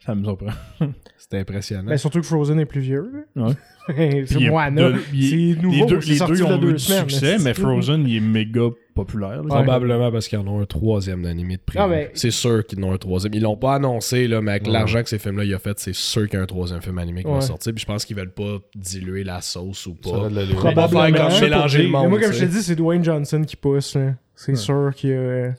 [0.05, 0.47] Ça me surprend.
[1.17, 1.89] C'était impressionnant.
[1.89, 3.27] Ben, surtout que Frozen est plus vieux.
[3.35, 3.53] Ouais.
[4.27, 4.91] c'est Moana.
[5.11, 5.71] C'est nouveau.
[5.71, 8.15] les deux, c'est les sorti deux ont deux eu du succès, mais c'est- Frozen, il
[8.17, 8.61] est méga
[8.95, 9.43] populaire.
[9.43, 9.47] là.
[9.47, 11.61] Probablement parce qu'ils en ont un troisième d'animé de.
[11.75, 13.33] Ah, mais- C'est sûr qu'ils en ont un troisième.
[13.33, 14.71] Ils l'ont pas annoncé, là, mais avec Ouais.
[14.73, 16.97] l'argent que ces films-là il a fait, c'est sûr qu'il y a un troisième film
[16.97, 17.73] animé qui va sortir.
[17.73, 20.29] Puis je pense qu'ils veulent pas diluer la sauce ou Ça pas.
[20.29, 20.53] de.
[20.53, 21.29] Probablement.
[21.29, 22.09] Comme mélanger le Mais monde.
[22.09, 23.95] moi, comme je te dis, c'est Dwayne Johnson qui pousse.
[23.95, 24.13] là.
[24.35, 25.51] C'est sûr qu'il y a.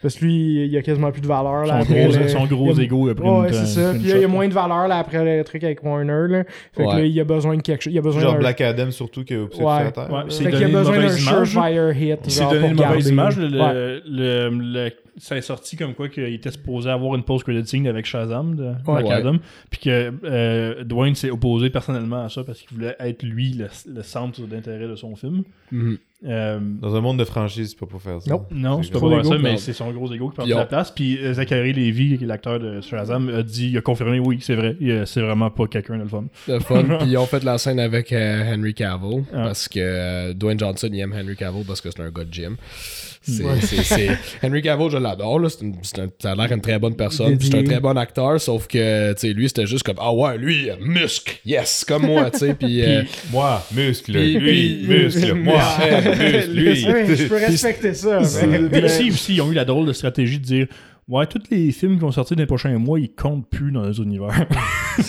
[0.00, 1.66] Parce que lui, il a quasiment plus de valeur.
[1.66, 3.66] Là, Son après gros, le- son gros il a- ego a pris Ouais, une c'est
[3.66, 3.92] ça.
[3.92, 6.26] une Puis là, il y a moins de valeur là, après le truc avec Warner.
[6.28, 6.44] Là.
[6.72, 6.94] Fait que Ouais.
[6.98, 7.92] là, il a besoin de quelque chose.
[7.92, 8.38] Il a besoin Genre d'un.
[8.38, 9.72] Black Adam, surtout, qui a poussé Ouais.
[9.72, 10.08] à terre.
[10.10, 10.24] Ouais, là.
[10.28, 12.20] c'est Fait qu'il a besoin d'un surefire hit.
[12.24, 13.10] Il s'est genre, donné une mauvaise garder.
[13.10, 13.38] image.
[13.38, 14.00] Le, Ouais.
[14.06, 18.06] le- le- ça est sorti comme quoi qu'il était supposé avoir une post-credit scene avec
[18.06, 19.12] Shazam de Black Ouais.
[19.12, 19.36] Adam.
[19.70, 23.68] Puis que euh, Dwayne s'est opposé personnellement à ça parce qu'il voulait être lui le,
[23.92, 25.42] le centre d'intérêt de son film.
[25.70, 25.98] Mhm.
[26.26, 28.28] Euh, Dans un monde de franchise, c'est pas pour faire ça.
[28.28, 28.48] Nope.
[28.50, 30.90] non, C'est c'est pas ego, ça, mais c'est son gros ego qui prend la place.
[30.90, 34.38] Puis euh, Zachary Levy, qui est l'acteur de Shazam, a dit, il a confirmé, oui,
[34.40, 36.24] c'est vrai, c'est vraiment pas quelqu'un de le fun.
[36.48, 36.82] Le fun.
[36.98, 39.44] Puis ils ont fait la scène avec euh, Henry Cavill Ah.
[39.44, 42.32] parce que euh, Dwayne Johnson il aime Henry Cavill parce que c'est un gars de
[42.34, 42.56] gym.
[43.32, 43.60] C'est, Ouais.
[43.60, 45.38] c'est- c'est- Henry Cavill, je l'adore.
[45.40, 45.48] Là.
[45.48, 47.36] C'est une- c'est un- ça a l'air une très bonne personne.
[47.38, 48.40] puis C'est un très bon acteur.
[48.40, 51.34] Sauf que tu sais, lui, c'était juste comme Ah ouais, lui, muscle.
[51.44, 52.30] Yes, comme moi.
[52.30, 52.54] tu sais.
[52.54, 54.12] Puis, euh, Moi, muscle.
[54.12, 55.34] Lui, muscle.
[55.34, 55.62] Moi,
[56.18, 56.50] muscle.
[56.52, 56.76] Lui.
[56.76, 58.20] Je peux respecter ça.
[58.46, 60.66] mais- Puis mais- ici aussi, ils ont eu la drôle de stratégie de dire
[61.08, 63.82] Ouais, tous les films qui vont sortir dans les prochains mois, ils comptent plus dans
[63.88, 64.46] les univers.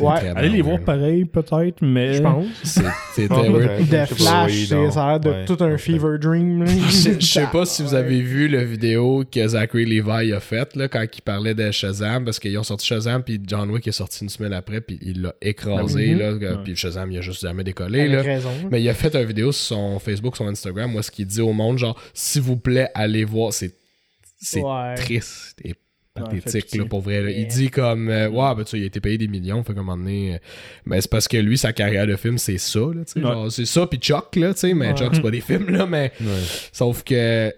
[0.02, 0.30] Ouais.
[0.36, 2.14] Allez les voir pareil, peut-être, mais.
[2.14, 2.46] Je pense.
[2.64, 2.84] C'est-
[3.16, 3.44] sais pas,
[4.06, 6.64] Flash, c'est- ça a l'air de Ouais, tout un fever dream.
[6.68, 10.76] Je je sais pas si vous avez vu la vidéo que Zachary Levi a faite
[10.76, 13.92] là, quand il parlait de Shazam parce qu'ils ont sorti Shazam puis John Wick est
[13.92, 16.20] sorti une semaine après puis il l'a écrasé Mhm.
[16.20, 16.58] là, Ouais.
[16.64, 18.22] puis Shazam il a juste jamais décollé Avec là.
[18.22, 18.52] raison.
[18.70, 21.42] Mais il a fait une vidéo sur son Facebook, son Instagram où est-ce qu'il dit
[21.42, 23.74] au monde genre s'il vous plaît allez voir c'est
[24.40, 24.94] c'est Ouais.
[24.96, 25.74] triste et
[26.20, 27.22] pathétique là, pour vrai.
[27.22, 27.32] là.
[27.32, 29.74] Il dit comme euh, ouais ben tu sais, il a été payé des millions fait
[29.74, 30.38] qu'à un moment donné euh,
[30.86, 33.52] mais c'est parce que lui sa carrière de film c'est ça là, tu sais, genre,
[33.52, 34.96] c'est ça puis Chuck là tu sais mais Ouais.
[34.96, 36.28] Chuck c'est pas des films là mais Ouais.
[36.72, 37.54] Sauf que,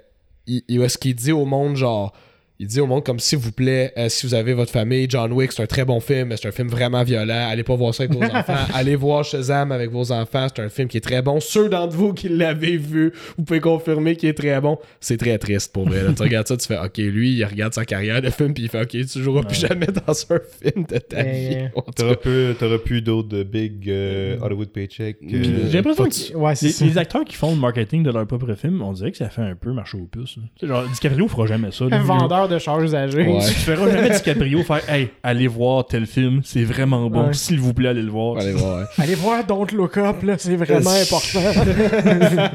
[0.47, 2.14] il, il- ce qu'il dit au monde, genre,
[2.62, 5.32] il dit au monde comme s'il vous plaît, euh, si vous avez votre famille, John
[5.34, 7.47] Wick, c'est un très bon film, mais c'est un film vraiment violent.
[7.49, 8.53] Allez pas voir ça avec vos enfants.
[8.76, 11.39] Allez voir Shazam avec vos enfants, c'est un film qui est très bon.
[11.39, 14.78] Ceux d'entre vous qui l'avez vu, vous pouvez confirmer qu'il est très bon.
[14.99, 16.03] C'est très triste pour vrai.
[16.03, 16.14] là.
[16.16, 18.70] tu regardes ça, tu fais OK, lui, il regarde sa carrière de film, puis il
[18.70, 21.57] fait OK, tu joueras plus jamais dans un film de ta vie.
[21.95, 22.16] T'auras
[22.59, 25.18] t'auras pu d'autres de big euh, Hollywood paycheck.
[25.24, 26.86] Euh, J'ai l'impression que Ouais, c'est les, ça.
[26.86, 29.41] les acteurs qui font le marketing de leur propre film, on dirait que ça fait
[29.41, 30.38] un peu marcher aux puces.
[30.38, 30.43] là.
[30.59, 31.86] Tu sais, genre, DiCaprio fera jamais ça.
[31.89, 33.27] Un vendeur de chars usagés.
[33.27, 33.39] Ouais.
[33.47, 37.33] Tu feras jamais DiCaprio faire Hey, allez voir tel film, c'est vraiment bon, Ouais.
[37.33, 38.37] s'il vous plaît, allez le voir.
[38.37, 38.79] allez voir.
[38.79, 38.85] ouais.
[39.03, 41.41] Allez voir Don't Look Up, là, c'est vraiment important.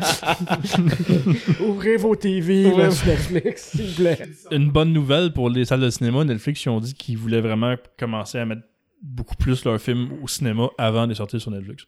[1.60, 4.18] Ouvrez vos TV là, sur Netflix, s'il vous plaît.
[4.50, 7.74] Une bonne nouvelle pour les salles de cinéma, Netflix, ils ont dit qu'ils voulaient vraiment
[7.98, 8.62] commencer à mettre
[9.02, 11.84] beaucoup plus leurs films au cinéma avant de sortir sur Netflix.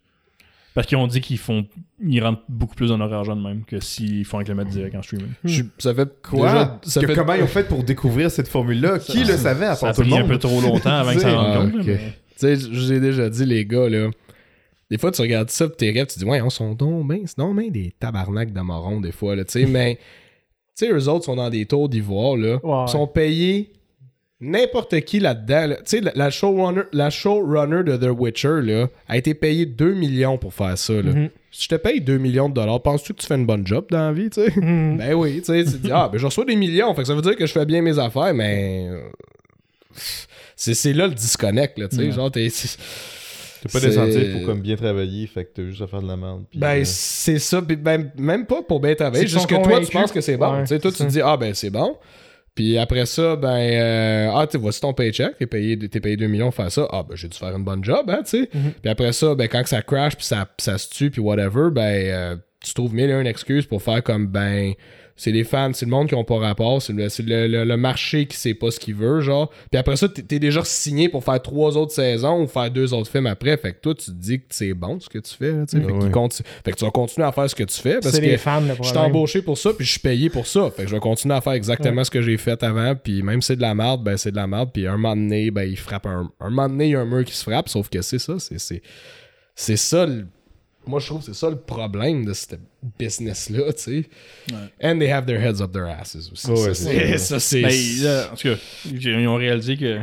[0.78, 1.66] Parce qu'ils ont dit qu'ils font
[2.00, 4.70] ils rentrent beaucoup plus dans leur argent de même que s'ils font avec le mettre
[4.70, 5.26] direct en streaming.
[5.42, 6.46] Je- ça fait Quoi?
[6.52, 9.00] déjà- ça Que- fait- Comment ils ont fait pour découvrir cette formule-là?
[9.00, 10.30] Qui le savait à Ça a part tout le pris un monde?
[10.30, 11.82] peu trop longtemps avant que ça Ah, rentre compte.
[11.84, 11.96] Tu
[12.36, 14.08] sais, je vous ai déjà dit, les gars, là.
[14.88, 17.24] Des fois, tu regardes ça, pis tes rêves, tu dis, ouais, on sont donc ben,
[17.36, 19.96] ben des tabarnaks de morons, des fois, là, tu sais, mais,
[20.76, 22.60] tu sais, eux autres sont dans des tours d'ivoire, là.
[22.62, 22.84] Ouais.
[22.86, 23.72] Ils sont payés
[24.40, 25.76] n'importe qui là-dedans, là.
[25.76, 29.94] Tu sais, la, la showrunner, la showrunner de The Witcher, là, a été payée 2
[29.94, 31.12] millions pour faire ça, là.
[31.12, 31.30] Mhm.
[31.50, 33.86] Si je te paye 2 millions de dollars, penses-tu que tu fais une bonne job
[33.90, 34.52] dans la vie, tu sais?
[34.60, 34.96] Mhm.
[34.98, 37.08] Ben oui, tu sais, tu te dis, ah, ben je reçois des millions, fait que
[37.08, 38.86] ça veut dire que je fais bien mes affaires, mais.
[38.90, 39.00] euh,
[40.56, 42.02] C'est c'est là le disconnect, là, tu sais.
[42.02, 42.12] Ouais.
[42.12, 42.48] Genre, t'es.
[43.60, 46.16] T'as pas d'incentive pour comme bien travailler, fait que t'as juste à faire de la
[46.16, 46.44] merde.
[46.54, 49.90] Ben, euh, c'est ça, ben, même pas pour bien travailler, C'est juste que toi, tu
[49.90, 50.52] penses que c'est bon.
[50.52, 51.96] Ouais, tu sais, toi, tu te dis, ah, ben, c'est bon.
[52.58, 56.26] Puis après ça, ben, euh, ah, tu voici ton paycheck, t'es payé, t'es payé 2
[56.26, 56.88] millions pour faire ça.
[56.90, 58.50] Ah, ben, j'ai dû faire une bonne job, hein, tu sais.
[58.52, 58.72] Mhm.
[58.82, 61.70] Puis après ça, ben, quand que ça crash, puis ça, ça se tue, puis whatever,
[61.70, 64.72] ben, euh, tu trouves mille et une excuses pour faire comme, ben,
[65.18, 67.76] c'est les fans, c'est le monde qui ont pas rapport, c'est le, le, le- le
[67.76, 69.50] marché qui sait pas ce qu'il veut, genre.
[69.70, 72.94] Puis après ça, t'es, t'es déjà signé pour faire trois autres saisons ou faire deux
[72.94, 73.56] autres films après.
[73.58, 75.76] Fait que toi, tu te dis que c'est bon ce que tu fais, là, tu
[75.78, 75.84] sais.
[75.84, 75.98] Fait, Ouais.
[75.98, 78.20] qu'il conti- fait que tu vas continuer à faire ce que tu fais parce C'est
[78.22, 80.70] que les fans, le je suis embauché pour ça, puis je suis payé pour ça.
[80.70, 83.42] Fait que je vais continuer à faire exactement ce que j'ai fait avant, puis même
[83.42, 85.68] si c'est de la merde, ben c'est de la merde, puis un moment donné, ben
[85.68, 86.30] il frappe un...
[86.40, 88.34] Un moment donné, il y a un mur qui se frappe, sauf que c'est ça,
[88.38, 88.58] c'est...
[88.60, 88.82] C'est,
[89.54, 90.26] c'est ça, le-
[90.88, 92.58] moi je trouve que c'est ça le problème de cette
[92.98, 94.08] business-là, tu sais.
[94.82, 96.46] And they have their heads up their asses aussi.
[96.46, 97.18] Ça, c'est c'est...
[97.18, 97.62] ça, c'est...
[97.62, 98.54] Ben, là, en tout cas,
[98.90, 100.00] ils ont réalisé que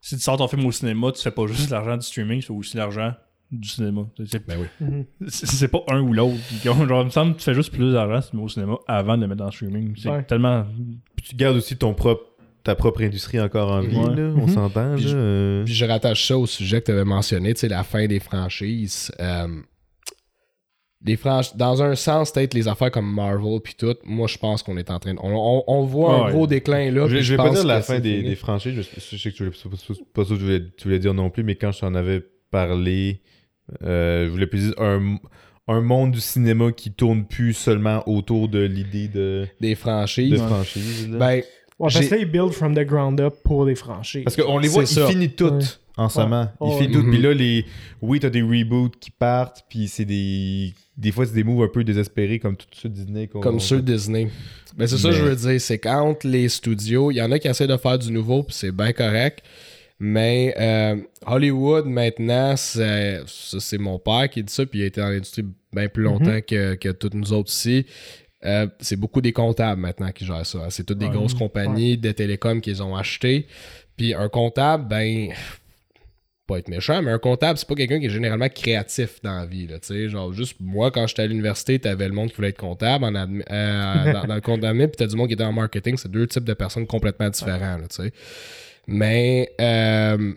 [0.00, 2.46] si tu sors ton film au cinéma, tu fais pas juste l'argent du streaming, tu
[2.48, 3.12] fais aussi l'argent
[3.50, 4.02] du cinéma.
[4.26, 5.04] C'est- Ben oui.
[5.28, 6.38] C'est c'est pas un ou l'autre.
[6.64, 8.48] Genre, il me semble que tu fais juste plus d'argent si tu le mets au
[8.48, 9.94] cinéma avant de le mettre dans le streaming.
[9.96, 10.22] C'est Ouais.
[10.24, 10.64] tellement.
[11.16, 12.24] puis tu gardes aussi ton propre
[12.64, 14.14] ta propre industrie encore en vie, Ouais.
[14.14, 14.48] là, on Mhm.
[14.48, 14.94] s'entend.
[14.94, 15.64] Puis euh.
[15.64, 18.20] Puis je rattache ça au sujet que tu avais mentionné, tu sais, la fin des
[18.20, 19.10] franchises.
[19.20, 19.48] Euh,
[21.04, 24.62] les franch- Dans un sens, peut-être les affaires comme Marvel puis tout, moi je pense
[24.62, 25.18] qu'on est en train de...
[25.22, 26.32] On, on- on voit un Ouais.
[26.32, 27.08] gros déclin là.
[27.08, 29.56] Je, vais pas dire la fin des, des franchises, je, je sais que tu voulais,
[29.56, 29.68] c'est
[30.12, 32.22] pas, ça que tu voulais, tu voulais dire non plus, mais quand je t'en avais
[32.50, 33.20] parlé,
[33.84, 35.16] euh, je voulais plus dire un,
[35.68, 40.40] un monde du cinéma qui tourne plus seulement autour de l'idée de, Des de franchises.
[40.40, 41.18] là.
[41.18, 41.42] Ben,
[41.78, 44.22] Ouais, parce que là, ils build from the ground up pour des franchises.
[44.22, 45.66] Parce qu'on les voit, ils finissent toutes Ouais.
[45.96, 46.48] En ce moment.
[46.60, 46.78] Ouais.
[46.78, 47.04] finissent toutes.
[47.06, 47.10] Mhm.
[47.12, 47.64] Puis là, les...
[48.00, 50.72] oui, t'as des reboots qui partent, puis c'est des...
[50.96, 53.26] Des fois, c'est des moves un peu désespérés, comme tout ceux de Disney.
[53.26, 54.28] comme ceux de Disney.
[54.76, 57.30] Ben, c'est ça que je Mais- veux dire, c'est qu'entre les studios, il y en
[57.32, 59.42] a qui essaient de faire du nouveau, puis c'est bien correct.
[59.98, 63.22] Mais euh, Hollywood, maintenant, c'est
[63.78, 66.74] mon père qui dit ça, puis il a été dans l'industrie bien plus longtemps que,
[66.74, 67.86] que toutes nous autres ici.
[68.44, 70.66] Euh, c'est beaucoup des comptables maintenant qui gèrent ça.
[70.70, 71.12] C'est toutes des Ouais.
[71.12, 73.46] grosses compagnies de télécom qu'ils ont achetées.
[73.96, 75.28] Puis un comptable, ben,
[76.52, 79.46] pas être méchant, mais un comptable, c'est pas quelqu'un qui est généralement créatif dans la
[79.46, 79.66] vie.
[79.66, 79.78] Là,
[80.08, 83.12] genre, juste moi, quand j'étais à l'université, t'avais le monde qui voulait être comptable en
[83.12, 85.96] admi- euh, dans, dans le compte d'admin, puis t'as du monde qui était en marketing.
[85.96, 87.78] C'est deux types de personnes complètement différents.
[87.78, 87.86] Là.
[88.86, 90.34] Mais, euh,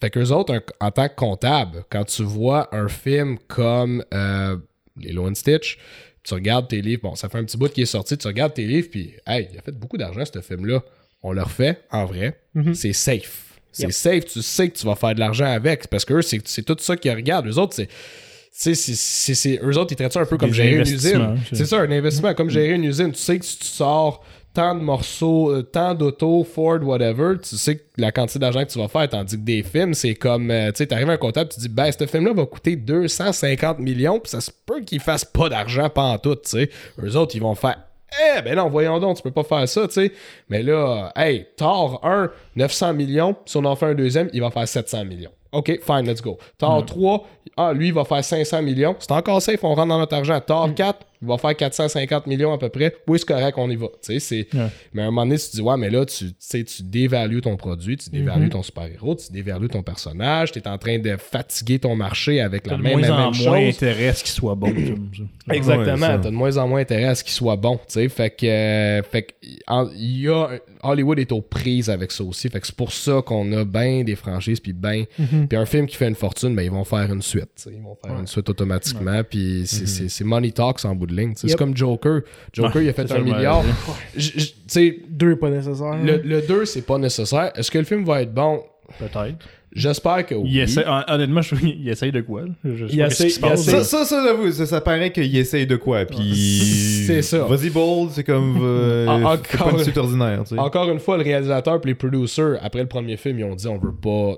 [0.00, 4.56] fait qu'eux autres, en tant que comptable, quand tu vois un film comme euh,
[4.96, 5.78] Lilo and Stitch,
[6.24, 8.54] tu regardes tes livres, bon, ça fait un petit bout qui est sorti, tu regardes
[8.54, 10.82] tes livres, puis, hey, il a fait beaucoup d'argent, ce film-là.
[11.22, 12.40] On le refait, en vrai.
[12.54, 12.74] Mhm.
[12.74, 13.51] C'est safe.
[13.72, 13.92] C'est Yep.
[13.92, 16.76] safe, tu sais que tu vas faire de l'argent avec, parce que eux, c'est tout
[16.78, 17.48] ça qu'ils regardent.
[17.48, 17.86] Eux autres, c'est.
[17.86, 21.38] tu sais, c'est- eux autres, ils traitent ça un peu comme gérer une usine.
[21.52, 23.10] c'est- ça, un investissement, comme gérer une usine.
[23.12, 27.56] Tu sais que si tu sors tant de morceaux, euh, tant d'autos, Ford, whatever, tu
[27.56, 30.50] sais que la quantité d'argent que tu vas faire, tandis que des films, c'est comme,
[30.50, 33.78] euh, tu sais, t'arrives à un comptable, tu dis, ben, ce film-là va coûter 250
[33.78, 36.70] millions, puis ça se peut qu'il fasse pas d'argent pas en tout, tu sais.
[37.02, 37.78] Eux autres, ils vont faire,
[38.20, 40.12] eh, ben non, voyons donc, tu peux pas faire ça, tu sais.
[40.48, 44.50] Mais là, hey, Thor 1, 900 millions, si on en fait un deuxième, il va
[44.50, 45.32] faire 700 millions.
[45.52, 46.38] OK, fine, let's go.
[46.58, 48.96] Thor 3, ah, lui, il va faire 500 millions.
[48.98, 50.40] C'est encore safe, on rentre dans notre argent.
[50.40, 52.94] Thor 4, il va faire 450 millions à peu près.
[53.06, 53.86] Oui, c'est correct, on y va.
[54.02, 54.12] Tu.
[54.12, 54.46] Ouais.
[54.92, 56.82] Mais à un moment donné, tu te dis, ouais, mais là, tu, tu sais, tu
[56.82, 60.98] dévalues ton produit, tu dévalues ton super-héros, tu dévalues ton personnage, tu es en train
[60.98, 63.74] de fatiguer ton marché avec la même, moins la en même moins chose.
[63.76, 64.72] intérêt à ce qu'il soit bon.
[65.50, 66.18] Exactement, Ouais, ça.
[66.18, 68.46] t'as de moins en moins intérêt à ce qu'il soit bon, tu sais, fait que,
[68.46, 69.32] euh, fait que,
[69.66, 70.50] en- il y a,
[70.82, 74.04] Hollywood est aux prises avec ça aussi, fait que c'est pour ça qu'on a ben
[74.04, 75.48] des franchises, puis ben, Mhm.
[75.48, 77.82] puis un film qui fait une fortune, ben ils vont faire une suite, tu ils
[77.82, 81.32] vont faire une suite automatiquement, puis c'est- c'est c'est money talks en bout de ligne,
[81.36, 82.20] c'est comme Joker,
[82.52, 83.62] Joker il a fait un milliard,
[84.18, 84.20] tu
[84.66, 85.96] sais, Deux, pas nécessaire.
[86.02, 88.62] le, le 2 c'est pas nécessaire, est-ce que le film va être bon?
[88.98, 89.38] Peut-être.
[89.74, 90.50] J'espère que oui.
[90.50, 92.42] Il essaie, hon- honnêtement, je qu'il essaye de quoi.
[92.42, 92.48] là?
[92.62, 93.60] Je sais Il pas essaie- qu'est-ce qui se il passe.
[93.68, 96.04] essaie- Ça, ça, ça, j'avoue, ça, ça paraît qu'il essaye de quoi.
[96.04, 97.04] Puis.
[97.06, 97.38] C'est ça.
[97.44, 98.58] Vas-y, bold, c'est comme.
[98.60, 100.58] Euh, En- fais pas encore- une suite ordinaire, tu sais.
[100.60, 103.66] Encore une fois, le réalisateur et les producers, après le premier film, ils ont dit
[103.66, 104.34] on veut pas.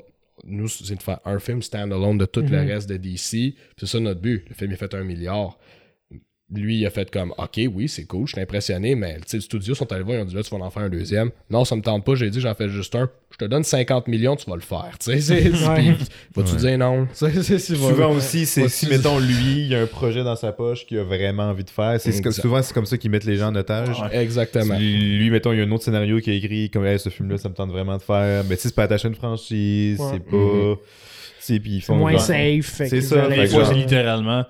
[0.47, 2.69] Nous, c'est de faire un film standalone de tout le Mhm.
[2.69, 3.55] reste de DC.
[3.77, 4.45] C'est ça notre but.
[4.49, 5.59] Le film est fait un milliard.
[6.55, 9.37] Lui, il a fait comme OK, oui, c'est cool, je suis impressionné, mais tu sais,
[9.39, 11.31] le studio sont allés voir, ils ont dit là, tu vas en faire un deuxième.
[11.49, 13.09] Non, ça me tente pas, j'ai dit j'en fais juste un.
[13.31, 14.91] Je te donne 50 millions, tu vas le faire.
[15.01, 15.35] Tu sais,
[15.69, 15.97] Ouais.
[16.35, 16.59] vas-tu Ouais.
[16.59, 17.09] dire non?
[17.15, 20.85] C'est- Souvent aussi, c'est si, mettons, lui, il y a un projet dans sa poche
[20.87, 21.99] qu'il a vraiment envie de faire.
[21.99, 23.99] C'est souvent, c'est comme ça qu'ils mettent les gens en otage.
[24.03, 24.15] Ouais.
[24.19, 24.77] Exactement.
[24.77, 27.09] Si lui, mettons, il y a un autre scénario qui a écrit comme Hey, ce
[27.09, 28.45] film-là, ça me tente vraiment de faire.
[28.45, 30.07] Mais tu sais, c'est pas attaché à une franchise, Ouais.
[30.13, 30.77] c'est pas.
[31.47, 31.97] Puis ils C'est font.
[31.97, 32.73] moins genre- safe.
[32.75, 34.45] C'est ça, fait genre- c'est littéralement.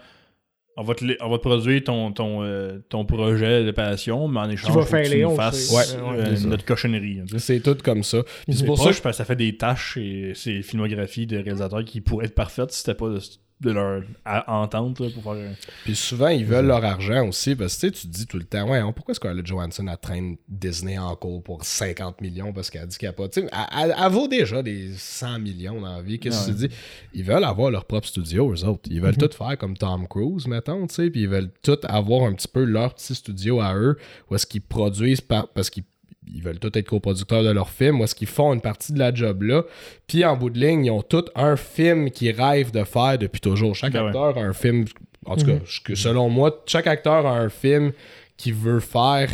[0.77, 4.41] On va, te, on va te produire ton, ton, euh, ton projet de passion, mais
[4.41, 7.20] en échange, faire tu les fasses euh, ouais, notre cochonnerie.
[7.20, 7.59] hein, tu sais.
[7.59, 8.22] C'est tout comme ça.
[8.49, 11.85] C'est pour proche ça parce que ça fait des tâches et c'est filmographie de réalisateurs
[11.85, 13.20] qui pourraient être parfaites si c'était pas de,
[13.61, 14.03] de leur
[14.47, 18.03] entente là, pour faire un- Puis souvent, ils veulent leur argent aussi, parce que tu
[18.03, 21.65] te dis tout le temps, ouais, pourquoi Scarlett Johansson a traîne Disney en cours pour
[21.65, 23.29] 50 millions parce qu'elle dit qu'elle a pas.
[23.29, 26.19] Tu sais, elle, elle- elle vaut déjà des 100 millions dans la vie.
[26.19, 26.75] Qu'est-ce que tu dis?
[27.15, 28.89] Ils veulent avoir leur propre studio, eux autres.
[28.91, 32.25] Ils veulent tout faire comme Tom Cruise, mettons, tu sais, puis ils veulent tout avoir
[32.29, 33.97] un petit peu leur petit studio à eux,
[34.31, 35.85] où est-ce qu'ils produisent par- parce qu'ils
[36.33, 38.99] ils veulent tous être coproducteurs de leur film, où est-ce qu'ils font une partie de
[38.99, 39.62] la job là.
[40.07, 43.41] Puis en bout de ligne, ils ont tous un film qu'ils rêvent de faire depuis
[43.41, 43.75] toujours.
[43.75, 44.07] Chaque Ben ouais.
[44.09, 44.85] acteur a un film,
[45.27, 47.93] en tout cas, je- selon moi, chaque acteur a un film
[48.37, 49.31] qu'il veut faire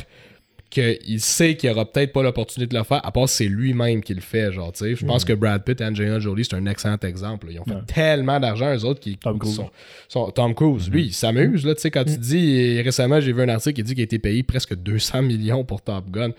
[0.68, 4.04] qu'il sait qu'il aura peut-être pas l'opportunité de le faire, à part si c'est lui-même
[4.04, 4.94] qui le fait, genre, tu sais.
[4.94, 7.46] Je pense que Brad Pitt et Angelina Jolie, c'est un excellent exemple.
[7.48, 7.52] là.
[7.54, 7.80] Ils ont fait Ouais.
[7.92, 9.56] tellement d'argent, eux autres, qui Tom Cruise.
[9.56, 9.68] sont,
[10.06, 13.32] sont- Tom Cruise, lui, il s'amuse, là, tu sais, quand tu dis, et récemment, j'ai
[13.32, 16.30] vu un article qui dit qu'il a été payé presque 200 millions pour Top Gun.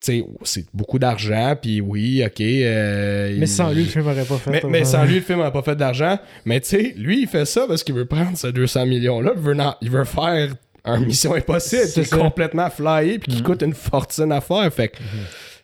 [0.00, 0.24] C'est
[0.72, 2.40] beaucoup d'argent, puis oui, ok.
[2.40, 4.50] euh, Mais sans lui, le film aurait pas fait.
[4.50, 6.18] mais, euh, mais sans lui, le film n'a pas fait d'argent.
[6.46, 9.32] Mais tu sais, lui, il fait ça parce qu'il veut prendre ce 200 millions-là.
[9.36, 10.54] Il veut, na- il veut faire
[10.86, 14.72] un Mission Impossible qui C'est est complètement flyé puis qui coûte une fortune à faire.
[14.72, 14.96] Fait que,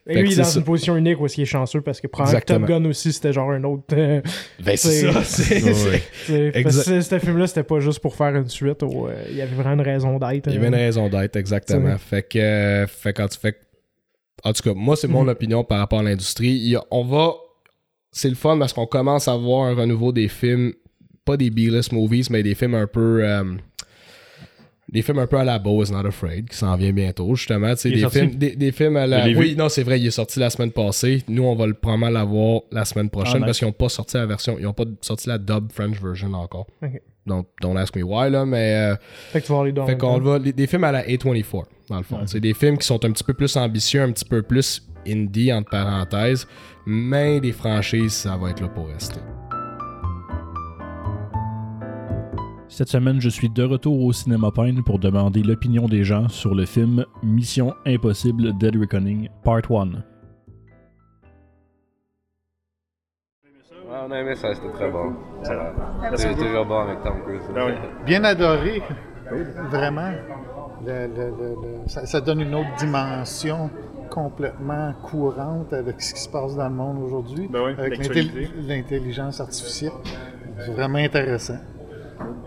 [0.08, 0.58] Et Fait lui, il est dans ça.
[0.58, 2.66] une position unique où est-ce qu'il est chanceux parce que que Top.
[2.66, 3.84] Gun aussi, c'était genre un autre.
[3.94, 4.20] euh,
[4.62, 5.24] Ben, c'est ça.
[7.02, 8.82] ce film-là, c'était pas juste pour faire une suite.
[8.82, 10.46] ou, euh, il y avait vraiment une raison d'être.
[10.48, 11.96] Il y avait une raison d'être, exactement.
[11.98, 13.56] Fait que, euh, fait quand tu fais.
[14.46, 15.28] En tout cas, moi, c'est mon Mhm.
[15.30, 16.50] opinion par rapport à l'industrie.
[16.52, 17.34] Il y a- on va.
[18.12, 20.72] C'est le fun parce qu'on commence à voir un renouveau des films,
[21.24, 23.24] pas des B-list movies, mais des films un peu.
[23.24, 23.44] euh,
[24.88, 27.70] des films un peu à la is Not Afraid, qui s'en vient bientôt, justement.
[27.74, 28.18] tu sais, Des sorti?
[28.20, 29.26] films, des, des films à la.
[29.26, 31.22] Oui, non, c'est vrai, il est sorti la semaine passée.
[31.28, 34.16] Nous, on va le probablement l'avoir la semaine prochaine Ah, parce qu'ils n'ont pas sorti
[34.16, 34.56] la version.
[34.58, 36.66] Ils n'ont pas sorti la dub French version encore.
[37.26, 38.92] Donc, don't ask me why, là, mais.
[38.92, 38.96] euh,
[39.32, 39.84] Fait que tu vas aller dans.
[39.86, 42.20] fait qu'on va les- des films à la A24 dans le fond.
[42.26, 45.52] C'est des films qui sont un petit peu plus ambitieux, un petit peu plus indie
[45.52, 46.46] entre parenthèses,
[46.86, 49.18] mais des franchises ça va être là pour rester.
[52.68, 56.54] Cette semaine, je suis de retour au Cinéma Pine pour demander l'opinion des gens sur
[56.54, 59.90] le film Mission Impossible Dead Reckoning Part 1.
[59.92, 60.02] Ouais,
[64.08, 65.12] on a aimé ça, c'était très bon.
[66.16, 67.42] C'est toujours bon avec Tom Cruise.
[68.04, 68.82] bien adoré,
[69.70, 70.10] vraiment.
[70.84, 73.70] Le- le- le- le- ça, ça donne une autre dimension
[74.10, 77.98] complètement courante avec ce qui se passe dans le monde aujourd'hui, Ben oui, avec
[78.68, 79.92] l'intelligence artificielle.
[80.58, 81.58] C'est vraiment intéressant.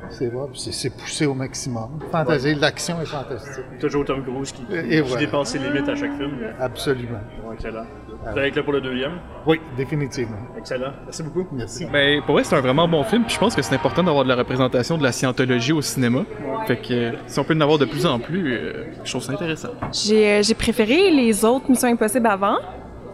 [0.10, 2.00] C'est vrai, puis c'est poussé au maximum.
[2.12, 3.64] Fantasie, l'action est fantastique.
[3.80, 5.26] Toujours Tom Cruise qui, Et qui voilà.
[5.26, 6.32] dépasse ses limites à chaque film.
[6.60, 7.20] Absolument.
[7.44, 7.86] Bon, excellent.
[8.22, 9.14] Vous allez être là pour le deuxième?
[9.46, 10.38] Oui, définitivement.
[10.58, 10.92] Excellent.
[11.06, 11.48] Merci beaucoup.
[11.54, 11.86] Merci.
[11.92, 13.24] Ben, pour vrai, c'est un vraiment bon film.
[13.24, 16.24] Puis je pense que c'est important d'avoir de la représentation de la scientologie au cinéma.
[16.68, 19.24] Fait que euh, si on peut en avoir de plus en plus, euh, je trouve
[19.24, 19.70] ça intéressant.
[19.94, 22.58] J'ai euh, j'ai préféré les autres Missions Impossibles avant,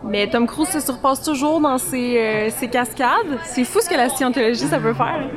[0.03, 3.39] mais Tom Cruise se surpasse toujours dans ses, euh, ses cascades.
[3.43, 5.29] C'est fou ce que la scientologie, ça peut faire.